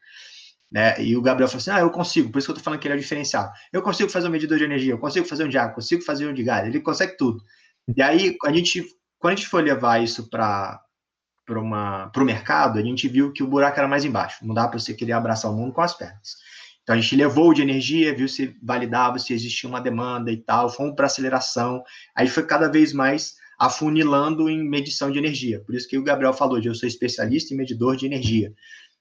Né? 0.75 1.01
E 1.01 1.17
o 1.17 1.23
Gabriel 1.23 1.47
falou 1.47 1.61
assim: 1.61 1.71
ah, 1.71 1.79
eu 1.79 1.91
consigo, 1.91 2.33
por 2.33 2.39
isso 2.39 2.49
que 2.49 2.51
eu 2.51 2.57
tô 2.57 2.61
falando 2.61 2.81
que 2.81 2.89
ele 2.89 2.95
é 2.95 2.99
diferencial. 2.99 3.53
Eu 3.73 3.81
consigo 3.81 4.11
fazer 4.11 4.27
um 4.27 4.31
medidor 4.33 4.59
de 4.59 4.65
energia, 4.65 4.93
eu 4.93 4.99
consigo 4.99 5.25
fazer 5.25 5.45
um 5.45 5.49
de 5.49 5.57
água, 5.57 5.77
consigo 5.77 6.03
fazer 6.03 6.27
um 6.27 6.35
de 6.35 6.43
gás, 6.43 6.67
ele 6.67 6.81
consegue 6.81 7.17
tudo. 7.17 7.41
E 7.97 8.03
aí, 8.03 8.37
a 8.45 8.53
gente, 8.53 8.85
quando 9.17 9.35
a 9.35 9.37
gente 9.37 9.47
foi 9.47 9.63
levar 9.63 10.03
isso 10.03 10.29
para 10.29 10.81
para 11.47 11.61
o 11.61 12.25
mercado, 12.25 12.79
a 12.79 12.83
gente 12.83 13.07
viu 13.07 13.31
que 13.31 13.43
o 13.43 13.47
buraco 13.47 13.79
era 13.79 13.87
mais 13.87 14.03
embaixo. 14.03 14.47
Não 14.47 14.55
dá 14.55 14.67
para 14.67 14.79
você 14.79 14.95
querer 14.95 15.13
abraçar 15.13 15.51
o 15.51 15.55
mundo 15.55 15.75
com 15.75 15.83
as 15.83 15.95
pernas. 15.95 16.39
Então 16.83 16.97
a 16.97 16.99
gente 16.99 17.15
levou 17.15 17.53
de 17.53 17.61
energia, 17.61 18.15
viu 18.15 18.27
se 18.27 18.57
validava, 18.63 19.19
se 19.19 19.35
existia 19.35 19.69
uma 19.69 19.79
demanda 19.79 20.33
e 20.33 20.39
tal, 20.39 20.71
fomos 20.71 20.97
para 20.97 21.05
aceleração. 21.05 21.83
Aí 22.17 22.29
foi 22.29 22.47
cada 22.47 22.67
vez 22.67 22.95
mais 22.95 23.35
afunilando 23.59 24.49
em 24.49 24.67
medição 24.67 25.11
de 25.11 25.19
energia. 25.19 25.61
Por 25.61 25.75
isso 25.75 25.87
que 25.87 25.99
o 25.99 26.03
Gabriel 26.03 26.33
falou 26.33 26.59
de 26.61 26.69
eu 26.69 26.75
sou 26.75 26.89
especialista 26.89 27.53
em 27.53 27.59
medidor 27.59 27.95
de 27.95 28.07
energia. 28.07 28.55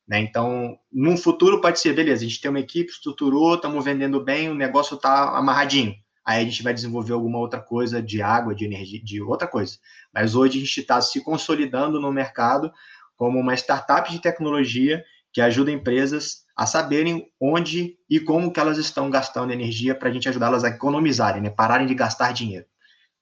Né? 0.08 0.20
Então, 0.20 0.78
num 0.92 1.18
futuro 1.18 1.62
pode 1.62 1.80
ser, 1.80 1.94
beleza, 1.94 2.24
a 2.24 2.28
gente 2.28 2.42
tem 2.42 2.50
uma 2.50 2.60
equipe, 2.60 2.92
estruturou, 2.92 3.56
estamos 3.56 3.84
vendendo 3.84 4.24
bem, 4.24 4.50
o 4.50 4.56
negócio 4.56 4.96
está 4.96 5.38
amarradinho. 5.38 5.96
Aí 6.26 6.42
a 6.42 6.46
gente 6.46 6.64
vai 6.64 6.74
desenvolver 6.74 7.14
alguma 7.14 7.38
outra 7.38 7.60
coisa 7.60 8.02
de 8.02 8.22
água, 8.22 8.56
de 8.56 8.66
energia, 8.66 9.02
de 9.04 9.22
outra 9.22 9.48
coisa. 9.48 9.78
Mas 10.14 10.36
hoje 10.36 10.58
a 10.58 10.62
gente 10.62 10.80
está 10.80 11.02
se 11.02 11.22
consolidando 11.22 12.00
no 12.00 12.12
mercado 12.12 12.72
como 13.18 13.40
uma 13.40 13.54
startup 13.54 14.10
de 14.10 14.20
tecnologia 14.20 15.04
que 15.34 15.42
ajuda 15.42 15.72
empresas 15.72 16.44
a 16.56 16.66
saberem 16.66 17.28
onde 17.42 17.98
e 18.10 18.20
como 18.20 18.54
que 18.54 18.60
elas 18.60 18.78
estão 18.78 19.10
gastando 19.10 19.52
energia 19.52 19.96
para 19.96 20.10
a 20.10 20.12
gente 20.12 20.30
ajudá-las 20.30 20.64
a 20.64 20.70
economizarem, 20.70 21.42
né? 21.42 21.50
pararem 21.50 21.88
de 21.88 21.96
gastar 21.96 22.32
dinheiro. 22.32 22.66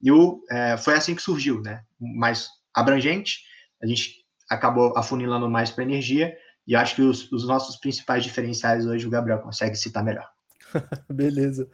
E 0.02 0.12
o, 0.12 0.44
é, 0.52 0.78
foi 0.78 0.94
assim 0.94 1.16
que 1.16 1.22
surgiu, 1.22 1.62
né? 1.62 1.84
mais 2.00 2.50
abrangente, 2.74 3.40
a 3.82 3.88
gente 3.88 4.26
acabou 4.50 4.94
afunilando 4.98 5.50
mais 5.50 5.72
para 5.72 5.84
energia, 5.84 6.36
e 6.68 6.76
acho 6.76 6.96
que 6.96 7.02
os, 7.02 7.32
os, 7.32 7.48
nossos 7.48 7.76
principais 7.78 8.24
diferenciais 8.24 8.86
hoje 8.86 9.08
o 9.08 9.10
Gabriel 9.10 9.40
consegue 9.40 9.76
citar 9.76 10.04
melhor. 10.04 10.30
Beleza. 11.10 11.68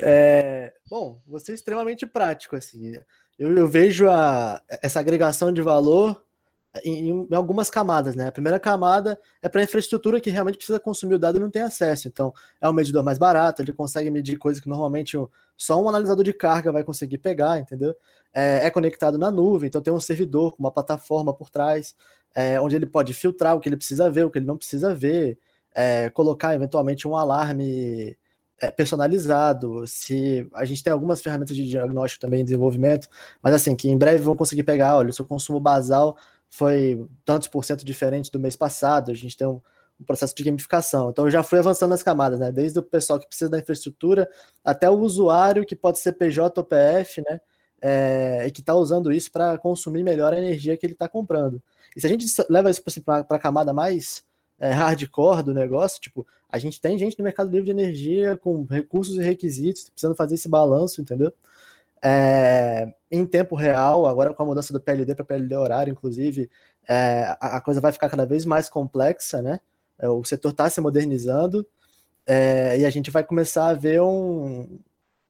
É, 0.00 0.72
bom, 0.88 1.20
você 1.26 1.52
é 1.52 1.54
extremamente 1.54 2.06
prático, 2.06 2.56
assim. 2.56 2.92
Eu, 3.38 3.56
eu 3.56 3.68
vejo 3.68 4.08
a, 4.08 4.62
essa 4.82 5.00
agregação 5.00 5.52
de 5.52 5.62
valor 5.62 6.22
em, 6.84 7.10
em, 7.10 7.34
algumas 7.34 7.68
camadas, 7.68 8.14
né? 8.14 8.28
A 8.28 8.32
primeira 8.32 8.60
camada 8.60 9.18
é 9.42 9.48
para 9.48 9.60
a 9.60 9.64
infraestrutura 9.64 10.20
que 10.20 10.30
realmente 10.30 10.56
precisa 10.56 10.78
consumir 10.78 11.14
o 11.14 11.18
dado 11.18 11.36
e 11.36 11.40
não 11.40 11.50
tem 11.50 11.62
acesso. 11.62 12.06
Então, 12.06 12.32
é 12.60 12.68
um 12.68 12.72
medidor 12.72 13.02
mais 13.02 13.18
barato, 13.18 13.60
ele 13.60 13.72
consegue 13.72 14.10
medir 14.10 14.36
coisas 14.38 14.62
que 14.62 14.68
normalmente 14.68 15.16
só 15.56 15.82
um 15.82 15.88
analisador 15.88 16.24
de 16.24 16.32
carga 16.32 16.70
vai 16.70 16.84
conseguir 16.84 17.18
pegar, 17.18 17.58
entendeu? 17.58 17.94
É, 18.32 18.66
é 18.66 18.70
conectado 18.70 19.18
na 19.18 19.30
nuvem, 19.30 19.66
então 19.66 19.82
tem 19.82 19.92
um 19.92 20.00
servidor 20.00 20.52
com 20.52 20.62
uma 20.62 20.70
plataforma 20.70 21.34
por 21.34 21.50
trás, 21.50 21.94
é, 22.34 22.60
onde 22.60 22.76
ele 22.76 22.86
pode 22.86 23.12
filtrar 23.12 23.56
o 23.56 23.60
que 23.60 23.68
ele 23.68 23.76
precisa 23.76 24.08
ver, 24.08 24.24
o 24.24 24.30
que 24.30 24.38
ele 24.38 24.46
não 24.46 24.56
precisa 24.56 24.94
ver, 24.94 25.38
é, 25.74 26.08
colocar 26.10 26.54
eventualmente 26.54 27.06
um 27.08 27.16
alarme 27.16 28.16
é, 28.60 28.70
personalizado, 28.70 29.86
se 29.86 30.48
a 30.54 30.64
gente 30.64 30.82
tem 30.84 30.92
algumas 30.92 31.20
ferramentas 31.20 31.56
de 31.56 31.66
diagnóstico 31.66 32.20
também 32.20 32.42
em 32.42 32.44
desenvolvimento, 32.44 33.08
mas 33.42 33.54
assim, 33.54 33.74
que 33.74 33.88
em 33.88 33.98
breve 33.98 34.22
vão 34.22 34.36
conseguir 34.36 34.62
pegar, 34.62 34.96
olha, 34.96 35.10
o 35.10 35.12
seu 35.12 35.24
consumo 35.24 35.58
basal 35.58 36.16
foi 36.50 37.06
tantos 37.24 37.48
por 37.48 37.64
cento 37.64 37.84
diferente 37.84 38.30
do 38.30 38.40
mês 38.40 38.56
passado, 38.56 39.10
a 39.10 39.14
gente 39.14 39.36
tem 39.36 39.46
um, 39.46 39.60
um 40.00 40.04
processo 40.04 40.34
de 40.34 40.42
gamificação. 40.42 41.10
Então 41.10 41.26
eu 41.26 41.30
já 41.30 41.42
fui 41.42 41.58
avançando 41.58 41.90
nas 41.90 42.02
camadas, 42.02 42.40
né? 42.40 42.50
Desde 42.50 42.78
o 42.78 42.82
pessoal 42.82 43.18
que 43.18 43.28
precisa 43.28 43.48
da 43.48 43.58
infraestrutura 43.58 44.28
até 44.64 44.90
o 44.90 44.98
usuário 44.98 45.64
que 45.64 45.76
pode 45.76 46.00
ser 46.00 46.12
PJ 46.12 46.60
ou 46.60 46.66
PF, 46.66 47.22
né? 47.28 47.40
É, 47.82 48.46
e 48.46 48.50
que 48.50 48.60
está 48.60 48.74
usando 48.74 49.10
isso 49.10 49.30
para 49.32 49.56
consumir 49.56 50.02
melhor 50.02 50.34
a 50.34 50.38
energia 50.38 50.76
que 50.76 50.84
ele 50.84 50.92
está 50.92 51.08
comprando. 51.08 51.62
E 51.96 52.00
se 52.00 52.06
a 52.06 52.10
gente 52.10 52.26
leva 52.50 52.70
isso 52.70 52.82
para 53.02 53.24
a 53.28 53.38
camada 53.38 53.72
mais 53.72 54.22
é, 54.58 54.70
hardcore 54.70 55.42
do 55.42 55.54
negócio, 55.54 56.00
tipo, 56.00 56.26
a 56.48 56.58
gente 56.58 56.80
tem 56.80 56.98
gente 56.98 57.18
no 57.18 57.24
mercado 57.24 57.50
livre 57.50 57.66
de 57.66 57.70
energia 57.70 58.36
com 58.36 58.64
recursos 58.64 59.16
e 59.16 59.22
requisitos, 59.22 59.88
precisando 59.88 60.14
fazer 60.14 60.34
esse 60.34 60.48
balanço, 60.48 61.00
entendeu? 61.00 61.32
É, 62.02 62.92
em 63.10 63.26
tempo 63.26 63.54
real, 63.54 64.06
agora 64.06 64.32
com 64.32 64.42
a 64.42 64.46
mudança 64.46 64.72
do 64.72 64.80
PLD 64.80 65.14
para 65.14 65.24
PLD 65.24 65.54
horário, 65.54 65.90
inclusive, 65.90 66.50
é, 66.88 67.36
a, 67.40 67.56
a, 67.56 67.60
coisa 67.60 67.80
vai 67.80 67.92
ficar 67.92 68.08
cada 68.08 68.24
vez 68.24 68.44
mais 68.46 68.68
complexa, 68.68 69.42
né? 69.42 69.60
É, 69.98 70.08
o 70.08 70.24
setor 70.24 70.50
está 70.52 70.70
se 70.70 70.80
modernizando 70.80 71.66
é, 72.26 72.78
e 72.78 72.86
a 72.86 72.90
gente 72.90 73.10
vai 73.10 73.22
começar 73.22 73.68
a 73.68 73.74
ver 73.74 74.00
um, 74.00 74.78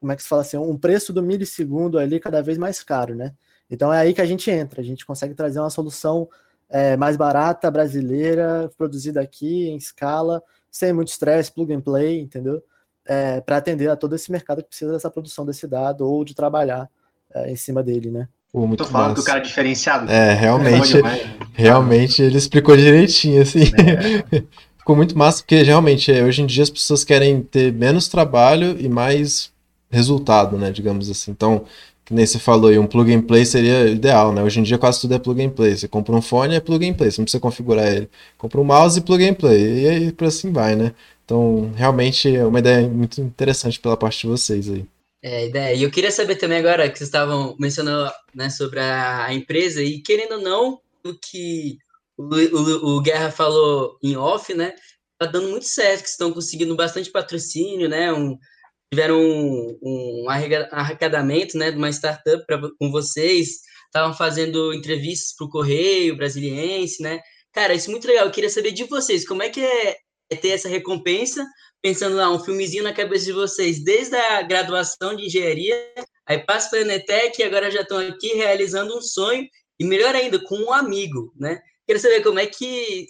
como 0.00 0.12
é 0.12 0.16
que 0.16 0.22
se 0.22 0.28
fala 0.28 0.42
assim, 0.42 0.56
um 0.56 0.78
preço 0.78 1.12
do 1.12 1.22
milissegundo 1.22 1.98
ali 1.98 2.20
cada 2.20 2.42
vez 2.42 2.56
mais 2.56 2.82
caro, 2.82 3.14
né? 3.14 3.34
Então 3.70 3.92
é 3.92 3.98
aí 3.98 4.14
que 4.14 4.20
a 4.20 4.26
gente 4.26 4.50
entra, 4.50 4.80
a 4.80 4.84
gente 4.84 5.04
consegue 5.04 5.34
trazer 5.34 5.60
uma 5.60 5.70
solução 5.70 6.28
é, 6.68 6.96
mais 6.96 7.16
barata, 7.16 7.70
brasileira, 7.70 8.70
produzida 8.76 9.20
aqui 9.20 9.68
em 9.68 9.76
escala, 9.76 10.42
sem 10.70 10.92
muito 10.92 11.08
estresse, 11.08 11.52
plug 11.52 11.72
and 11.72 11.80
play, 11.80 12.20
entendeu? 12.20 12.62
É, 13.06 13.40
para 13.40 13.56
atender 13.56 13.88
a 13.88 13.96
todo 13.96 14.14
esse 14.14 14.30
mercado 14.30 14.62
que 14.62 14.68
precisa 14.68 14.92
dessa 14.92 15.10
produção 15.10 15.44
desse 15.44 15.66
dado 15.66 16.06
ou 16.06 16.24
de 16.24 16.34
trabalhar 16.34 16.88
é, 17.34 17.50
em 17.50 17.56
cima 17.56 17.82
dele, 17.82 18.10
né? 18.10 18.28
Pô, 18.52 18.66
muito 18.66 18.84
Tô 18.84 18.90
falando 18.90 19.10
massa. 19.10 19.14
que 19.14 19.20
o 19.20 19.24
cara 19.24 19.38
é 19.38 19.42
diferenciado. 19.42 20.10
É, 20.10 20.32
realmente, 20.34 20.94
realmente 21.54 22.22
ele 22.22 22.36
explicou 22.36 22.76
direitinho, 22.76 23.42
assim. 23.42 23.64
É. 23.64 24.42
Ficou 24.76 24.96
muito 24.96 25.16
massa, 25.16 25.42
porque 25.42 25.62
realmente, 25.62 26.10
é, 26.10 26.24
hoje 26.24 26.42
em 26.42 26.46
dia 26.46 26.62
as 26.62 26.70
pessoas 26.70 27.04
querem 27.04 27.42
ter 27.42 27.72
menos 27.72 28.08
trabalho 28.08 28.76
e 28.80 28.88
mais 28.88 29.52
resultado, 29.90 30.56
né, 30.56 30.70
digamos 30.70 31.10
assim. 31.10 31.30
Então, 31.30 31.64
que 32.04 32.14
nem 32.14 32.26
você 32.26 32.40
falou, 32.40 32.72
e 32.72 32.78
um 32.78 32.86
plug 32.86 33.12
and 33.14 33.22
play 33.22 33.44
seria 33.44 33.86
ideal, 33.88 34.32
né? 34.32 34.42
Hoje 34.42 34.58
em 34.58 34.64
dia 34.64 34.78
quase 34.78 35.00
tudo 35.00 35.14
é 35.14 35.18
plug 35.18 35.44
and 35.44 35.50
play. 35.50 35.76
Você 35.76 35.86
compra 35.86 36.12
um 36.14 36.20
fone, 36.20 36.56
é 36.56 36.60
plug 36.60 36.88
and 36.88 36.94
play, 36.94 37.10
você 37.10 37.20
não 37.20 37.24
precisa 37.24 37.40
configurar 37.40 37.86
ele. 37.86 38.10
Compra 38.36 38.60
um 38.60 38.64
mouse 38.64 38.98
e 38.98 39.02
plug 39.02 39.24
and 39.28 39.34
play, 39.34 39.82
e 39.84 39.88
aí 39.88 40.12
por 40.12 40.26
assim 40.26 40.50
vai, 40.50 40.74
né? 40.74 40.92
Então, 41.30 41.70
realmente 41.76 42.34
é 42.34 42.44
uma 42.44 42.58
ideia 42.58 42.88
muito 42.88 43.20
interessante 43.20 43.78
pela 43.78 43.96
parte 43.96 44.22
de 44.22 44.26
vocês 44.26 44.68
aí. 44.68 44.84
É, 45.22 45.46
ideia. 45.46 45.74
E 45.76 45.82
eu 45.84 45.90
queria 45.90 46.10
saber 46.10 46.34
também 46.34 46.58
agora 46.58 46.90
que 46.90 46.98
vocês 46.98 47.06
estavam 47.06 47.54
mencionando 47.56 48.12
né, 48.34 48.50
sobre 48.50 48.80
a, 48.80 49.32
empresa, 49.32 49.80
e 49.80 50.02
querendo 50.02 50.32
ou 50.32 50.40
não, 50.40 50.80
o 51.06 51.14
que 51.14 51.78
o, 52.18 52.24
o, 52.24 52.96
o, 52.96 53.00
Guerra 53.00 53.30
falou 53.30 53.96
em 54.02 54.16
off, 54.16 54.52
né? 54.52 54.74
Tá 55.20 55.26
dando 55.26 55.50
muito 55.50 55.66
certo, 55.66 56.02
que 56.02 56.08
estão 56.08 56.32
conseguindo 56.32 56.74
bastante 56.74 57.12
patrocínio, 57.12 57.88
né? 57.88 58.12
Um, 58.12 58.36
tiveram 58.92 59.20
um, 59.20 59.78
um 59.80 60.26
arrecadamento 60.28 61.56
né, 61.56 61.70
de 61.70 61.76
uma 61.76 61.90
startup 61.90 62.44
pra, 62.44 62.60
com 62.76 62.90
vocês, 62.90 63.60
estavam 63.86 64.12
fazendo 64.12 64.74
entrevistas 64.74 65.32
para 65.38 65.46
o 65.46 65.50
Correio 65.50 66.16
Brasiliense, 66.16 67.00
né? 67.00 67.20
Cara, 67.52 67.72
isso 67.72 67.88
é 67.88 67.92
muito 67.92 68.08
legal. 68.08 68.26
Eu 68.26 68.32
queria 68.32 68.50
saber 68.50 68.72
de 68.72 68.82
vocês, 68.82 69.24
como 69.24 69.44
é 69.44 69.48
que 69.48 69.60
é, 69.60 69.96
ter 70.36 70.50
essa 70.50 70.68
recompensa, 70.68 71.46
pensando 71.82 72.16
lá, 72.16 72.30
um 72.30 72.38
filmezinho 72.38 72.84
na 72.84 72.92
cabeça 72.92 73.26
de 73.26 73.32
vocês, 73.32 73.82
desde 73.82 74.16
a 74.16 74.42
graduação 74.42 75.14
de 75.14 75.26
engenharia, 75.26 75.76
aí 76.26 76.38
passa 76.38 76.70
para 76.70 76.78
a 76.80 76.82
Enetec 76.82 77.40
e 77.40 77.44
agora 77.44 77.70
já 77.70 77.80
estão 77.80 77.98
aqui 77.98 78.34
realizando 78.34 78.96
um 78.96 79.00
sonho, 79.00 79.46
e 79.78 79.84
melhor 79.84 80.14
ainda, 80.14 80.38
com 80.44 80.56
um 80.56 80.72
amigo, 80.72 81.32
né? 81.36 81.58
Queria 81.86 82.00
saber 82.00 82.22
como 82.22 82.38
é 82.38 82.46
que 82.46 83.06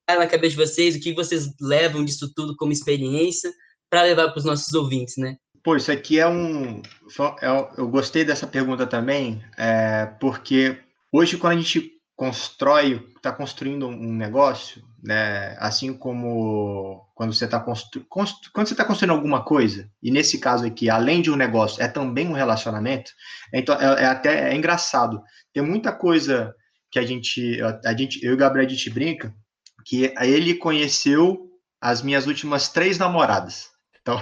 está 0.00 0.18
na 0.18 0.26
cabeça 0.26 0.56
de 0.56 0.66
vocês, 0.66 0.96
o 0.96 1.00
que 1.00 1.14
vocês 1.14 1.48
levam 1.60 2.04
disso 2.04 2.32
tudo 2.34 2.56
como 2.56 2.72
experiência, 2.72 3.52
para 3.88 4.02
levar 4.02 4.28
para 4.28 4.38
os 4.38 4.44
nossos 4.44 4.72
ouvintes, 4.74 5.16
né? 5.16 5.36
Pô, 5.62 5.76
isso 5.76 5.92
aqui 5.92 6.18
é 6.18 6.26
um. 6.26 6.82
É 7.40 7.48
eu 7.78 7.88
gostei 7.88 8.24
dessa 8.24 8.46
pergunta 8.46 8.86
também, 8.86 9.42
é, 9.56 10.06
porque 10.20 10.76
hoje, 11.12 11.36
quando 11.36 11.54
a 11.54 11.60
gente 11.60 11.97
constrói, 12.18 13.08
está 13.16 13.30
construindo 13.30 13.86
um 13.86 14.12
negócio, 14.12 14.82
né, 15.00 15.56
assim 15.60 15.94
como 15.94 17.08
quando 17.14 17.32
você 17.32 17.44
está 17.44 17.60
constru... 17.60 18.04
Constru... 18.08 18.50
quando 18.52 18.66
você 18.66 18.74
está 18.74 18.84
construindo 18.84 19.12
alguma 19.12 19.44
coisa, 19.44 19.88
e 20.02 20.10
nesse 20.10 20.40
caso 20.40 20.66
aqui, 20.66 20.90
além 20.90 21.22
de 21.22 21.30
um 21.30 21.36
negócio, 21.36 21.80
é 21.80 21.86
também 21.86 22.26
um 22.26 22.32
relacionamento, 22.32 23.12
então 23.54 23.72
é, 23.76 24.02
é 24.02 24.06
até 24.06 24.50
é 24.50 24.56
engraçado. 24.56 25.22
Tem 25.54 25.62
muita 25.62 25.92
coisa 25.92 26.52
que 26.90 26.98
a 26.98 27.06
gente, 27.06 27.60
a 27.84 27.96
gente, 27.96 28.20
eu 28.24 28.32
e 28.32 28.34
o 28.34 28.36
Gabriel, 28.36 28.66
a 28.66 28.68
gente 28.68 28.90
brinca, 28.90 29.32
que 29.86 30.12
ele 30.20 30.54
conheceu 30.54 31.48
as 31.80 32.02
minhas 32.02 32.26
últimas 32.26 32.68
três 32.68 32.98
namoradas. 32.98 33.68
Então, 34.02 34.20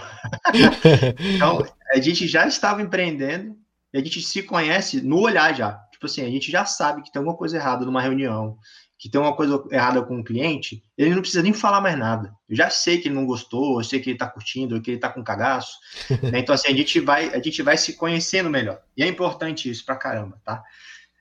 então, 1.34 1.64
a 1.94 1.98
gente 1.98 2.28
já 2.28 2.46
estava 2.46 2.82
empreendendo 2.82 3.56
e 3.90 3.96
a 3.98 4.04
gente 4.04 4.20
se 4.20 4.42
conhece 4.42 5.00
no 5.00 5.18
olhar 5.18 5.54
já. 5.56 5.80
Tipo 5.96 6.06
assim, 6.06 6.22
a 6.22 6.30
gente 6.30 6.50
já 6.50 6.66
sabe 6.66 7.02
que 7.02 7.10
tem 7.10 7.18
alguma 7.18 7.36
coisa 7.36 7.56
errada 7.56 7.86
numa 7.86 8.02
reunião, 8.02 8.58
que 8.98 9.08
tem 9.08 9.18
uma 9.18 9.34
coisa 9.34 9.64
errada 9.70 10.02
com 10.02 10.20
o 10.20 10.24
cliente, 10.24 10.84
ele 10.96 11.14
não 11.14 11.22
precisa 11.22 11.42
nem 11.42 11.54
falar 11.54 11.80
mais 11.80 11.98
nada. 11.98 12.34
Eu 12.46 12.54
já 12.54 12.68
sei 12.68 12.98
que 12.98 13.08
ele 13.08 13.14
não 13.14 13.24
gostou, 13.24 13.80
eu 13.80 13.84
sei 13.84 13.98
que 13.98 14.10
ele 14.10 14.16
está 14.16 14.28
curtindo, 14.28 14.80
que 14.82 14.90
ele 14.90 14.98
está 14.98 15.08
com 15.08 15.24
cagaço. 15.24 15.78
Né? 16.30 16.40
Então, 16.40 16.54
assim, 16.54 16.68
a 16.68 16.76
gente, 16.76 17.00
vai, 17.00 17.30
a 17.30 17.40
gente 17.40 17.62
vai 17.62 17.78
se 17.78 17.94
conhecendo 17.94 18.50
melhor. 18.50 18.78
E 18.94 19.02
é 19.02 19.06
importante 19.06 19.70
isso 19.70 19.84
pra 19.86 19.96
caramba, 19.96 20.38
tá? 20.44 20.62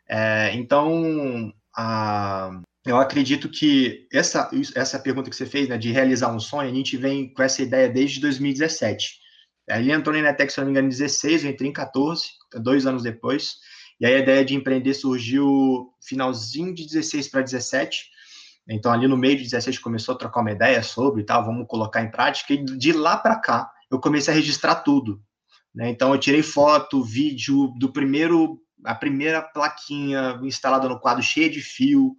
É, 0.09 0.53
então, 0.55 1.53
a, 1.75 2.51
eu 2.85 2.97
acredito 2.97 3.47
que 3.47 4.09
essa, 4.11 4.49
essa 4.75 4.99
pergunta 4.99 5.29
que 5.29 5.35
você 5.35 5.45
fez, 5.45 5.69
né, 5.69 5.77
de 5.77 5.91
realizar 5.91 6.33
um 6.33 6.39
sonho, 6.39 6.69
a 6.69 6.73
gente 6.73 6.97
vem 6.97 7.33
com 7.33 7.43
essa 7.43 7.61
ideia 7.61 7.87
desde 7.87 8.19
2017. 8.19 9.21
Ele 9.69 9.91
entrou 9.91 10.13
na 10.13 10.19
Inetex, 10.19 10.53
se 10.53 10.59
não 10.59 10.65
me 10.65 10.71
engano, 10.71 10.87
em 10.87 10.91
16, 10.91 11.45
eu 11.45 11.51
entrei 11.51 11.69
em 11.69 11.73
14, 11.73 12.23
dois 12.61 12.85
anos 12.85 13.03
depois. 13.03 13.55
E 13.99 14.05
aí 14.05 14.15
a 14.15 14.19
ideia 14.19 14.43
de 14.43 14.55
empreender 14.55 14.93
surgiu 14.93 15.93
finalzinho 16.01 16.73
de 16.73 16.85
16 16.85 17.29
para 17.29 17.41
17. 17.41 18.05
Então, 18.67 18.91
ali 18.91 19.07
no 19.07 19.17
meio 19.17 19.37
de 19.37 19.43
17, 19.43 19.79
começou 19.79 20.15
a 20.15 20.17
trocar 20.17 20.41
uma 20.41 20.51
ideia 20.51 20.81
sobre 20.81 21.21
e 21.21 21.25
tal, 21.25 21.45
vamos 21.45 21.67
colocar 21.67 22.01
em 22.01 22.11
prática. 22.11 22.53
E 22.53 22.63
de 22.63 22.91
lá 22.91 23.15
para 23.15 23.39
cá, 23.39 23.71
eu 23.91 23.99
comecei 23.99 24.33
a 24.33 24.35
registrar 24.35 24.75
tudo. 24.75 25.21
Né? 25.73 25.89
Então, 25.89 26.13
eu 26.13 26.19
tirei 26.19 26.41
foto, 26.41 27.03
vídeo 27.03 27.67
do 27.77 27.91
primeiro, 27.91 28.59
a 28.83 28.95
primeira 28.95 29.41
plaquinha 29.41 30.39
instalada 30.43 30.89
no 30.89 30.99
quadro 30.99 31.23
cheia 31.23 31.49
de 31.49 31.61
fio, 31.61 32.17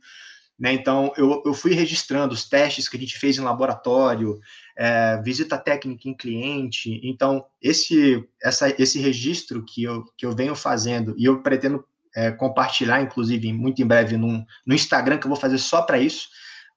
né? 0.58 0.72
Então, 0.72 1.12
eu, 1.16 1.42
eu 1.44 1.52
fui 1.52 1.74
registrando 1.74 2.32
os 2.32 2.48
testes 2.48 2.88
que 2.88 2.96
a 2.96 3.00
gente 3.00 3.18
fez 3.18 3.36
em 3.36 3.42
laboratório, 3.42 4.38
é, 4.76 5.20
visita 5.22 5.56
técnica 5.56 6.08
em 6.08 6.14
cliente. 6.14 7.00
Então, 7.02 7.44
esse, 7.62 8.22
essa, 8.42 8.68
esse 8.80 9.00
registro 9.00 9.64
que 9.64 9.82
eu, 9.82 10.04
que 10.16 10.26
eu 10.26 10.34
venho 10.34 10.54
fazendo, 10.54 11.14
e 11.16 11.24
eu 11.24 11.42
pretendo 11.42 11.84
é, 12.14 12.30
compartilhar, 12.30 13.00
inclusive, 13.00 13.52
muito 13.52 13.80
em 13.80 13.86
breve 13.86 14.16
num, 14.16 14.44
no 14.66 14.74
Instagram, 14.74 15.18
que 15.18 15.26
eu 15.26 15.30
vou 15.30 15.40
fazer 15.40 15.58
só 15.58 15.82
para 15.82 15.98
isso, 15.98 16.28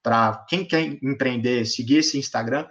para 0.02 0.46
quem 0.48 0.64
quer 0.64 0.98
empreender, 1.04 1.66
seguir 1.66 1.98
esse 1.98 2.18
Instagram. 2.18 2.66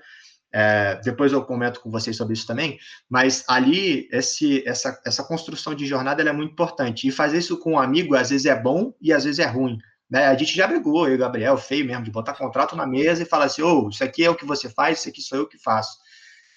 É, 0.50 0.98
depois 1.04 1.30
eu 1.30 1.44
comento 1.44 1.80
com 1.80 1.90
vocês 1.90 2.16
sobre 2.16 2.32
isso 2.32 2.46
também, 2.46 2.78
mas 3.08 3.44
ali 3.46 4.08
esse, 4.10 4.66
essa, 4.66 4.98
essa 5.04 5.22
construção 5.22 5.74
de 5.74 5.84
jornada 5.84 6.22
é 6.22 6.32
muito 6.32 6.52
importante. 6.52 7.06
E 7.06 7.12
fazer 7.12 7.38
isso 7.38 7.58
com 7.58 7.72
um 7.72 7.78
amigo 7.78 8.14
às 8.14 8.30
vezes 8.30 8.46
é 8.46 8.58
bom 8.58 8.94
e 9.00 9.12
às 9.12 9.24
vezes 9.24 9.40
é 9.40 9.46
ruim. 9.46 9.78
Né? 10.10 10.26
A 10.26 10.34
gente 10.34 10.54
já 10.54 10.66
brigou, 10.66 11.06
eu 11.06 11.12
e 11.12 11.16
o 11.16 11.18
Gabriel, 11.18 11.56
feio 11.58 11.84
mesmo, 11.84 12.04
de 12.04 12.10
botar 12.10 12.34
contrato 12.34 12.74
na 12.74 12.86
mesa 12.86 13.22
e 13.22 13.26
falar 13.26 13.44
assim: 13.44 13.62
ô, 13.62 13.84
oh, 13.84 13.88
isso 13.90 14.02
aqui 14.02 14.24
é 14.24 14.30
o 14.30 14.34
que 14.34 14.46
você 14.46 14.68
faz, 14.68 15.00
isso 15.00 15.08
aqui 15.08 15.20
sou 15.20 15.38
eu 15.38 15.48
que 15.48 15.58
faço. 15.58 15.98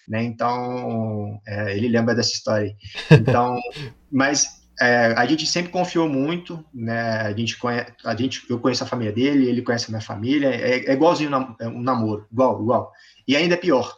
Né? 0.08 0.24
Então, 0.24 1.40
é, 1.46 1.76
ele 1.76 1.88
lembra 1.88 2.16
dessa 2.16 2.32
história. 2.32 2.76
Então, 3.12 3.60
mas 4.12 4.62
é, 4.82 5.14
a 5.16 5.26
gente 5.26 5.46
sempre 5.46 5.72
confiou 5.72 6.10
muito, 6.10 6.66
né? 6.74 7.22
A 7.22 7.34
gente 7.34 7.58
conhece, 7.58 7.94
a 8.04 8.16
gente, 8.16 8.44
eu 8.50 8.60
conheço 8.60 8.84
a 8.84 8.88
família 8.88 9.14
dele, 9.14 9.48
ele 9.48 9.62
conhece 9.62 9.86
a 9.86 9.90
minha 9.90 10.02
família, 10.02 10.50
é, 10.50 10.86
é 10.86 10.94
igualzinho 10.94 11.30
é 11.60 11.68
um 11.68 11.82
namoro, 11.82 12.26
igual, 12.32 12.62
igual. 12.62 12.92
E 13.28 13.36
ainda 13.36 13.54
é 13.54 13.58
pior, 13.58 13.96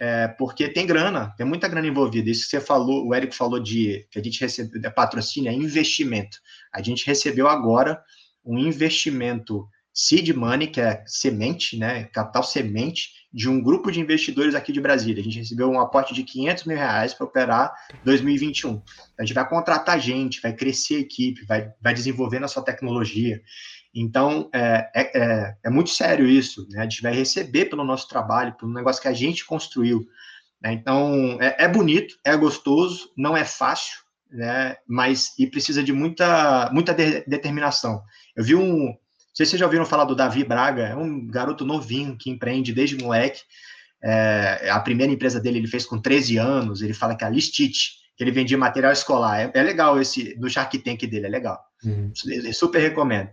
é, 0.00 0.28
porque 0.28 0.68
tem 0.68 0.86
grana, 0.86 1.34
tem 1.36 1.46
muita 1.46 1.68
grana 1.68 1.86
envolvida. 1.86 2.30
Isso 2.30 2.44
que 2.44 2.50
você 2.50 2.60
falou, 2.60 3.06
o 3.06 3.14
Érico 3.14 3.34
falou 3.34 3.60
de 3.60 4.06
que 4.10 4.18
a 4.18 4.22
gente 4.22 4.40
recebeu, 4.40 4.80
é 4.82 4.90
patrocínio, 4.90 5.50
é 5.50 5.54
investimento. 5.54 6.38
A 6.72 6.80
gente 6.80 7.06
recebeu 7.06 7.46
agora 7.46 8.02
um 8.44 8.58
investimento 8.58 9.68
seed 9.94 10.30
money, 10.30 10.68
que 10.68 10.80
é 10.80 11.04
semente, 11.06 11.76
né, 11.76 12.04
capital 12.04 12.42
semente, 12.42 13.10
de 13.32 13.48
um 13.48 13.62
grupo 13.62 13.90
de 13.90 14.00
investidores 14.00 14.54
aqui 14.54 14.72
de 14.72 14.80
Brasília. 14.80 15.20
A 15.20 15.24
gente 15.24 15.38
recebeu 15.38 15.70
um 15.70 15.80
aporte 15.80 16.14
de 16.14 16.22
500 16.22 16.64
mil 16.64 16.76
reais 16.76 17.14
para 17.14 17.26
operar 17.26 17.72
2021. 18.04 18.82
A 19.18 19.22
gente 19.22 19.34
vai 19.34 19.48
contratar 19.48 20.00
gente, 20.00 20.40
vai 20.40 20.52
crescer 20.54 20.96
a 20.96 21.00
equipe, 21.00 21.44
vai, 21.46 21.70
vai 21.80 21.94
desenvolvendo 21.94 22.44
a 22.44 22.48
sua 22.48 22.62
tecnologia. 22.62 23.40
Então, 23.94 24.48
é, 24.54 24.90
é, 24.94 25.18
é, 25.18 25.56
é 25.64 25.70
muito 25.70 25.90
sério 25.90 26.26
isso. 26.26 26.66
Né? 26.70 26.80
A 26.80 26.82
gente 26.84 27.02
vai 27.02 27.12
receber 27.12 27.66
pelo 27.66 27.84
nosso 27.84 28.08
trabalho, 28.08 28.54
pelo 28.54 28.72
negócio 28.72 29.00
que 29.00 29.08
a 29.08 29.12
gente 29.12 29.44
construiu. 29.44 30.06
Né? 30.62 30.72
Então, 30.72 31.38
é, 31.40 31.64
é 31.64 31.68
bonito, 31.68 32.16
é 32.24 32.36
gostoso, 32.36 33.10
não 33.16 33.36
é 33.36 33.44
fácil, 33.44 34.01
né? 34.32 34.76
mas 34.86 35.32
e 35.38 35.46
precisa 35.46 35.82
de 35.82 35.92
muita, 35.92 36.70
muita 36.72 36.94
de, 36.94 37.24
determinação. 37.26 38.02
Eu 38.34 38.44
vi 38.44 38.54
um, 38.54 38.86
não 38.86 38.96
sei 39.34 39.46
se 39.46 39.50
vocês 39.50 39.60
já 39.60 39.66
ouviram 39.66 39.86
falar 39.86 40.04
do 40.04 40.16
Davi 40.16 40.44
Braga, 40.44 40.88
é 40.88 40.96
um 40.96 41.26
garoto 41.26 41.64
novinho 41.64 42.16
que 42.18 42.30
empreende 42.30 42.72
desde 42.72 42.96
moleque. 42.96 43.42
É, 44.02 44.68
a 44.70 44.80
primeira 44.80 45.12
empresa 45.12 45.40
dele 45.40 45.58
ele 45.58 45.68
fez 45.68 45.86
com 45.86 46.00
13 46.00 46.36
anos, 46.36 46.82
ele 46.82 46.92
fala 46.92 47.14
que 47.14 47.24
é 47.24 47.26
a 47.26 47.30
Listit, 47.30 47.92
que 48.16 48.24
ele 48.24 48.30
vendia 48.30 48.58
material 48.58 48.92
escolar. 48.92 49.40
É, 49.40 49.50
é 49.54 49.62
legal 49.62 50.00
esse, 50.00 50.34
do 50.36 50.50
Shark 50.50 50.76
Tank 50.78 51.06
dele, 51.06 51.26
é 51.26 51.30
legal. 51.30 51.58
Uhum. 51.84 52.12
Super 52.52 52.80
recomendo. 52.80 53.30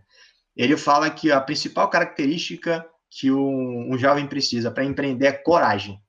Ele 0.56 0.76
fala 0.78 1.10
que 1.10 1.32
a 1.32 1.40
principal 1.42 1.90
característica 1.90 2.86
que 3.10 3.32
um, 3.32 3.94
um 3.94 3.98
jovem 3.98 4.28
precisa 4.28 4.70
para 4.70 4.86
empreender 4.86 5.26
é 5.26 5.32
coragem. 5.32 6.00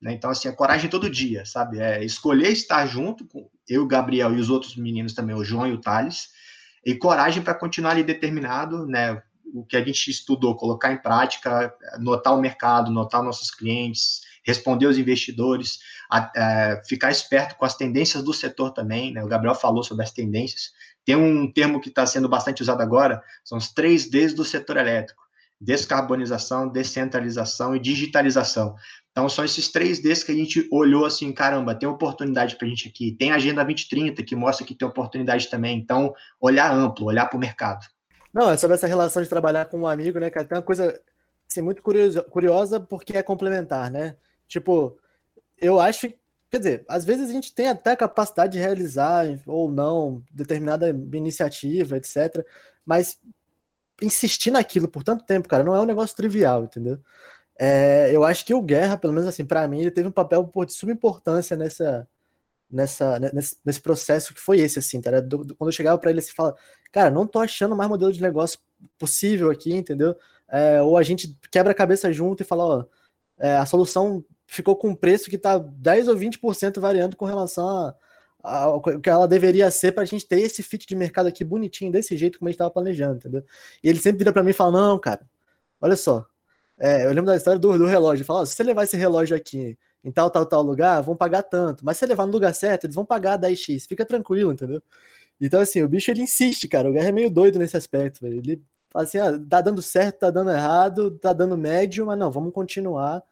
Né? 0.00 0.12
Então, 0.12 0.30
assim, 0.30 0.48
é 0.48 0.52
coragem 0.52 0.88
todo 0.88 1.10
dia, 1.10 1.44
sabe? 1.44 1.80
É 1.80 2.04
escolher 2.04 2.50
estar 2.50 2.86
junto 2.86 3.26
com 3.26 3.50
eu, 3.68 3.86
Gabriel 3.86 4.34
e 4.34 4.40
os 4.40 4.50
outros 4.50 4.76
meninos 4.76 5.12
também, 5.12 5.34
o 5.34 5.44
João 5.44 5.66
e 5.66 5.72
o 5.72 5.80
Thales, 5.80 6.28
e 6.84 6.94
coragem 6.94 7.42
para 7.42 7.54
continuar 7.54 7.90
ali 7.90 8.02
determinado, 8.02 8.86
né? 8.86 9.22
o 9.52 9.64
que 9.64 9.76
a 9.76 9.84
gente 9.84 10.10
estudou, 10.10 10.56
colocar 10.56 10.92
em 10.92 10.98
prática, 10.98 11.74
notar 11.98 12.34
o 12.34 12.40
mercado, 12.40 12.90
notar 12.90 13.22
nossos 13.22 13.50
clientes, 13.50 14.20
responder 14.44 14.86
os 14.86 14.98
investidores, 14.98 15.78
a, 16.10 16.18
a, 16.18 16.82
ficar 16.84 17.10
esperto 17.10 17.56
com 17.56 17.64
as 17.64 17.76
tendências 17.76 18.22
do 18.22 18.32
setor 18.32 18.72
também, 18.72 19.12
né? 19.12 19.22
O 19.22 19.28
Gabriel 19.28 19.54
falou 19.54 19.82
sobre 19.82 20.04
as 20.04 20.12
tendências. 20.12 20.72
Tem 21.04 21.16
um 21.16 21.50
termo 21.50 21.80
que 21.80 21.88
está 21.88 22.06
sendo 22.06 22.28
bastante 22.28 22.62
usado 22.62 22.80
agora, 22.80 23.22
são 23.44 23.58
os 23.58 23.68
três 23.72 24.08
Ds 24.08 24.34
do 24.34 24.44
setor 24.44 24.76
elétrico: 24.76 25.22
descarbonização, 25.60 26.68
descentralização 26.68 27.74
e 27.74 27.80
digitalização. 27.80 28.76
Então, 29.10 29.28
são 29.28 29.44
esses 29.44 29.68
três 29.72 29.98
Ds 29.98 30.22
que 30.22 30.32
a 30.32 30.34
gente 30.34 30.68
olhou 30.70 31.04
assim, 31.04 31.32
caramba, 31.32 31.74
tem 31.74 31.88
oportunidade 31.88 32.56
para 32.56 32.66
a 32.66 32.70
gente 32.70 32.88
aqui. 32.88 33.12
Tem 33.12 33.32
a 33.32 33.36
Agenda 33.36 33.64
2030, 33.64 34.22
que 34.22 34.36
mostra 34.36 34.64
que 34.64 34.74
tem 34.74 34.86
oportunidade 34.86 35.48
também. 35.50 35.76
Então, 35.76 36.14
olhar 36.40 36.72
amplo, 36.72 37.06
olhar 37.06 37.26
para 37.26 37.36
o 37.36 37.40
mercado. 37.40 37.84
Não, 38.32 38.50
é 38.50 38.56
sobre 38.56 38.76
essa 38.76 38.86
relação 38.86 39.22
de 39.22 39.28
trabalhar 39.28 39.64
com 39.64 39.80
um 39.80 39.86
amigo, 39.86 40.20
né, 40.20 40.30
cara? 40.30 40.46
Tem 40.46 40.56
uma 40.56 40.62
coisa 40.62 41.00
assim, 41.50 41.62
muito 41.62 41.82
curiosa, 41.82 42.22
curiosa 42.22 42.78
porque 42.78 43.16
é 43.16 43.22
complementar, 43.22 43.90
né? 43.90 44.14
Tipo, 44.46 44.96
eu 45.60 45.80
acho, 45.80 46.12
quer 46.50 46.58
dizer, 46.58 46.84
às 46.88 47.04
vezes 47.04 47.28
a 47.28 47.32
gente 47.32 47.52
tem 47.52 47.68
até 47.68 47.92
a 47.92 47.96
capacidade 47.96 48.52
de 48.52 48.58
realizar 48.58 49.26
ou 49.46 49.70
não 49.70 50.22
determinada 50.30 50.90
iniciativa, 50.90 51.96
etc. 51.96 52.44
Mas 52.86 53.18
insistir 54.02 54.50
naquilo 54.50 54.88
por 54.88 55.02
tanto 55.02 55.24
tempo, 55.24 55.48
cara, 55.48 55.64
não 55.64 55.74
é 55.74 55.80
um 55.80 55.84
negócio 55.86 56.16
trivial, 56.16 56.64
entendeu? 56.64 56.98
É, 57.58 58.10
eu 58.14 58.24
acho 58.24 58.44
que 58.44 58.54
o 58.54 58.62
Guerra, 58.62 58.96
pelo 58.96 59.12
menos 59.12 59.28
assim, 59.28 59.44
para 59.44 59.66
mim, 59.66 59.80
ele 59.80 59.90
teve 59.90 60.08
um 60.08 60.12
papel 60.12 60.50
de 60.66 60.72
suma 60.72 60.92
importância 60.92 61.56
nessa, 61.56 62.08
nessa, 62.70 63.18
nesse, 63.18 63.56
nesse, 63.64 63.80
processo 63.80 64.32
que 64.34 64.40
foi 64.40 64.60
esse, 64.60 64.78
assim, 64.78 65.00
tá? 65.00 65.20
Do, 65.20 65.44
do, 65.44 65.56
quando 65.56 65.68
eu 65.70 65.76
chegava 65.76 65.98
para 65.98 66.10
ele, 66.10 66.20
assim, 66.20 66.32
fala, 66.32 66.54
cara, 66.92 67.10
não 67.10 67.26
tô 67.26 67.40
achando 67.40 67.76
mais 67.76 67.88
modelo 67.90 68.12
de 68.12 68.22
negócio 68.22 68.60
possível 68.98 69.50
aqui, 69.50 69.74
entendeu? 69.74 70.16
É, 70.48 70.80
ou 70.82 70.96
a 70.96 71.02
gente 71.02 71.36
quebra 71.50 71.72
a 71.72 71.74
cabeça 71.74 72.12
junto 72.12 72.42
e 72.42 72.46
fala, 72.46 72.64
ó, 72.64 72.84
é, 73.38 73.56
a 73.56 73.66
solução 73.66 74.24
ficou 74.46 74.76
com 74.76 74.90
um 74.90 74.94
preço 74.94 75.28
que 75.28 75.36
está 75.36 75.58
10 75.58 76.08
ou 76.08 76.16
20% 76.16 76.80
variando 76.80 77.16
com 77.16 77.24
relação 77.24 77.94
ao 78.48 78.80
que 78.82 79.08
ela 79.08 79.28
deveria 79.28 79.70
ser 79.70 79.92
para 79.92 80.02
a 80.02 80.06
gente 80.06 80.26
ter 80.26 80.40
esse 80.40 80.62
fit 80.62 80.86
de 80.86 80.96
mercado 80.96 81.26
aqui 81.26 81.44
bonitinho, 81.44 81.92
desse 81.92 82.16
jeito 82.16 82.38
como 82.38 82.48
a 82.48 82.50
gente 82.50 82.56
estava 82.56 82.70
planejando, 82.70 83.16
entendeu? 83.16 83.44
E 83.82 83.88
ele 83.88 83.98
sempre 83.98 84.18
vira 84.18 84.32
para 84.32 84.42
mim 84.42 84.50
e 84.50 84.54
fala, 84.54 84.72
não, 84.72 84.98
cara, 84.98 85.20
olha 85.80 85.96
só, 85.96 86.26
é, 86.78 87.04
eu 87.06 87.08
lembro 87.10 87.26
da 87.26 87.36
história 87.36 87.58
do, 87.58 87.76
do 87.78 87.86
relógio, 87.86 88.22
ele 88.22 88.26
fala, 88.26 88.46
se 88.46 88.54
você 88.54 88.62
levar 88.62 88.84
esse 88.84 88.96
relógio 88.96 89.36
aqui 89.36 89.76
em 90.04 90.12
tal, 90.12 90.30
tal, 90.30 90.46
tal 90.46 90.62
lugar, 90.62 91.02
vão 91.02 91.16
pagar 91.16 91.42
tanto, 91.42 91.84
mas 91.84 91.96
se 91.96 92.00
você 92.00 92.06
levar 92.06 92.26
no 92.26 92.32
lugar 92.32 92.54
certo, 92.54 92.84
eles 92.84 92.94
vão 92.94 93.04
pagar 93.04 93.38
10x, 93.38 93.86
fica 93.88 94.04
tranquilo, 94.04 94.52
entendeu? 94.52 94.82
Então, 95.40 95.60
assim, 95.60 95.82
o 95.82 95.88
bicho 95.88 96.10
ele 96.10 96.22
insiste, 96.22 96.66
cara. 96.68 96.88
O 96.88 96.92
Guerra 96.92 97.08
é 97.08 97.12
meio 97.12 97.30
doido 97.30 97.58
nesse 97.58 97.76
aspecto, 97.76 98.20
velho. 98.20 98.38
Ele 98.38 98.62
fala 98.90 99.04
assim: 99.04 99.18
ah, 99.18 99.38
tá 99.48 99.60
dando 99.60 99.80
certo, 99.82 100.18
tá 100.20 100.30
dando 100.30 100.50
errado, 100.50 101.10
tá 101.18 101.32
dando 101.32 101.56
médio, 101.56 102.06
mas 102.06 102.18
não, 102.18 102.30
vamos 102.30 102.52
continuar. 102.52 103.22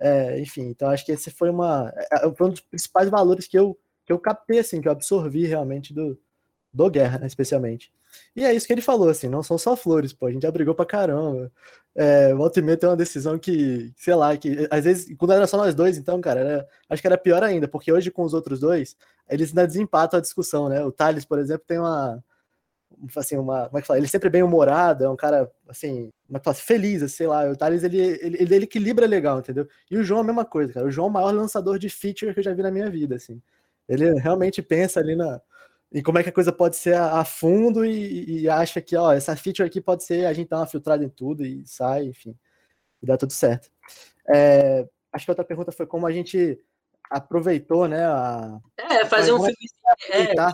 É, 0.00 0.40
enfim, 0.40 0.62
então 0.62 0.88
acho 0.90 1.04
que 1.04 1.12
esse 1.12 1.30
foi 1.30 1.50
uma. 1.50 1.92
É, 1.96 2.26
é, 2.26 2.34
foi 2.34 2.48
um 2.48 2.50
dos 2.50 2.60
principais 2.60 3.08
valores 3.10 3.46
que 3.46 3.58
eu, 3.58 3.78
que 4.12 4.14
eu 4.14 4.18
captei, 4.18 4.58
assim, 4.58 4.80
que 4.80 4.88
eu 4.88 4.92
absorvi 4.92 5.46
realmente 5.46 5.94
do, 5.94 6.18
do 6.72 6.90
Guerra, 6.90 7.18
né, 7.18 7.26
especialmente. 7.26 7.92
E 8.36 8.44
é 8.44 8.52
isso 8.54 8.66
que 8.66 8.72
ele 8.72 8.82
falou, 8.82 9.08
assim, 9.08 9.28
não 9.28 9.42
são 9.42 9.56
só 9.58 9.76
flores, 9.76 10.12
pô, 10.12 10.26
a 10.26 10.30
gente 10.32 10.42
já 10.42 10.50
brigou 10.50 10.74
pra 10.74 10.84
caramba. 10.84 11.50
É, 11.94 12.34
volta 12.34 12.58
e 12.58 12.62
meia 12.62 12.76
tem 12.76 12.88
uma 12.88 12.96
decisão 12.96 13.38
que, 13.38 13.92
sei 13.96 14.14
lá, 14.14 14.36
que 14.36 14.66
às 14.70 14.84
vezes, 14.84 15.14
quando 15.18 15.32
era 15.32 15.46
só 15.46 15.56
nós 15.56 15.74
dois, 15.74 15.96
então, 15.98 16.20
cara, 16.20 16.40
era, 16.40 16.68
acho 16.88 17.02
que 17.02 17.08
era 17.08 17.18
pior 17.18 17.42
ainda, 17.42 17.68
porque 17.68 17.92
hoje 17.92 18.10
com 18.10 18.22
os 18.22 18.34
outros 18.34 18.60
dois, 18.60 18.96
eles 19.28 19.50
ainda 19.50 19.66
desempatam 19.66 20.18
a 20.18 20.22
discussão, 20.22 20.68
né? 20.68 20.84
O 20.84 20.92
Thales, 20.92 21.24
por 21.24 21.38
exemplo, 21.38 21.64
tem 21.66 21.78
uma, 21.78 22.22
assim, 23.16 23.36
uma, 23.36 23.66
como 23.66 23.78
é 23.78 23.80
que 23.80 23.86
fala? 23.86 23.98
Ele 23.98 24.06
é 24.06 24.08
sempre 24.08 24.30
bem 24.30 24.42
humorado, 24.42 25.04
é 25.04 25.08
um 25.08 25.16
cara, 25.16 25.50
assim, 25.68 26.10
é 26.32 26.38
que 26.38 26.44
fala? 26.44 26.54
Feliz, 26.54 27.12
sei 27.12 27.26
lá. 27.26 27.48
O 27.50 27.56
Thales, 27.56 27.82
ele, 27.82 27.98
ele, 27.98 28.36
ele 28.40 28.64
equilibra 28.64 29.06
legal, 29.06 29.38
entendeu? 29.38 29.68
E 29.90 29.96
o 29.96 30.04
João 30.04 30.20
é 30.20 30.22
a 30.22 30.26
mesma 30.26 30.44
coisa, 30.44 30.72
cara. 30.72 30.86
O 30.86 30.90
João 30.90 31.06
é 31.08 31.10
o 31.10 31.12
maior 31.12 31.34
lançador 31.34 31.78
de 31.78 31.88
feature 31.88 32.32
que 32.32 32.40
eu 32.40 32.44
já 32.44 32.54
vi 32.54 32.62
na 32.62 32.70
minha 32.70 32.90
vida, 32.90 33.16
assim. 33.16 33.40
Ele 33.92 34.18
realmente 34.18 34.62
pensa 34.62 35.00
ali 35.00 35.14
na, 35.14 35.40
em 35.92 36.02
como 36.02 36.18
é 36.18 36.22
que 36.22 36.30
a 36.30 36.32
coisa 36.32 36.52
pode 36.52 36.76
ser 36.76 36.94
a, 36.94 37.20
a 37.20 37.24
fundo 37.24 37.84
e, 37.84 38.42
e, 38.42 38.48
acha 38.48 38.80
que, 38.80 38.96
ó, 38.96 39.12
essa 39.12 39.36
feature 39.36 39.66
aqui 39.66 39.80
pode 39.80 40.04
ser 40.04 40.26
a 40.26 40.32
gente 40.32 40.48
dar 40.48 40.58
uma 40.58 40.66
filtrada 40.66 41.04
em 41.04 41.08
tudo 41.08 41.44
e 41.44 41.66
sai, 41.66 42.04
enfim, 42.04 42.36
e 43.02 43.06
dá 43.06 43.16
tudo 43.16 43.32
certo. 43.32 43.70
É, 44.28 44.86
acho 45.12 45.24
que 45.24 45.30
a 45.30 45.32
outra 45.32 45.44
pergunta 45.44 45.72
foi 45.72 45.86
como 45.86 46.06
a 46.06 46.12
gente 46.12 46.58
aproveitou, 47.10 47.86
né? 47.86 48.04
A... 48.06 48.58
É, 48.78 49.04
fazer 49.04 49.32
um 49.32 49.38
filme 49.38 49.54
é, 50.08 50.34
vai 50.34 50.52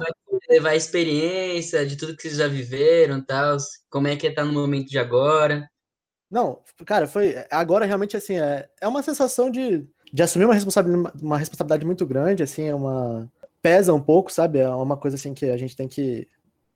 levar 0.50 0.70
a 0.70 0.76
experiência 0.76 1.86
de 1.86 1.96
tudo 1.96 2.16
que 2.16 2.22
vocês 2.22 2.36
já 2.36 2.48
viveram 2.48 3.24
tal, 3.24 3.56
como 3.88 4.08
é 4.08 4.16
que 4.16 4.26
é 4.26 4.30
estar 4.30 4.42
tá 4.42 4.48
no 4.48 4.54
momento 4.54 4.88
de 4.88 4.98
agora. 4.98 5.70
Não, 6.30 6.62
cara, 6.84 7.06
foi. 7.06 7.34
Agora 7.50 7.86
realmente 7.86 8.16
assim, 8.16 8.38
é, 8.38 8.68
é 8.80 8.88
uma 8.88 9.02
sensação 9.02 9.50
de, 9.50 9.88
de 10.12 10.22
assumir 10.22 10.44
uma 10.44 10.54
responsabilidade, 10.54 11.22
uma 11.22 11.38
responsabilidade 11.38 11.86
muito 11.86 12.06
grande, 12.06 12.42
assim, 12.42 12.64
é 12.64 12.74
uma. 12.74 13.30
Pesa 13.60 13.92
um 13.92 14.00
pouco, 14.00 14.32
sabe? 14.32 14.60
É 14.60 14.68
uma 14.68 14.96
coisa 14.96 15.16
assim 15.16 15.34
que 15.34 15.46
a 15.46 15.56
gente 15.56 15.76
tem 15.76 15.88
que 15.88 16.28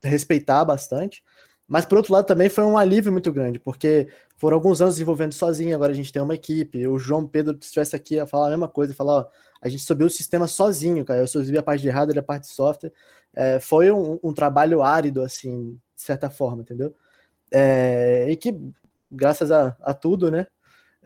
respeitar 0.03 0.65
bastante. 0.65 1.23
Mas 1.67 1.87
por 1.87 1.97
outro 1.97 2.13
lado 2.13 2.27
também 2.27 2.49
foi 2.49 2.65
um 2.65 2.77
alívio 2.77 3.13
muito 3.13 3.33
grande, 3.33 3.59
porque 3.59 4.09
foram 4.37 4.57
alguns 4.57 4.83
anos 4.83 4.97
desenvolvendo 4.97 5.33
sozinho, 5.33 5.75
agora 5.75 5.93
a 5.93 5.95
gente 5.95 6.13
tem 6.13 6.21
uma 6.21 6.35
equipe. 6.35 6.87
O 6.87 6.99
João 6.99 7.27
Pedro 7.27 7.55
se 7.55 7.67
estivesse 7.67 7.97
aqui 7.97 8.19
a 8.19 8.27
falar 8.27 8.49
a 8.49 8.51
mesma 8.51 8.69
coisa, 8.69 8.93
falar, 8.93 9.13
ó, 9.21 9.27
a 9.61 9.69
gente 9.69 9.83
subiu 9.83 10.09
o 10.09 10.11
sistema 10.11 10.47
sozinho, 10.49 11.05
cara. 11.05 11.21
Eu 11.21 11.27
subi 11.29 11.57
a 11.57 11.63
parte 11.63 11.81
de 11.83 11.89
hardware 11.89 12.19
a 12.19 12.23
parte 12.23 12.43
de 12.43 12.55
software. 12.55 12.93
É, 13.35 13.61
foi 13.61 13.91
um, 13.91 14.19
um, 14.23 14.35
trabalho 14.35 14.83
árido, 14.83 15.23
assim, 15.23 15.79
de 15.97 16.03
certa 16.03 16.29
forma, 16.29 16.63
entendeu? 16.63 16.95
É, 17.51 18.27
e 18.29 18.37
que, 18.37 18.55
graças 19.11 19.51
a, 19.51 19.77
a 19.81 19.95
tudo, 19.95 20.31
né, 20.31 20.47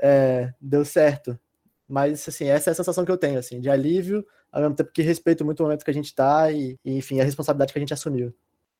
é, 0.00 0.52
deu 0.60 0.84
certo. 0.84 1.38
Mas, 1.88 2.28
assim, 2.28 2.46
essa 2.46 2.70
é 2.70 2.72
a 2.72 2.74
sensação 2.74 3.04
que 3.04 3.10
eu 3.10 3.16
tenho, 3.16 3.38
assim, 3.38 3.60
de 3.60 3.70
alívio, 3.70 4.24
ao 4.52 4.60
mesmo 4.60 4.74
tempo 4.74 4.90
que 4.92 5.02
respeito 5.02 5.44
muito 5.44 5.60
o 5.60 5.62
momento 5.64 5.84
que 5.84 5.90
a 5.90 5.94
gente 5.94 6.06
está 6.06 6.50
e, 6.50 6.76
e, 6.84 6.96
enfim, 6.96 7.20
a 7.20 7.24
responsabilidade 7.24 7.72
que 7.72 7.78
a 7.78 7.80
gente 7.80 7.94
assumiu. 7.94 8.34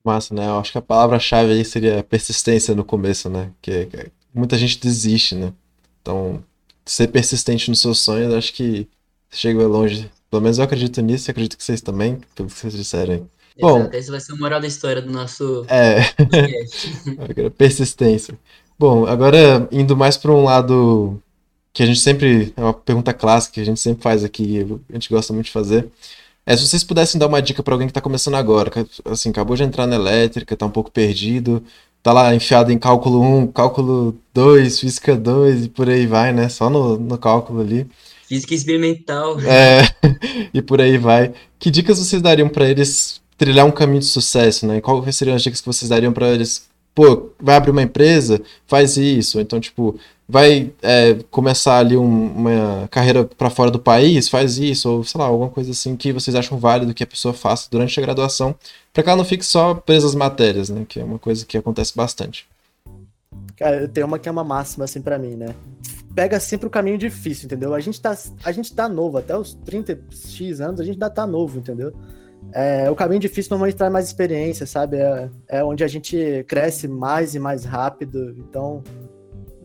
Massa, 0.04 0.34
né? 0.34 0.46
Eu 0.46 0.58
acho 0.58 0.72
que 0.72 0.78
a 0.78 0.82
palavra-chave 0.82 1.52
aí 1.52 1.64
seria 1.64 2.02
persistência 2.02 2.74
no 2.74 2.84
começo, 2.84 3.28
né? 3.28 3.52
Que, 3.60 3.86
que 3.86 4.10
muita 4.32 4.56
gente 4.56 4.80
desiste, 4.80 5.34
né? 5.34 5.52
Então, 6.00 6.42
ser 6.84 7.08
persistente 7.08 7.68
nos 7.68 7.80
seus 7.80 8.00
sonhos, 8.00 8.32
acho 8.32 8.52
que 8.52 8.88
chegou 9.30 9.66
longe. 9.66 10.10
Pelo 10.30 10.42
menos 10.42 10.58
eu 10.58 10.64
acredito 10.64 11.00
nisso 11.00 11.28
e 11.28 11.32
acredito 11.32 11.56
que 11.56 11.64
vocês 11.64 11.80
também, 11.80 12.20
pelo 12.34 12.48
que 12.48 12.54
vocês 12.54 12.72
disserem. 12.72 13.28
Bom, 13.58 13.88
esse 13.92 14.10
vai 14.10 14.20
ser 14.20 14.34
o 14.34 14.38
moral 14.38 14.60
da 14.60 14.66
história 14.66 15.00
do 15.00 15.10
nosso 15.10 15.64
é. 15.68 16.00
persistência. 17.56 18.38
Bom, 18.78 19.06
agora 19.06 19.66
indo 19.72 19.96
mais 19.96 20.16
para 20.16 20.30
um 20.30 20.44
lado 20.44 21.20
que 21.76 21.82
a 21.82 21.86
gente 21.86 22.00
sempre 22.00 22.54
é 22.56 22.60
uma 22.62 22.72
pergunta 22.72 23.12
clássica 23.12 23.56
que 23.56 23.60
a 23.60 23.64
gente 23.64 23.78
sempre 23.78 24.02
faz 24.02 24.24
aqui, 24.24 24.66
a 24.88 24.94
gente 24.94 25.10
gosta 25.10 25.34
muito 25.34 25.44
de 25.44 25.52
fazer. 25.52 25.86
É 26.46 26.56
se 26.56 26.66
vocês 26.66 26.82
pudessem 26.82 27.18
dar 27.18 27.26
uma 27.26 27.42
dica 27.42 27.62
para 27.62 27.74
alguém 27.74 27.86
que 27.86 27.90
está 27.90 28.00
começando 28.00 28.36
agora, 28.36 28.70
que, 28.70 28.86
assim, 29.04 29.28
acabou 29.28 29.54
de 29.54 29.62
entrar 29.62 29.86
na 29.86 29.94
elétrica, 29.94 30.54
está 30.54 30.64
um 30.64 30.70
pouco 30.70 30.90
perdido, 30.90 31.62
tá 32.02 32.14
lá 32.14 32.34
enfiado 32.34 32.72
em 32.72 32.78
cálculo 32.78 33.20
1, 33.20 33.48
cálculo 33.48 34.16
2, 34.32 34.80
física 34.80 35.14
2 35.14 35.66
e 35.66 35.68
por 35.68 35.86
aí 35.90 36.06
vai, 36.06 36.32
né? 36.32 36.48
Só 36.48 36.70
no, 36.70 36.96
no 36.96 37.18
cálculo 37.18 37.60
ali. 37.60 37.86
Física 38.26 38.54
experimental. 38.54 39.38
É, 39.40 39.82
e 40.54 40.62
por 40.62 40.80
aí 40.80 40.96
vai. 40.96 41.34
Que 41.58 41.70
dicas 41.70 41.98
vocês 41.98 42.22
dariam 42.22 42.48
para 42.48 42.66
eles 42.66 43.20
trilhar 43.36 43.66
um 43.66 43.70
caminho 43.70 44.00
de 44.00 44.06
sucesso, 44.06 44.66
né? 44.66 44.80
Quais 44.80 45.14
seriam 45.14 45.36
as 45.36 45.42
dicas 45.42 45.60
que 45.60 45.66
vocês 45.66 45.90
dariam 45.90 46.14
para 46.14 46.30
eles 46.30 46.70
pô, 46.96 47.28
vai 47.38 47.56
abrir 47.56 47.70
uma 47.70 47.82
empresa, 47.82 48.40
faz 48.66 48.96
isso. 48.96 49.38
Então, 49.38 49.60
tipo, 49.60 50.00
vai 50.28 50.72
é, 50.82 51.14
começar 51.30 51.78
ali 51.78 51.96
um, 51.96 52.26
uma 52.26 52.88
carreira 52.88 53.24
para 53.24 53.48
fora 53.48 53.70
do 53.70 53.78
país, 53.78 54.28
faz 54.28 54.58
isso, 54.58 54.90
ou 54.90 55.04
sei 55.04 55.20
lá, 55.20 55.26
alguma 55.26 55.48
coisa 55.48 55.70
assim 55.70 55.96
que 55.96 56.12
vocês 56.12 56.34
acham 56.34 56.58
válido 56.58 56.92
que 56.92 57.04
a 57.04 57.06
pessoa 57.06 57.32
faça 57.32 57.68
durante 57.70 57.98
a 57.98 58.02
graduação, 58.02 58.54
para 58.92 59.02
que 59.02 59.08
ela 59.08 59.18
não 59.18 59.24
fique 59.24 59.44
só 59.44 59.74
presa 59.74 60.06
às 60.06 60.14
matérias, 60.14 60.68
né? 60.68 60.84
Que 60.88 61.00
é 61.00 61.04
uma 61.04 61.18
coisa 61.18 61.46
que 61.46 61.56
acontece 61.56 61.96
bastante. 61.96 62.46
Cara, 63.56 63.82
eu 63.82 63.88
tenho 63.88 64.06
uma 64.06 64.18
que 64.18 64.28
é 64.28 64.32
uma 64.32 64.44
máxima, 64.44 64.84
assim, 64.84 65.00
para 65.00 65.18
mim, 65.18 65.36
né? 65.36 65.54
Pega 66.14 66.40
sempre 66.40 66.66
o 66.66 66.70
caminho 66.70 66.98
difícil, 66.98 67.46
entendeu? 67.46 67.74
A 67.74 67.80
gente 67.80 68.00
tá, 68.00 68.16
a 68.42 68.52
gente 68.52 68.74
tá 68.74 68.88
novo, 68.88 69.18
até 69.18 69.36
os 69.36 69.56
30x 69.66 70.60
anos 70.60 70.80
a 70.80 70.84
gente 70.84 70.94
ainda 70.94 71.10
tá 71.10 71.26
novo, 71.26 71.58
entendeu? 71.58 71.92
É, 72.52 72.90
o 72.90 72.94
caminho 72.94 73.20
difícil 73.20 73.50
normalmente 73.50 73.76
traz 73.76 73.92
mais 73.92 74.06
experiência, 74.06 74.66
sabe? 74.66 74.96
É, 74.96 75.28
é 75.48 75.64
onde 75.64 75.84
a 75.84 75.88
gente 75.88 76.44
cresce 76.48 76.88
mais 76.88 77.34
e 77.34 77.38
mais 77.38 77.64
rápido. 77.64 78.34
Então, 78.38 78.82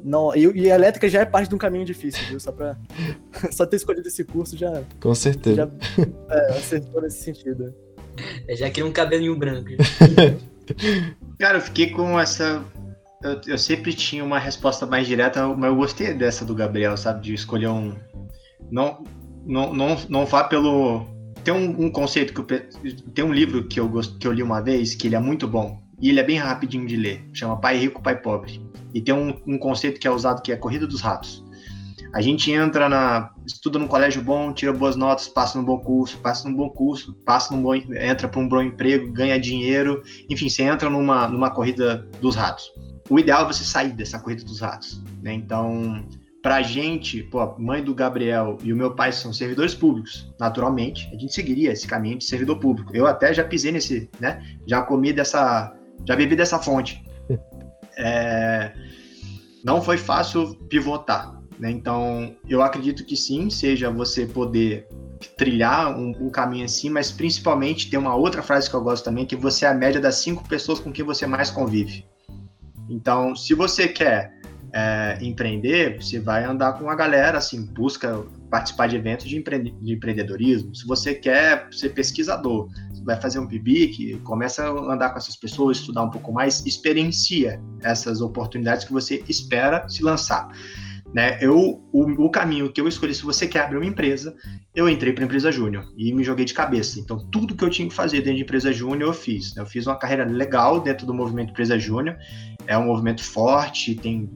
não, 0.04 0.36
e, 0.36 0.45
e, 0.62 0.72
a 0.72 0.76
elétrica 0.76 1.08
já 1.08 1.22
é 1.22 1.26
parte 1.26 1.49
de 1.49 1.56
um 1.56 1.58
caminho 1.58 1.86
difícil, 1.86 2.22
viu? 2.28 2.39
Só 2.39 2.52
pra 2.52 2.76
só 3.52 3.66
ter 3.66 3.78
escolhido 3.78 4.08
esse 4.08 4.24
curso 4.24 4.58
já. 4.58 4.84
Com 4.99 5.14
certeza. 5.14 5.72
Já 5.97 6.06
é, 6.30 6.58
acertou 6.58 7.02
nesse 7.02 7.24
sentido. 7.24 7.74
É, 8.47 8.56
já 8.56 8.70
queria 8.70 8.86
um 8.86 8.91
cabelinho 8.91 9.36
branco. 9.36 9.70
Cara, 11.39 11.58
eu 11.58 11.62
fiquei 11.62 11.89
com 11.91 12.20
essa. 12.20 12.64
Eu, 13.24 13.39
eu, 13.47 13.58
sempre 13.58 13.93
tinha 13.93 14.24
uma 14.24 14.39
resposta 14.39 14.86
mais 14.86 15.08
direta, 15.08 15.47
mas 15.47 15.70
eu 15.70 15.76
gostei 15.76 16.14
dessa 16.14 16.43
do 16.43 16.56
Gabriel, 16.56 16.97
sabe? 16.97 17.22
De 17.22 17.34
escolher 17.34 17.68
um. 17.68 17.95
Não, 18.72 19.04
não, 19.45 19.74
não, 19.74 19.97
não 20.10 20.26
vá 20.26 20.43
pelo 20.43 21.06
tem 21.43 21.54
um, 21.54 21.86
um, 21.86 21.91
conceito 21.91 22.34
que 22.34 22.54
eu, 22.54 22.62
tem 23.14 23.26
um 23.26 23.34
livro 23.34 23.68
que 23.68 23.80
eu 23.80 23.89
gost, 23.89 24.18
que 24.18 24.28
eu 24.28 24.32
li 24.32 24.43
uma 24.43 24.62
vez 24.62 24.93
que 24.93 25.08
ele 25.08 25.16
é 25.16 25.20
muito 25.20 25.47
bom 25.47 25.80
e 26.02 26.10
ele 26.10 26.20
é 26.20 26.24
bem 26.24 26.38
rapidinho 26.38 26.88
de 26.88 26.95
ler. 26.95 27.24
Chama 27.34 27.58
Pai 27.58 27.78
Rico, 27.78 28.02
Pai 28.02 28.20
Pobre. 28.20 28.62
E 28.93 28.99
tem 28.99 29.14
um, 29.14 29.39
um 29.45 29.58
conceito 29.58 29.99
que 29.99 30.08
é 30.08 30.12
usado 30.12 30.41
que 30.41 30.52
é 30.52 30.56
a 30.56 30.58
corrida 30.58 30.88
dos 30.88 31.02
ratos. 31.02 31.45
A 32.14 32.20
gente 32.20 32.52
entra 32.52 32.89
na 32.89 33.32
estuda 33.45 33.80
num 33.80 33.88
colégio 33.88 34.22
bom, 34.22 34.52
tira 34.52 34.74
boas 34.74 34.97
notas, 34.97 35.30
passa 35.30 35.58
num 35.58 35.64
bom 35.64 35.80
curso, 35.80 36.18
passa 36.18 36.49
num 36.49 36.56
bom 36.56 36.70
curso, 36.70 37.14
passa 37.26 37.56
num 37.56 37.62
bom 37.62 37.74
entra 37.74 38.28
para 38.28 38.39
um 38.39 38.49
bom 38.49 38.62
emprego, 38.62 39.12
ganha 39.14 39.39
dinheiro, 39.39 40.04
enfim, 40.30 40.49
você 40.49 40.64
entra 40.64 40.89
numa 40.89 41.28
numa 41.30 41.49
corrida 41.49 42.06
dos 42.20 42.36
ratos. 42.36 42.70
O 43.10 43.18
ideal 43.18 43.43
é 43.43 43.54
você 43.54 43.64
sair 43.64 43.91
dessa 43.91 44.20
corrida 44.20 44.43
dos 44.43 44.60
ratos, 44.60 45.02
né? 45.22 45.34
Então, 45.34 46.06
pra 46.41 46.62
gente, 46.62 47.24
pô, 47.24 47.39
a 47.39 47.56
mãe 47.58 47.82
do 47.84 47.93
Gabriel 47.95 48.58
e 48.62 48.74
o 48.74 48.76
meu 48.76 48.93
pai 48.93 49.14
são 49.14 49.32
servidores 49.32 49.74
públicos, 49.74 50.34
naturalmente, 50.39 51.08
a 51.14 51.18
gente 51.18 51.34
seguiria 51.34 51.72
esse 51.72 51.88
caminho 51.88 52.18
de 52.18 52.26
servidor 52.26 52.60
público. 52.60 52.95
Eu 52.95 53.08
até 53.08 53.34
já 53.34 53.43
pisei 53.43 53.72
nesse, 53.72 54.10
né? 54.20 54.43
Já 54.68 54.82
comi 54.82 55.14
dessa, 55.14 55.74
já 56.06 56.16
bebi 56.16 56.36
dessa 56.36 56.60
fonte. 56.60 57.04
É, 57.97 58.72
não 59.66 59.82
foi 59.82 59.97
fácil 59.97 60.56
pivotar, 60.70 61.39
né? 61.60 61.70
Então, 61.70 62.36
eu 62.47 62.62
acredito 62.62 63.06
que 63.06 63.18
sim, 63.18 63.49
seja 63.49 63.91
você 63.91 64.26
poder 64.26 64.88
trilhar 65.38 65.95
um, 65.95 66.10
um, 66.20 66.30
caminho 66.30 66.66
assim, 66.66 66.89
mas 66.89 67.12
principalmente 67.12 67.89
tem 67.89 67.99
uma 67.99 68.16
outra 68.16 68.41
frase 68.41 68.70
que 68.70 68.76
eu 68.76 68.82
gosto 68.82 69.04
também, 69.04 69.26
que 69.26 69.36
você 69.36 69.66
é 69.66 69.70
a 69.70 69.74
média 69.74 70.02
das 70.02 70.16
cinco 70.16 70.47
pessoas 70.47 70.80
com 70.80 70.91
quem 70.91 71.06
você 71.06 71.28
mais 71.28 71.52
convive. 71.52 72.06
Então, 72.89 73.36
se 73.36 73.54
você 73.54 73.88
quer 73.88 74.34
é, 74.74 75.18
empreender, 75.22 76.02
você 76.02 76.20
vai 76.20 76.43
andar 76.43 76.74
com 76.74 76.89
a 76.89 76.95
galera, 76.95 77.38
assim, 77.38 77.66
busca 77.66 78.24
participar 78.49 78.88
de 78.88 78.95
eventos 78.95 79.28
de, 79.28 79.38
empre 79.38 79.60
de 79.60 79.93
empreendedorismo. 79.93 80.76
Se 80.76 80.86
você 80.86 81.14
quer 81.14 81.68
ser 81.72 81.89
pesquisador, 81.89 82.70
vai 83.04 83.20
fazer 83.20 83.39
um 83.39 83.47
PIBIC, 83.47 84.20
começa 84.24 84.64
a 84.64 84.93
andar 84.93 85.10
com 85.10 85.18
essas 85.18 85.36
pessoas, 85.36 85.78
estudar 85.78 86.04
um 86.04 86.10
pouco 86.10 86.32
mais, 86.32 86.66
experiencia 86.66 87.62
essas 87.82 88.22
oportunidades 88.22 88.86
que 88.86 88.93
você 88.93 89.24
espera 89.28 89.88
se 89.89 90.04
lançar. 90.04 90.49
Né? 91.14 91.38
Eu, 91.41 91.84
o, 91.91 92.26
o 92.26 92.30
caminho 92.30 92.72
que 92.72 92.80
eu 92.80 92.88
escolhi, 92.88 93.14
se 93.14 93.24
você 93.24 93.45
quer 93.47 93.62
abrir 93.62 93.78
uma 93.78 93.86
empresa, 93.86 94.34
eu 94.74 94.88
entrei 94.88 95.12
para 95.12 95.26
empresa 95.26 95.52
júnior 95.52 95.91
e 95.97 96.14
me 96.14 96.24
joguei 96.24 96.45
de 96.45 96.54
cabeça. 96.54 96.99
Então, 96.99 97.18
tudo 97.30 97.56
que 97.56 97.64
eu 97.64 97.70
tinha 97.70 97.88
que 97.88 97.93
fazer 97.93 98.20
dentro 98.20 98.38
de 98.38 98.43
empresa 98.43 98.72
júnior, 98.72 99.10
eu 99.10 99.14
fiz. 99.14 99.56
Eu 99.58 99.66
fiz 99.66 99.86
uma 99.86 99.97
carreira 99.97 100.24
legal 100.24 100.80
dentro 100.80 101.06
do 101.06 101.14
movimento 101.14 101.49
empresa 101.49 101.78
júnior. 101.78 102.18
É 102.66 102.78
um 102.78 102.86
movimento 102.86 103.24
forte, 103.24 103.95
tem 103.95 104.30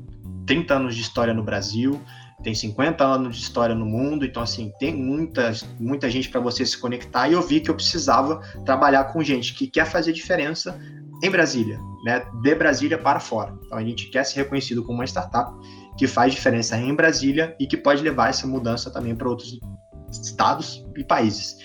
30 0.46 0.74
anos 0.74 0.96
de 0.96 1.02
história 1.02 1.34
no 1.34 1.44
Brasil, 1.44 2.02
tem 2.46 2.54
50 2.54 3.04
anos 3.04 3.38
de 3.38 3.42
história 3.42 3.74
no 3.74 3.88
mundo, 3.88 4.24
então 4.24 4.44
assim, 4.44 4.72
tem 4.78 4.96
muita, 4.96 5.52
muita 5.80 6.08
gente 6.12 6.30
para 6.30 6.40
você 6.40 6.64
se 6.64 6.78
conectar 6.78 7.28
e 7.28 7.34
eu 7.34 7.42
vi 7.42 7.60
que 7.60 7.72
eu 7.72 7.74
precisava 7.74 8.40
trabalhar 8.64 9.06
com 9.06 9.24
gente 9.24 9.56
que 9.56 9.66
quer 9.66 9.88
fazer 9.88 10.14
diferença 10.14 10.80
em 11.24 11.30
Brasília, 11.32 11.80
né? 12.06 12.24
De 12.44 12.54
Brasília 12.54 13.00
para 13.00 13.20
fora. 13.20 13.58
Então 13.66 13.76
a 13.76 13.84
gente 13.84 14.12
quer 14.12 14.24
ser 14.24 14.42
reconhecido 14.42 14.84
como 14.84 15.00
uma 15.00 15.06
startup 15.06 15.52
que 15.98 16.06
faz 16.06 16.36
diferença 16.36 16.78
em 16.78 16.94
Brasília 16.94 17.56
e 17.60 17.66
que 17.66 17.76
pode 17.76 18.04
levar 18.04 18.30
essa 18.30 18.46
mudança 18.46 18.92
também 18.92 19.16
para 19.16 19.28
outros 19.28 19.60
estados 20.12 20.85
e 20.96 21.04
países. 21.04 21.58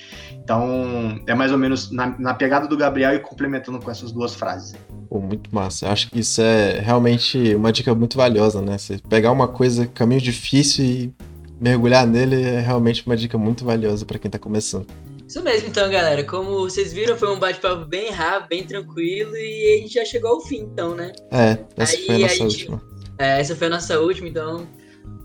Então, 0.42 1.20
é 1.26 1.34
mais 1.34 1.52
ou 1.52 1.58
menos 1.58 1.90
na, 1.90 2.18
na, 2.18 2.34
pegada 2.34 2.66
do 2.66 2.76
Gabriel 2.76 3.14
e 3.14 3.20
complementando 3.20 3.78
com 3.78 3.90
essas 3.90 4.10
duas 4.10 4.34
frases. 4.34 4.74
Pô, 5.08 5.20
muito 5.20 5.54
massa. 5.54 5.86
Eu 5.86 5.90
acho 5.92 6.10
que 6.10 6.20
isso 6.20 6.40
é 6.40 6.80
realmente 6.80 7.54
uma 7.54 7.72
dica 7.72 7.94
muito 7.94 8.16
valiosa, 8.16 8.60
né? 8.60 8.76
Você 8.76 8.98
pegar 9.08 9.30
uma 9.32 9.46
coisa, 9.46 9.86
caminho 9.86 10.20
difícil 10.20 10.84
e 10.84 11.14
mergulhar 11.60 12.06
nele 12.06 12.42
é 12.42 12.60
realmente 12.60 13.06
uma 13.06 13.16
dica 13.16 13.36
muito 13.36 13.64
valiosa 13.64 14.04
para 14.04 14.18
quem 14.18 14.28
está 14.28 14.38
começando. 14.38 14.86
Isso 15.28 15.40
mesmo, 15.42 15.68
então, 15.68 15.88
galera. 15.88 16.24
Como 16.24 16.60
vocês 16.60 16.92
viram, 16.92 17.16
foi 17.16 17.32
um 17.32 17.38
bate-papo 17.38 17.84
bem 17.84 18.10
rápido, 18.10 18.48
bem 18.48 18.64
tranquilo 18.64 19.36
e 19.36 19.74
a 19.74 19.82
gente 19.82 19.94
já 19.94 20.04
chegou 20.04 20.30
ao 20.30 20.40
fim, 20.40 20.62
então, 20.72 20.94
né? 20.96 21.12
É, 21.30 21.58
essa 21.76 21.96
aí, 21.96 22.06
foi 22.06 22.14
a 22.16 22.18
nossa 22.18 22.32
a 22.32 22.36
gente... 22.36 22.42
última. 22.42 22.82
É, 23.16 23.40
essa 23.40 23.54
foi 23.54 23.66
a 23.68 23.70
nossa 23.70 24.00
última, 24.00 24.28
então 24.28 24.66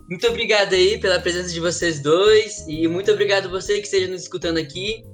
muito 0.08 0.26
obrigado 0.26 0.74
aí 0.74 0.98
pela 0.98 1.18
presença 1.18 1.52
de 1.52 1.60
vocês 1.60 2.00
dois 2.00 2.64
e 2.68 2.86
muito 2.86 3.10
obrigado 3.10 3.50
você 3.50 3.78
que 3.78 3.86
esteja 3.86 4.08
nos 4.08 4.22
escutando 4.22 4.58
aqui. 4.58 5.04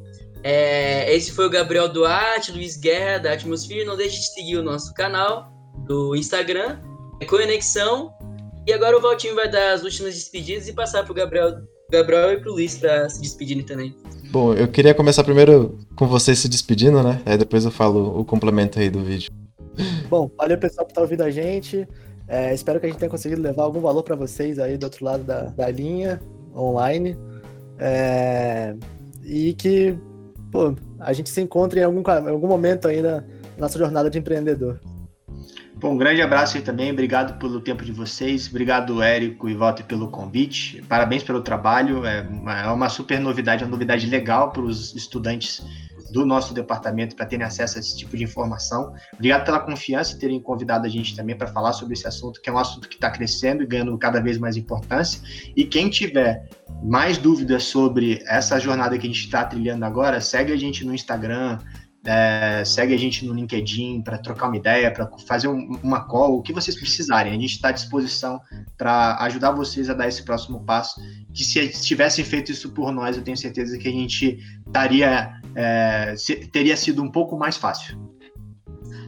É, 0.43 1.14
esse 1.14 1.32
foi 1.32 1.47
o 1.47 1.51
Gabriel 1.51 1.88
Duarte, 1.88 2.53
Luiz 2.53 2.76
Guerra 2.76 3.18
da 3.18 3.32
Atmosphere. 3.32 3.84
Não 3.84 3.97
deixe 3.97 4.18
de 4.18 4.34
seguir 4.34 4.57
o 4.57 4.62
nosso 4.62 4.93
canal 4.93 5.51
do 5.86 6.14
Instagram, 6.16 6.78
é 7.20 7.24
Conexão. 7.24 8.12
E 8.66 8.72
agora 8.72 8.97
o 8.97 9.01
Valtinho 9.01 9.34
vai 9.34 9.51
dar 9.51 9.72
as 9.72 9.82
últimas 9.82 10.14
despedidas 10.14 10.68
e 10.68 10.72
passar 10.72 11.05
pro 11.05 11.14
Gabriel, 11.14 11.62
Gabriel 11.90 12.32
e 12.32 12.40
pro 12.40 12.53
Luiz 12.53 12.76
para 12.76 13.09
se 13.09 13.20
despedirem 13.20 13.64
também. 13.64 13.97
Bom, 14.30 14.55
eu 14.55 14.68
queria 14.68 14.95
começar 14.95 15.24
primeiro 15.24 15.78
com 15.97 16.07
vocês 16.07 16.38
se 16.38 16.49
despedindo, 16.49 17.03
né? 17.03 17.20
Aí 17.24 17.36
depois 17.36 17.64
eu 17.64 17.70
falo 17.70 18.20
o 18.20 18.24
complemento 18.24 18.78
aí 18.78 18.88
do 18.88 19.03
vídeo. 19.03 19.32
Bom, 20.09 20.30
valeu 20.36 20.59
pessoal 20.59 20.86
por 20.86 20.93
estar 20.93 21.01
ouvindo 21.01 21.22
a 21.22 21.30
gente. 21.30 21.86
É, 22.33 22.55
espero 22.55 22.80
que 22.80 22.87
a 22.87 22.89
gente 22.89 22.99
tenha 22.99 23.11
conseguido 23.11 23.43
levar 23.43 23.64
algum 23.64 23.78
valor 23.78 24.03
para 24.03 24.16
vocês 24.16 24.59
aí 24.59 24.78
do 24.78 24.85
outro 24.85 25.05
lado 25.05 25.22
da, 25.22 25.43
da 25.43 25.68
linha, 25.70 26.18
online. 26.57 27.14
É, 27.78 28.74
e 29.22 29.53
que 29.53 29.95
pô, 30.51 30.74
a 30.99 31.12
gente 31.12 31.28
se 31.28 31.43
encontre 31.43 31.80
em 31.80 31.83
algum, 31.83 32.01
em 32.01 32.30
algum 32.30 32.49
momento 32.49 32.89
aí 32.89 33.03
na 33.03 33.22
nossa 33.59 33.78
jornada 33.78 34.09
de 34.09 34.18
empreendedor. 34.18 34.80
Bom, 35.74 35.93
um 35.93 35.99
grande 35.99 36.22
abraço 36.22 36.57
aí 36.57 36.62
também, 36.62 36.91
obrigado 36.91 37.39
pelo 37.39 37.61
tempo 37.61 37.85
de 37.85 37.93
vocês, 37.93 38.49
obrigado 38.49 39.03
Érico 39.03 39.47
e 39.47 39.55
Walter 39.55 39.85
pelo 39.85 40.09
convite, 40.09 40.80
parabéns 40.89 41.22
pelo 41.22 41.43
trabalho, 41.43 42.07
é 42.07 42.22
uma, 42.22 42.61
é 42.61 42.68
uma 42.68 42.89
super 42.89 43.20
novidade, 43.20 43.62
uma 43.62 43.70
novidade 43.70 44.07
legal 44.07 44.53
para 44.53 44.62
os 44.62 44.95
estudantes 44.95 45.61
do 46.13 46.27
nosso 46.27 46.53
departamento 46.53 47.17
para 47.17 47.25
terem 47.25 47.45
acesso 47.45 47.79
a 47.79 47.81
esse 47.81 47.97
tipo 47.97 48.17
de 48.17 48.23
informação. 48.23 48.95
Obrigado 49.15 49.45
pela 49.45 49.59
confiança 49.59 50.15
e 50.15 50.19
terem 50.19 50.41
convidado 50.41 50.87
a 50.87 50.89
gente 50.89 51.17
também 51.17 51.37
para 51.37 51.47
falar 51.47 51.73
sobre 51.73 51.95
esse 51.95 52.07
assunto, 52.07 52.41
que 52.41 52.51
é 52.51 52.53
um 52.53 52.59
assunto 52.59 52.89
que 52.89 52.97
está 52.97 53.11
crescendo 53.11 53.63
e 53.63 53.67
ganhando 53.67 53.97
cada 53.97 54.21
vez 54.21 54.37
mais 54.39 54.57
importância. 54.57 55.21
E 55.57 55.65
quem 55.65 55.89
tiver 55.89 56.49
mais 56.83 57.17
dúvidas 57.17 57.65
sobre 57.65 58.23
essa 58.27 58.59
jornada 58.59 58.99
que 58.99 59.07
a 59.07 59.11
gente 59.11 59.25
está 59.25 59.45
trilhando 59.45 59.85
agora, 59.85 60.21
segue 60.21 60.53
a 60.53 60.57
gente 60.57 60.85
no 60.85 60.95
Instagram, 60.95 61.59
é, 62.05 62.65
segue 62.65 62.95
a 62.95 62.99
gente 62.99 63.25
no 63.25 63.33
LinkedIn 63.33 64.03
para 64.03 64.19
trocar 64.19 64.49
uma 64.49 64.57
ideia, 64.57 64.91
para 64.91 65.09
fazer 65.27 65.49
um, 65.49 65.79
uma 65.83 66.05
call, 66.05 66.39
o 66.39 66.43
que 66.43 66.53
vocês 66.53 66.77
precisarem. 66.77 67.33
A 67.33 67.37
gente 67.37 67.53
está 67.53 67.69
à 67.69 67.73
disposição 67.73 68.41
para 68.77 69.17
ajudar 69.21 69.53
vocês 69.53 69.89
a 69.89 69.95
dar 69.95 70.09
esse 70.09 70.25
próximo 70.25 70.65
passo. 70.65 71.01
Que 71.33 71.45
se 71.45 71.69
tivessem 71.83 72.25
feito 72.25 72.51
isso 72.51 72.71
por 72.71 72.93
nós, 72.93 73.17
eu 73.17 73.23
tenho 73.23 73.37
certeza 73.37 73.79
que 73.79 73.89
a 73.89 73.93
gente 73.93 74.39
é, 75.55 76.15
teria 76.51 76.77
sido 76.77 77.03
um 77.03 77.11
pouco 77.11 77.37
mais 77.37 77.57
fácil. 77.57 77.97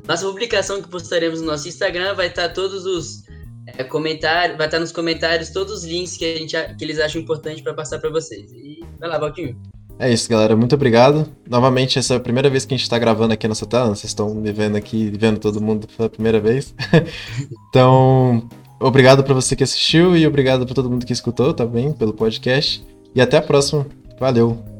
Nossa 0.07 0.27
publicação 0.27 0.83
que 0.83 0.89
postaremos 0.89 1.41
no 1.41 1.47
nosso 1.47 1.67
Instagram 1.67 2.15
vai 2.15 2.27
estar 2.27 2.51
todos 2.51 2.85
os 2.85 3.25
é, 3.67 3.83
comentários, 3.83 4.57
vai 4.57 4.67
estar 4.67 4.79
nos 4.79 4.93
comentários 4.93 5.51
todos 5.51 5.73
os 5.73 5.85
links 5.85 6.17
que, 6.17 6.25
a 6.25 6.39
gente, 6.39 6.75
que 6.77 6.85
eles 6.85 7.01
acham 7.01 7.21
importante 7.21 7.63
para 7.63 7.75
passar 7.75 7.99
para 7.99 8.11
vocês. 8.11 8.53
E 8.53 8.81
vai 9.01 9.09
lá, 9.09 9.19
Valquinho. 9.19 9.61
É 9.99 10.13
isso, 10.13 10.29
galera. 10.29 10.57
Muito 10.57 10.75
obrigado. 10.75 11.27
Novamente, 11.49 11.99
essa 11.99 12.15
é 12.15 12.17
a 12.17 12.21
primeira 12.21 12.51
vez 12.51 12.65
que 12.65 12.75
a 12.75 12.77
gente 12.77 12.85
está 12.85 12.99
gravando 12.99 13.33
aqui 13.33 13.47
nessa 13.47 13.67
tela. 13.67 13.87
Vocês 13.87 14.05
estão 14.05 14.35
me 14.35 14.53
vendo 14.53 14.77
aqui, 14.77 15.11
vendo 15.17 15.39
todo 15.39 15.61
mundo 15.61 15.87
pela 15.97 16.09
primeira 16.09 16.41
vez. 16.41 16.75
então, 17.69 18.49
obrigado 18.81 19.23
para 19.23 19.35
você 19.35 19.55
que 19.55 19.63
assistiu 19.63 20.17
e 20.17 20.27
obrigado 20.27 20.67
para 20.67 20.75
todo 20.75 20.91
mundo 20.91 21.07
que 21.07 21.13
escutou 21.13 21.55
também 21.55 21.93
pelo 21.93 22.13
podcast. 22.13 22.85
E 23.15 23.21
até 23.21 23.37
a 23.37 23.43
próxima. 23.43 23.87
Valeu! 24.19 24.74